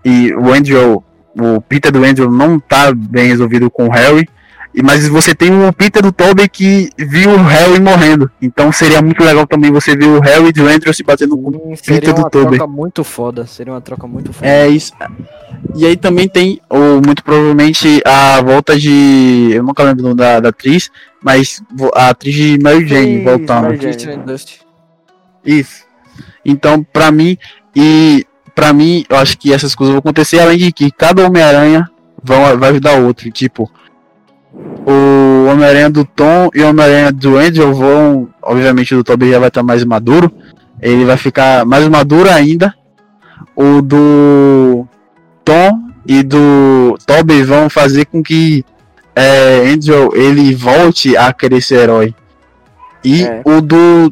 [0.03, 1.03] E o Andrew,
[1.37, 4.27] o Peter do Andrew não tá bem resolvido com o Harry.
[4.83, 8.31] Mas você tem o Peter do Toby que viu o Harry morrendo.
[8.41, 11.77] Então seria muito legal também você ver o Harry de Andrew se batendo com o
[11.77, 12.31] Peter do Toby.
[12.31, 13.45] Seria uma troca muito foda.
[13.47, 14.47] Seria uma troca muito foda.
[14.47, 14.93] É isso.
[15.75, 19.49] E aí também tem, ou muito provavelmente, a volta de.
[19.51, 20.89] Eu nunca lembro da, da atriz,
[21.21, 21.61] mas
[21.95, 23.63] a atriz de Mary Jane Sim, voltando.
[23.63, 24.23] Mary Jane.
[25.45, 25.83] Isso.
[26.45, 27.37] Então, pra mim,
[27.75, 28.25] e
[28.55, 31.89] pra mim, eu acho que essas coisas vão acontecer, além de que cada Homem-Aranha
[32.23, 33.31] vai ajudar outro.
[33.31, 33.69] Tipo,
[34.85, 38.29] o Homem-Aranha do Tom e o Homem-Aranha do Andrew vão.
[38.41, 40.31] Obviamente o do Toby já vai estar mais maduro.
[40.81, 42.73] Ele vai ficar mais maduro ainda.
[43.55, 44.87] O do
[45.43, 48.63] Tom e do Toby vão fazer com que
[49.15, 52.15] é, Andrew ele volte a querer ser herói.
[53.03, 53.41] E é.
[53.45, 54.11] o do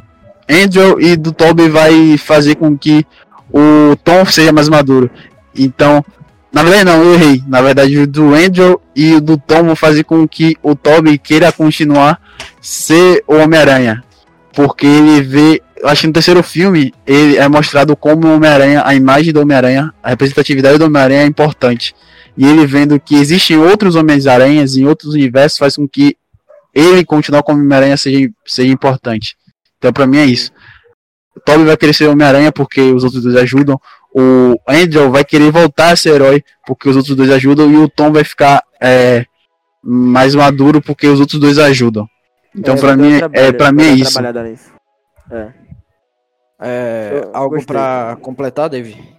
[0.49, 3.05] Andrew e do Toby vai fazer com que
[3.51, 5.09] o Tom seja mais maduro.
[5.55, 6.03] Então,
[6.51, 7.43] na verdade, não, eu errei.
[7.47, 11.17] Na verdade, o do Andrew e o do Tom vão fazer com que o Toby
[11.17, 12.19] queira continuar
[12.61, 14.03] ser o Homem-Aranha.
[14.53, 15.61] Porque ele vê.
[15.83, 19.93] Acho que no terceiro filme ele é mostrado como o Homem-Aranha, a imagem do Homem-Aranha,
[20.01, 21.93] a representatividade do Homem-Aranha é importante.
[22.35, 26.17] E ele vendo que existem outros Homens-Aranhas em outros universos faz com que
[26.73, 29.35] ele continuar como Homem-Aranha seja, seja importante.
[29.77, 30.51] Então, pra mim é isso.
[31.35, 33.79] O Toby vai ser Homem-Aranha porque os outros dois ajudam
[34.13, 37.89] o Andrew vai querer voltar a ser herói porque os outros dois ajudam e o
[37.89, 39.25] Tom vai ficar é,
[39.83, 42.07] mais maduro porque os outros dois ajudam.
[42.55, 44.19] Então é, para mim é para mim é isso.
[45.29, 45.53] É.
[46.61, 49.16] é algo para completar, David?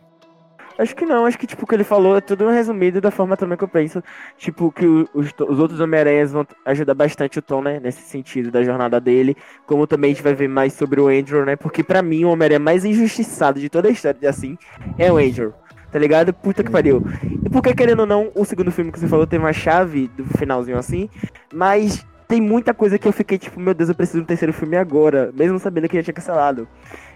[0.78, 3.36] Acho que não, acho que tipo o que ele falou é tudo resumido da forma
[3.36, 4.02] também que eu penso,
[4.36, 8.62] tipo que os, os outros Homem-Aranhas vão ajudar bastante o Tom, né, nesse sentido da
[8.62, 9.36] jornada dele,
[9.66, 12.30] como também a gente vai ver mais sobre o Andrew, né, porque para mim o
[12.30, 14.56] Homem-Aranha mais injustiçado de toda a história de assim
[14.96, 15.52] é o Andrew.
[15.90, 16.34] Tá ligado?
[16.34, 17.02] Puta que pariu.
[17.42, 20.24] E porque, querendo ou não, o segundo filme que você falou tem uma chave do
[20.38, 21.08] finalzinho assim,
[21.50, 24.76] mas tem muita coisa que eu fiquei tipo, meu Deus, eu preciso um terceiro filme
[24.76, 26.68] agora, mesmo sabendo que já tinha cancelado.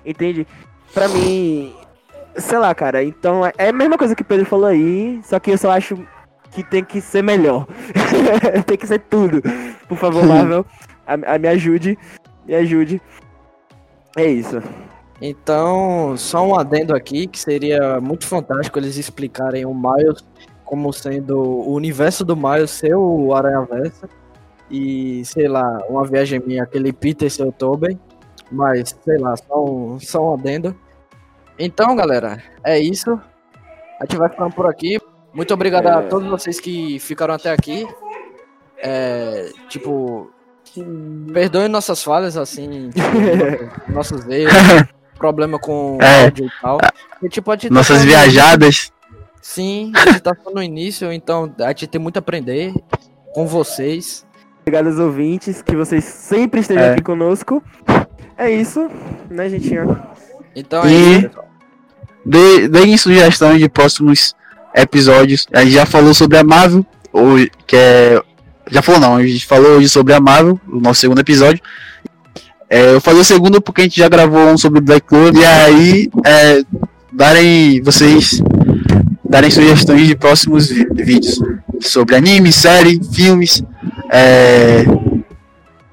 [0.06, 0.46] Entende?
[0.94, 1.74] Pra mim,
[2.36, 3.02] Sei lá, cara.
[3.04, 5.96] Então é a mesma coisa que o Pedro falou aí, só que eu só acho
[6.50, 7.66] que tem que ser melhor.
[8.66, 9.42] tem que ser tudo.
[9.88, 10.64] Por favor, Marvel,
[11.06, 11.98] a, a, me ajude.
[12.46, 13.00] Me ajude.
[14.16, 14.62] É isso.
[15.20, 20.24] Então, só um adendo aqui, que seria muito fantástico eles explicarem o Miles
[20.64, 24.08] como sendo o universo do Miles ser o Aranha-Versa.
[24.70, 27.98] E, sei lá, uma viagem minha, aquele Peter seu Tobey.
[28.50, 30.74] Mas, sei lá, só um, só um adendo.
[31.58, 33.20] Então, galera, é isso.
[34.00, 34.98] A gente vai ficando por aqui.
[35.32, 35.92] Muito obrigado é...
[35.92, 37.86] a todos vocês que ficaram até aqui.
[38.84, 40.30] É, tipo,
[41.32, 44.52] perdoem nossas falhas, assim, tipo, nossos erros,
[45.16, 46.24] problema com é.
[46.24, 46.78] áudio e tal.
[47.22, 48.92] E, tipo, a gente nossas tá viajadas.
[49.40, 52.72] Sim, a gente tá no início, então a gente tem muito a aprender
[53.34, 54.26] com vocês.
[54.60, 56.92] Obrigado aos ouvintes, que vocês sempre estejam é.
[56.92, 57.62] aqui conosco.
[58.36, 58.88] É isso,
[59.28, 60.00] né, gentinho?
[60.54, 61.12] Então é e...
[61.12, 61.48] isso, pessoal.
[62.24, 64.34] Deem sugestões de próximos
[64.74, 65.46] episódios.
[65.52, 66.86] A gente já falou sobre a Marvel,
[67.66, 68.22] que é
[68.70, 71.62] Já falou não, a gente falou hoje sobre a Marvel, o nosso segundo episódio.
[72.70, 75.34] É, eu falei o segundo porque a gente já gravou um sobre Black Clover.
[75.34, 76.62] E aí, é,
[77.12, 78.40] darem vocês
[79.28, 81.40] darem sugestões de próximos vídeos
[81.80, 83.62] sobre anime, série, filmes,
[84.10, 84.84] é,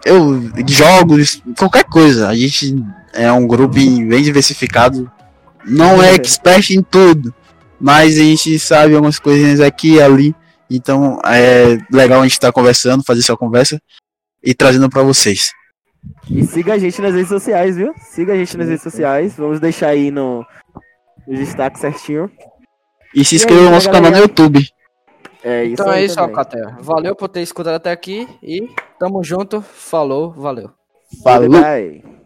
[0.06, 2.28] eu, jogos, qualquer coisa.
[2.28, 2.76] A gente
[3.14, 5.12] é um grupo bem diversificado.
[5.66, 7.34] Não é expert em tudo,
[7.80, 10.36] mas a gente sabe algumas coisinhas aqui e ali.
[10.70, 13.82] Então é legal a gente estar conversando, fazer essa conversa
[14.44, 15.52] e trazendo para vocês.
[16.30, 17.94] E siga a gente nas redes sociais, viu?
[17.98, 19.36] Siga a gente nas redes sociais.
[19.36, 20.46] Vamos deixar aí no,
[21.28, 22.32] no destaque certinho.
[23.16, 24.06] E se inscreva no nosso galera?
[24.06, 24.66] canal no YouTube.
[25.44, 26.20] É isso Então aí é isso.
[26.20, 26.76] Alcatel.
[26.80, 28.70] Valeu por ter escutado até aqui e
[29.00, 29.62] tamo junto.
[29.62, 30.72] Falou, valeu.
[31.24, 31.50] Falou!
[31.50, 32.19] Bye, bye.